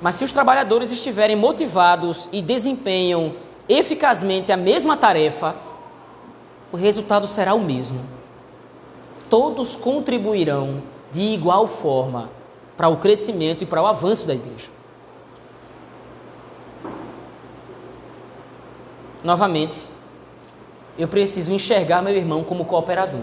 Mas 0.00 0.14
se 0.14 0.24
os 0.24 0.32
trabalhadores 0.32 0.90
estiverem 0.90 1.36
motivados 1.36 2.26
e 2.32 2.40
desempenham 2.40 3.34
eficazmente 3.68 4.50
a 4.50 4.56
mesma 4.56 4.96
tarefa, 4.96 5.68
o 6.72 6.76
resultado 6.76 7.26
será 7.26 7.54
o 7.54 7.60
mesmo. 7.60 8.00
Todos 9.28 9.76
contribuirão 9.76 10.82
de 11.12 11.20
igual 11.20 11.66
forma 11.66 12.30
para 12.76 12.88
o 12.88 12.96
crescimento 12.96 13.62
e 13.62 13.66
para 13.66 13.82
o 13.82 13.86
avanço 13.86 14.26
da 14.26 14.34
igreja. 14.34 14.68
Novamente, 19.22 19.80
eu 20.98 21.06
preciso 21.06 21.52
enxergar 21.52 22.02
meu 22.02 22.14
irmão 22.14 22.42
como 22.42 22.64
cooperador. 22.64 23.20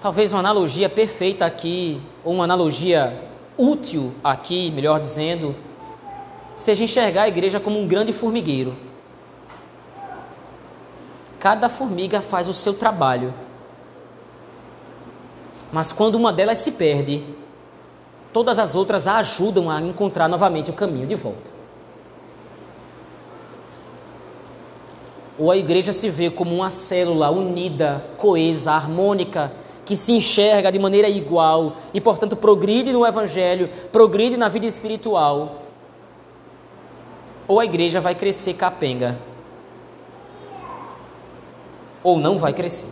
Talvez 0.00 0.30
uma 0.30 0.38
analogia 0.38 0.88
perfeita 0.88 1.44
aqui, 1.44 2.00
ou 2.22 2.34
uma 2.34 2.44
analogia 2.44 3.20
útil 3.58 4.12
aqui, 4.22 4.70
melhor 4.70 5.00
dizendo, 5.00 5.56
seja 6.54 6.84
enxergar 6.84 7.22
a 7.22 7.28
igreja 7.28 7.58
como 7.58 7.80
um 7.80 7.88
grande 7.88 8.12
formigueiro. 8.12 8.85
Cada 11.38 11.68
formiga 11.68 12.20
faz 12.20 12.48
o 12.48 12.54
seu 12.54 12.74
trabalho. 12.74 13.32
Mas 15.72 15.92
quando 15.92 16.14
uma 16.14 16.32
delas 16.32 16.58
se 16.58 16.72
perde, 16.72 17.22
todas 18.32 18.58
as 18.58 18.74
outras 18.74 19.06
a 19.06 19.16
ajudam 19.16 19.70
a 19.70 19.80
encontrar 19.80 20.28
novamente 20.28 20.70
o 20.70 20.74
caminho 20.74 21.06
de 21.06 21.14
volta. 21.14 21.50
Ou 25.38 25.50
a 25.50 25.56
igreja 25.56 25.92
se 25.92 26.08
vê 26.08 26.30
como 26.30 26.54
uma 26.54 26.70
célula 26.70 27.30
unida, 27.30 28.04
coesa, 28.16 28.72
harmônica, 28.72 29.52
que 29.84 29.94
se 29.94 30.12
enxerga 30.12 30.72
de 30.72 30.78
maneira 30.78 31.08
igual 31.08 31.76
e, 31.92 32.00
portanto, 32.00 32.34
progride 32.34 32.92
no 32.92 33.06
evangelho, 33.06 33.68
progride 33.92 34.36
na 34.36 34.48
vida 34.48 34.66
espiritual. 34.66 35.62
Ou 37.46 37.60
a 37.60 37.64
igreja 37.64 38.00
vai 38.00 38.14
crescer 38.14 38.54
capenga, 38.54 39.18
ou 42.06 42.20
não 42.20 42.38
vai 42.38 42.52
crescer. 42.52 42.86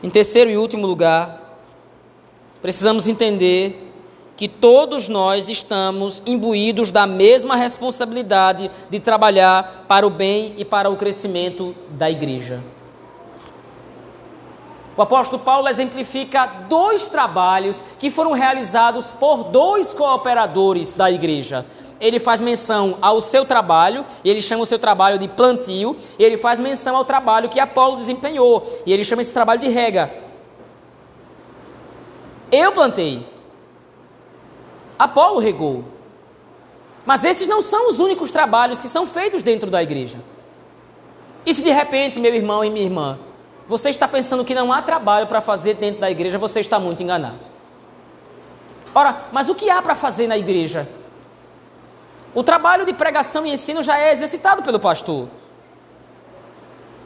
Em 0.00 0.08
terceiro 0.08 0.48
e 0.48 0.56
último 0.56 0.86
lugar, 0.86 1.58
precisamos 2.62 3.08
entender 3.08 3.92
que 4.36 4.46
todos 4.46 5.08
nós 5.08 5.48
estamos 5.48 6.22
imbuídos 6.24 6.92
da 6.92 7.04
mesma 7.04 7.56
responsabilidade 7.56 8.70
de 8.88 9.00
trabalhar 9.00 9.86
para 9.88 10.06
o 10.06 10.10
bem 10.10 10.54
e 10.56 10.64
para 10.64 10.88
o 10.88 10.96
crescimento 10.96 11.74
da 11.90 12.08
igreja. 12.08 12.62
O 14.96 15.02
apóstolo 15.02 15.42
Paulo 15.42 15.68
exemplifica 15.68 16.46
dois 16.68 17.08
trabalhos 17.08 17.82
que 17.98 18.08
foram 18.08 18.32
realizados 18.32 19.10
por 19.10 19.44
dois 19.44 19.92
cooperadores 19.92 20.92
da 20.92 21.10
igreja. 21.10 21.66
Ele 22.02 22.18
faz 22.18 22.40
menção 22.40 22.98
ao 23.00 23.20
seu 23.20 23.44
trabalho, 23.46 24.04
e 24.24 24.28
ele 24.28 24.42
chama 24.42 24.64
o 24.64 24.66
seu 24.66 24.78
trabalho 24.78 25.18
de 25.18 25.28
plantio, 25.28 25.96
e 26.18 26.24
ele 26.24 26.36
faz 26.36 26.58
menção 26.58 26.96
ao 26.96 27.04
trabalho 27.04 27.48
que 27.48 27.60
Apolo 27.60 27.96
desempenhou, 27.96 28.68
e 28.84 28.92
ele 28.92 29.04
chama 29.04 29.22
esse 29.22 29.32
trabalho 29.32 29.60
de 29.60 29.68
rega. 29.68 30.12
Eu 32.50 32.72
plantei, 32.72 33.24
Apolo 34.98 35.38
regou. 35.38 35.84
Mas 37.06 37.24
esses 37.24 37.46
não 37.46 37.62
são 37.62 37.88
os 37.88 38.00
únicos 38.00 38.30
trabalhos 38.30 38.80
que 38.80 38.88
são 38.88 39.06
feitos 39.06 39.42
dentro 39.42 39.70
da 39.70 39.82
igreja. 39.82 40.18
E 41.46 41.54
se 41.54 41.62
de 41.62 41.70
repente, 41.70 42.20
meu 42.20 42.34
irmão 42.34 42.64
e 42.64 42.70
minha 42.70 42.84
irmã, 42.84 43.18
você 43.66 43.90
está 43.90 44.06
pensando 44.06 44.44
que 44.44 44.54
não 44.54 44.72
há 44.72 44.82
trabalho 44.82 45.26
para 45.28 45.40
fazer 45.40 45.74
dentro 45.74 46.00
da 46.00 46.10
igreja, 46.10 46.36
você 46.36 46.60
está 46.60 46.78
muito 46.78 47.02
enganado. 47.02 47.38
Ora, 48.94 49.24
mas 49.32 49.48
o 49.48 49.54
que 49.54 49.70
há 49.70 49.80
para 49.80 49.94
fazer 49.94 50.26
na 50.26 50.36
igreja? 50.36 50.88
O 52.34 52.42
trabalho 52.42 52.84
de 52.86 52.94
pregação 52.94 53.44
e 53.44 53.52
ensino 53.52 53.82
já 53.82 53.98
é 53.98 54.10
exercitado 54.10 54.62
pelo 54.62 54.80
pastor. 54.80 55.28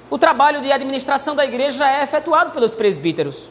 O 0.09 0.16
trabalho 0.16 0.61
de 0.61 0.70
administração 0.70 1.35
da 1.35 1.45
igreja 1.45 1.79
já 1.79 1.91
é 1.91 2.03
efetuado 2.05 2.53
pelos 2.53 2.74
presbíteros. 2.74 3.51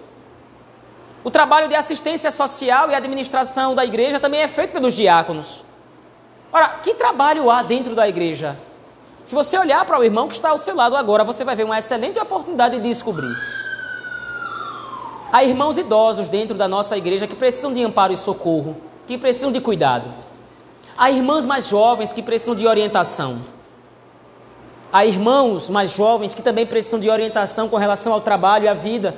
O 1.21 1.30
trabalho 1.30 1.67
de 1.67 1.76
assistência 1.76 2.32
social 2.32 2.89
e 2.89 2.95
administração 2.95 3.76
da 3.76 3.84
igreja 3.84 4.19
também 4.19 4.41
é 4.41 4.47
feito 4.47 4.71
pelos 4.71 4.95
diáconos. 4.95 5.65
Ora, 6.53 6.69
que 6.82 6.93
trabalho 6.93 7.49
há 7.51 7.61
dentro 7.61 7.93
da 7.93 8.07
igreja? 8.07 8.57
Se 9.26 9.36
você 9.36 9.57
olhar 9.57 9.84
para 9.86 9.99
o 9.99 10.03
irmão 10.03 10.30
que 10.30 10.36
está 10.36 10.51
ao 10.51 10.57
seu 10.57 10.76
lado 10.76 10.95
agora, 10.95 11.23
você 11.23 11.43
vai 11.43 11.55
ver 11.55 11.65
uma 11.65 11.78
excelente 11.78 12.19
oportunidade 12.19 12.80
de 12.80 12.88
descobrir. 12.88 13.36
Há 15.34 15.43
irmãos 15.43 15.78
idosos 15.78 16.30
dentro 16.30 16.55
da 16.55 16.67
nossa 16.67 16.95
igreja 16.95 17.28
que 17.28 17.36
precisam 17.36 17.73
de 17.73 17.84
amparo 17.84 18.13
e 18.13 18.17
socorro, 18.17 18.78
que 19.05 19.17
precisam 19.17 19.51
de 19.51 19.59
cuidado. 19.59 20.13
Há 20.98 21.12
irmãs 21.12 21.43
mais 21.43 21.68
jovens 21.68 22.14
que 22.14 22.24
precisam 22.24 22.56
de 22.56 22.66
orientação. 22.66 23.41
Há 24.91 25.06
irmãos 25.06 25.68
mais 25.68 25.91
jovens 25.91 26.34
que 26.34 26.41
também 26.41 26.66
precisam 26.66 27.00
de 27.00 27.10
orientação 27.10 27.68
com 27.68 27.76
relação 27.76 28.14
ao 28.14 28.22
trabalho 28.22 28.66
e 28.66 28.68
à 28.68 28.74
vida. 28.74 29.18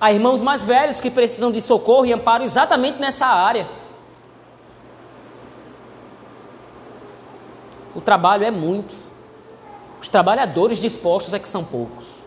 Há 0.00 0.10
irmãos 0.10 0.40
mais 0.40 0.64
velhos 0.64 1.00
que 1.00 1.10
precisam 1.10 1.52
de 1.52 1.60
socorro 1.60 2.06
e 2.06 2.12
amparo 2.12 2.42
exatamente 2.42 2.98
nessa 2.98 3.26
área. 3.26 3.68
O 7.94 8.00
trabalho 8.00 8.44
é 8.44 8.50
muito. 8.50 8.96
Os 10.00 10.08
trabalhadores 10.08 10.80
dispostos 10.80 11.34
é 11.34 11.38
que 11.38 11.48
são 11.48 11.62
poucos. 11.62 12.24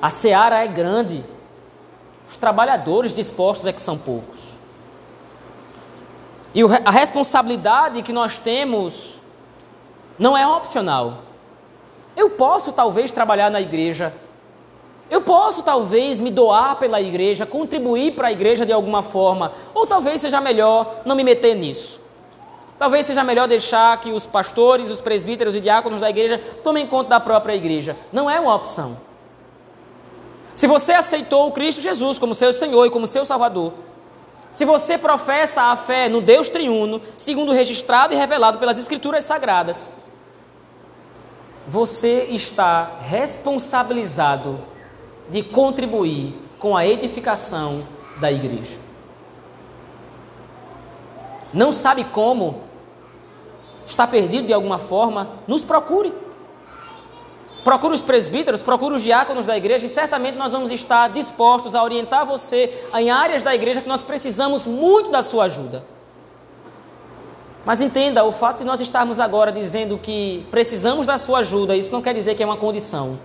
A 0.00 0.08
seara 0.08 0.64
é 0.64 0.66
grande. 0.66 1.22
Os 2.26 2.36
trabalhadores 2.36 3.14
dispostos 3.14 3.66
é 3.66 3.72
que 3.74 3.82
são 3.82 3.98
poucos. 3.98 4.57
E 6.54 6.62
a 6.84 6.90
responsabilidade 6.90 8.02
que 8.02 8.12
nós 8.12 8.38
temos 8.38 9.20
não 10.18 10.36
é 10.36 10.46
opcional. 10.46 11.18
Eu 12.16 12.30
posso 12.30 12.72
talvez 12.72 13.12
trabalhar 13.12 13.50
na 13.50 13.60
igreja 13.60 14.12
eu 15.10 15.22
posso 15.22 15.62
talvez 15.62 16.20
me 16.20 16.30
doar 16.30 16.76
pela 16.76 17.00
igreja, 17.00 17.46
contribuir 17.46 18.12
para 18.12 18.28
a 18.28 18.32
igreja 18.32 18.66
de 18.66 18.72
alguma 18.72 19.02
forma, 19.02 19.52
ou 19.72 19.86
talvez 19.86 20.20
seja 20.20 20.40
melhor 20.40 20.96
não 21.04 21.16
me 21.16 21.24
meter 21.24 21.54
nisso. 21.54 22.00
Talvez 22.78 23.06
seja 23.06 23.24
melhor 23.24 23.48
deixar 23.48 23.98
que 24.00 24.12
os 24.12 24.26
pastores, 24.26 24.90
os 24.90 25.00
presbíteros 25.00 25.56
e 25.56 25.60
diáconos 25.60 26.00
da 26.00 26.10
igreja 26.10 26.38
tomem 26.62 26.86
conta 26.86 27.10
da 27.10 27.20
própria 27.20 27.54
igreja. 27.54 27.96
Não 28.12 28.30
é 28.30 28.38
uma 28.38 28.54
opção. 28.54 28.98
Se 30.54 30.66
você 30.66 30.92
aceitou 30.92 31.48
o 31.48 31.52
Cristo 31.52 31.80
Jesus 31.80 32.18
como 32.18 32.34
seu 32.34 32.52
Senhor 32.52 32.84
e 32.84 32.90
como 32.90 33.06
seu 33.06 33.24
Salvador, 33.24 33.72
se 34.50 34.64
você 34.64 34.96
professa 34.96 35.62
a 35.62 35.76
fé 35.76 36.08
no 36.08 36.20
Deus 36.20 36.48
triuno, 36.48 37.00
segundo 37.14 37.52
registrado 37.52 38.14
e 38.14 38.16
revelado 38.16 38.58
pelas 38.58 38.78
Escrituras 38.78 39.24
Sagradas, 39.24 39.90
você 41.66 42.26
está 42.30 42.92
responsabilizado 43.00 44.58
de 45.28 45.42
contribuir 45.42 46.34
com 46.58 46.76
a 46.76 46.86
edificação 46.86 47.86
da 48.18 48.32
igreja. 48.32 48.78
Não 51.52 51.72
sabe 51.72 52.04
como? 52.04 52.62
Está 53.86 54.06
perdido 54.06 54.46
de 54.46 54.52
alguma 54.52 54.78
forma? 54.78 55.28
Nos 55.46 55.64
procure. 55.64 56.12
Procure 57.64 57.94
os 57.94 58.02
presbíteros, 58.02 58.62
procure 58.62 58.94
os 58.94 59.02
diáconos 59.02 59.44
da 59.44 59.56
igreja 59.56 59.84
e 59.84 59.88
certamente 59.88 60.36
nós 60.36 60.52
vamos 60.52 60.70
estar 60.70 61.08
dispostos 61.08 61.74
a 61.74 61.82
orientar 61.82 62.24
você 62.24 62.72
em 62.94 63.10
áreas 63.10 63.42
da 63.42 63.54
igreja 63.54 63.80
que 63.80 63.88
nós 63.88 64.02
precisamos 64.02 64.66
muito 64.66 65.10
da 65.10 65.22
sua 65.22 65.44
ajuda. 65.44 65.84
Mas 67.64 67.80
entenda, 67.80 68.24
o 68.24 68.32
fato 68.32 68.60
de 68.60 68.64
nós 68.64 68.80
estarmos 68.80 69.20
agora 69.20 69.52
dizendo 69.52 69.98
que 69.98 70.46
precisamos 70.50 71.04
da 71.04 71.18
sua 71.18 71.40
ajuda, 71.40 71.76
isso 71.76 71.92
não 71.92 72.00
quer 72.00 72.14
dizer 72.14 72.34
que 72.34 72.42
é 72.42 72.46
uma 72.46 72.56
condição. 72.56 73.18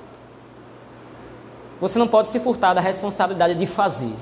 Você 1.80 1.98
não 2.00 2.08
pode 2.08 2.28
se 2.28 2.40
furtar 2.40 2.74
da 2.74 2.82
responsabilidade 2.82 3.56
de 3.56 3.66
fazer. 3.66 4.14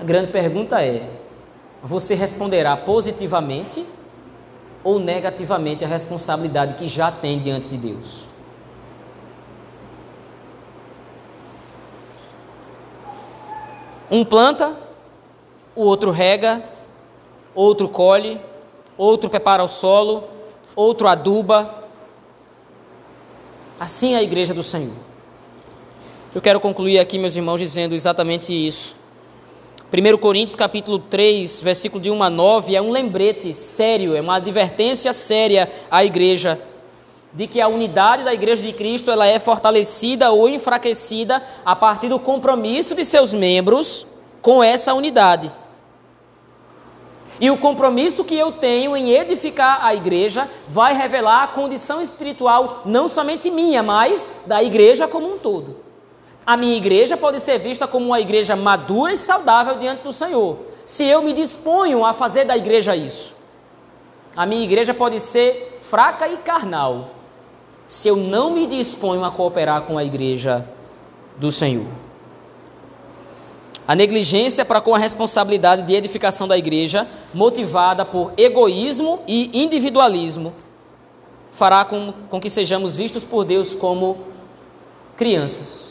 A 0.00 0.04
grande 0.04 0.32
pergunta 0.32 0.82
é: 0.82 1.08
você 1.82 2.14
responderá 2.14 2.76
positivamente 2.76 3.86
ou 4.86 5.00
negativamente 5.00 5.84
a 5.84 5.88
responsabilidade 5.88 6.74
que 6.74 6.86
já 6.86 7.10
tem 7.10 7.40
diante 7.40 7.66
de 7.66 7.76
Deus? 7.76 8.22
Um 14.08 14.24
planta, 14.24 14.78
o 15.74 15.82
outro 15.82 16.12
rega, 16.12 16.62
outro 17.52 17.88
colhe, 17.88 18.40
outro 18.96 19.28
prepara 19.28 19.64
o 19.64 19.66
solo, 19.66 20.22
outro 20.76 21.08
aduba. 21.08 21.82
Assim 23.80 24.14
é 24.14 24.18
a 24.18 24.22
igreja 24.22 24.54
do 24.54 24.62
Senhor. 24.62 24.94
Eu 26.32 26.40
quero 26.40 26.60
concluir 26.60 27.00
aqui, 27.00 27.18
meus 27.18 27.34
irmãos, 27.34 27.58
dizendo 27.58 27.92
exatamente 27.92 28.52
isso. 28.54 28.95
1 29.92 30.18
Coríntios 30.18 30.56
capítulo 30.56 30.98
3, 30.98 31.60
versículo 31.60 32.02
de 32.02 32.10
1 32.10 32.20
a 32.20 32.28
9, 32.28 32.74
é 32.74 32.82
um 32.82 32.90
lembrete 32.90 33.54
sério, 33.54 34.16
é 34.16 34.20
uma 34.20 34.34
advertência 34.34 35.12
séria 35.12 35.70
à 35.88 36.04
igreja 36.04 36.60
de 37.32 37.46
que 37.46 37.60
a 37.60 37.68
unidade 37.68 38.24
da 38.24 38.34
igreja 38.34 38.62
de 38.62 38.72
Cristo 38.72 39.12
ela 39.12 39.28
é 39.28 39.38
fortalecida 39.38 40.32
ou 40.32 40.48
enfraquecida 40.48 41.40
a 41.64 41.76
partir 41.76 42.08
do 42.08 42.18
compromisso 42.18 42.96
de 42.96 43.04
seus 43.04 43.32
membros 43.32 44.04
com 44.42 44.60
essa 44.60 44.92
unidade. 44.92 45.52
E 47.40 47.48
o 47.48 47.56
compromisso 47.56 48.24
que 48.24 48.34
eu 48.34 48.50
tenho 48.50 48.96
em 48.96 49.12
edificar 49.12 49.84
a 49.84 49.94
igreja 49.94 50.50
vai 50.68 50.94
revelar 50.94 51.44
a 51.44 51.48
condição 51.48 52.02
espiritual 52.02 52.82
não 52.84 53.08
somente 53.08 53.52
minha, 53.52 53.84
mas 53.84 54.30
da 54.46 54.64
igreja 54.64 55.06
como 55.06 55.32
um 55.32 55.38
todo. 55.38 55.85
A 56.46 56.56
minha 56.56 56.76
igreja 56.76 57.16
pode 57.16 57.40
ser 57.40 57.58
vista 57.58 57.88
como 57.88 58.06
uma 58.06 58.20
igreja 58.20 58.54
madura 58.54 59.12
e 59.12 59.16
saudável 59.16 59.78
diante 59.78 60.04
do 60.04 60.12
Senhor, 60.12 60.58
se 60.84 61.04
eu 61.04 61.20
me 61.20 61.32
disponho 61.32 62.04
a 62.04 62.12
fazer 62.12 62.44
da 62.44 62.56
igreja 62.56 62.94
isso. 62.94 63.34
A 64.36 64.46
minha 64.46 64.62
igreja 64.62 64.94
pode 64.94 65.18
ser 65.18 65.80
fraca 65.90 66.28
e 66.28 66.36
carnal, 66.36 67.10
se 67.88 68.06
eu 68.06 68.14
não 68.14 68.50
me 68.50 68.64
disponho 68.64 69.24
a 69.24 69.30
cooperar 69.32 69.82
com 69.82 69.98
a 69.98 70.04
igreja 70.04 70.64
do 71.36 71.50
Senhor. 71.50 71.88
A 73.88 73.94
negligência 73.94 74.64
para 74.64 74.80
com 74.80 74.94
a 74.94 74.98
responsabilidade 74.98 75.82
de 75.82 75.94
edificação 75.94 76.46
da 76.46 76.56
igreja, 76.56 77.08
motivada 77.34 78.04
por 78.04 78.32
egoísmo 78.36 79.20
e 79.26 79.62
individualismo, 79.62 80.52
fará 81.52 81.84
com, 81.84 82.12
com 82.28 82.40
que 82.40 82.50
sejamos 82.50 82.94
vistos 82.94 83.24
por 83.24 83.44
Deus 83.44 83.74
como 83.74 84.18
crianças. 85.16 85.85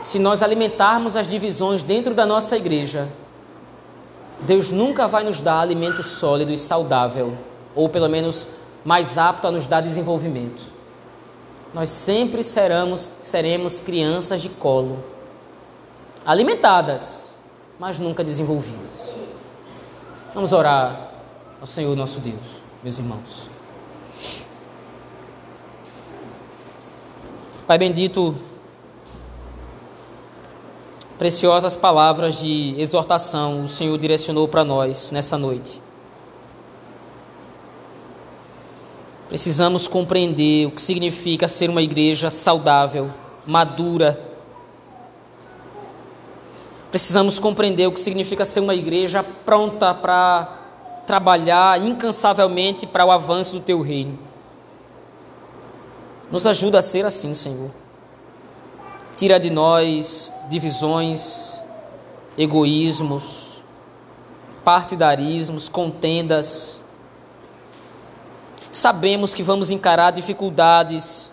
Se 0.00 0.18
nós 0.18 0.42
alimentarmos 0.42 1.16
as 1.16 1.26
divisões 1.26 1.82
dentro 1.82 2.14
da 2.14 2.24
nossa 2.24 2.56
igreja, 2.56 3.08
Deus 4.40 4.70
nunca 4.70 5.06
vai 5.06 5.22
nos 5.22 5.40
dar 5.40 5.60
alimento 5.60 6.02
sólido 6.02 6.52
e 6.52 6.56
saudável, 6.56 7.36
ou 7.74 7.88
pelo 7.88 8.08
menos 8.08 8.48
mais 8.84 9.18
apto 9.18 9.46
a 9.46 9.50
nos 9.50 9.66
dar 9.66 9.80
desenvolvimento 9.80 10.70
nós 11.72 11.90
sempre 11.90 12.42
seremos, 12.42 13.10
seremos 13.20 13.78
crianças 13.78 14.42
de 14.42 14.48
colo, 14.48 15.02
alimentadas, 16.26 17.30
mas 17.78 17.98
nunca 17.98 18.24
desenvolvidas. 18.24 19.14
Vamos 20.34 20.52
orar 20.52 21.10
ao 21.60 21.66
Senhor 21.66 21.96
nosso 21.96 22.20
Deus, 22.20 22.62
meus 22.82 22.98
irmãos. 22.98 23.48
Pai 27.66 27.78
bendito, 27.78 28.34
preciosas 31.20 31.76
palavras 31.76 32.38
de 32.38 32.74
exortação 32.78 33.64
o 33.64 33.68
Senhor 33.68 33.98
direcionou 33.98 34.48
para 34.48 34.64
nós 34.64 35.12
nessa 35.12 35.36
noite. 35.36 35.78
Precisamos 39.28 39.86
compreender 39.86 40.66
o 40.66 40.70
que 40.70 40.80
significa 40.80 41.46
ser 41.46 41.68
uma 41.68 41.82
igreja 41.82 42.30
saudável, 42.30 43.10
madura. 43.44 44.18
Precisamos 46.90 47.38
compreender 47.38 47.86
o 47.86 47.92
que 47.92 48.00
significa 48.00 48.46
ser 48.46 48.60
uma 48.60 48.74
igreja 48.74 49.22
pronta 49.22 49.92
para 49.92 51.02
trabalhar 51.06 51.78
incansavelmente 51.82 52.86
para 52.86 53.04
o 53.04 53.10
avanço 53.10 53.56
do 53.56 53.60
teu 53.60 53.82
reino. 53.82 54.18
Nos 56.30 56.46
ajuda 56.46 56.78
a 56.78 56.82
ser 56.82 57.04
assim, 57.04 57.34
Senhor. 57.34 57.70
Tira 59.14 59.38
de 59.38 59.50
nós 59.50 60.32
divisões, 60.50 61.54
egoísmos, 62.36 63.62
partidarismos, 64.62 65.68
contendas 65.68 66.80
Sabemos 68.70 69.34
que 69.34 69.42
vamos 69.42 69.70
encarar 69.70 70.12
dificuldades. 70.12 71.30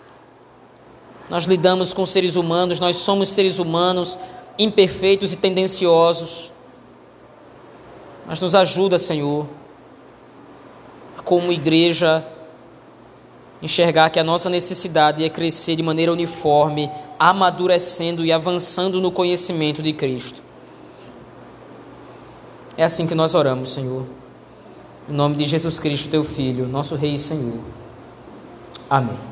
Nós 1.30 1.44
lidamos 1.44 1.92
com 1.92 2.04
seres 2.04 2.34
humanos, 2.34 2.80
nós 2.80 2.96
somos 2.96 3.28
seres 3.28 3.58
humanos 3.60 4.18
imperfeitos 4.58 5.32
e 5.32 5.36
tendenciosos. 5.36 6.50
Mas 8.26 8.40
nos 8.40 8.54
ajuda, 8.56 8.98
Senhor, 8.98 9.46
como 11.24 11.52
igreja, 11.52 12.26
enxergar 13.62 14.10
que 14.10 14.18
a 14.18 14.24
nossa 14.24 14.48
necessidade 14.48 15.24
é 15.24 15.28
crescer 15.28 15.76
de 15.76 15.82
maneira 15.82 16.12
uniforme, 16.12 16.90
amadurecendo 17.18 18.24
e 18.24 18.32
avançando 18.32 19.00
no 19.00 19.10
conhecimento 19.10 19.82
de 19.82 19.92
Cristo. 19.92 20.42
É 22.76 22.84
assim 22.84 23.06
que 23.06 23.14
nós 23.14 23.34
oramos, 23.34 23.70
Senhor. 23.70 24.06
Em 25.08 25.12
nome 25.12 25.34
de 25.36 25.44
Jesus 25.44 25.78
Cristo, 25.80 26.10
teu 26.10 26.22
Filho, 26.22 26.68
nosso 26.68 26.94
Rei 26.94 27.14
e 27.14 27.18
Senhor. 27.18 27.58
Amém. 28.88 29.27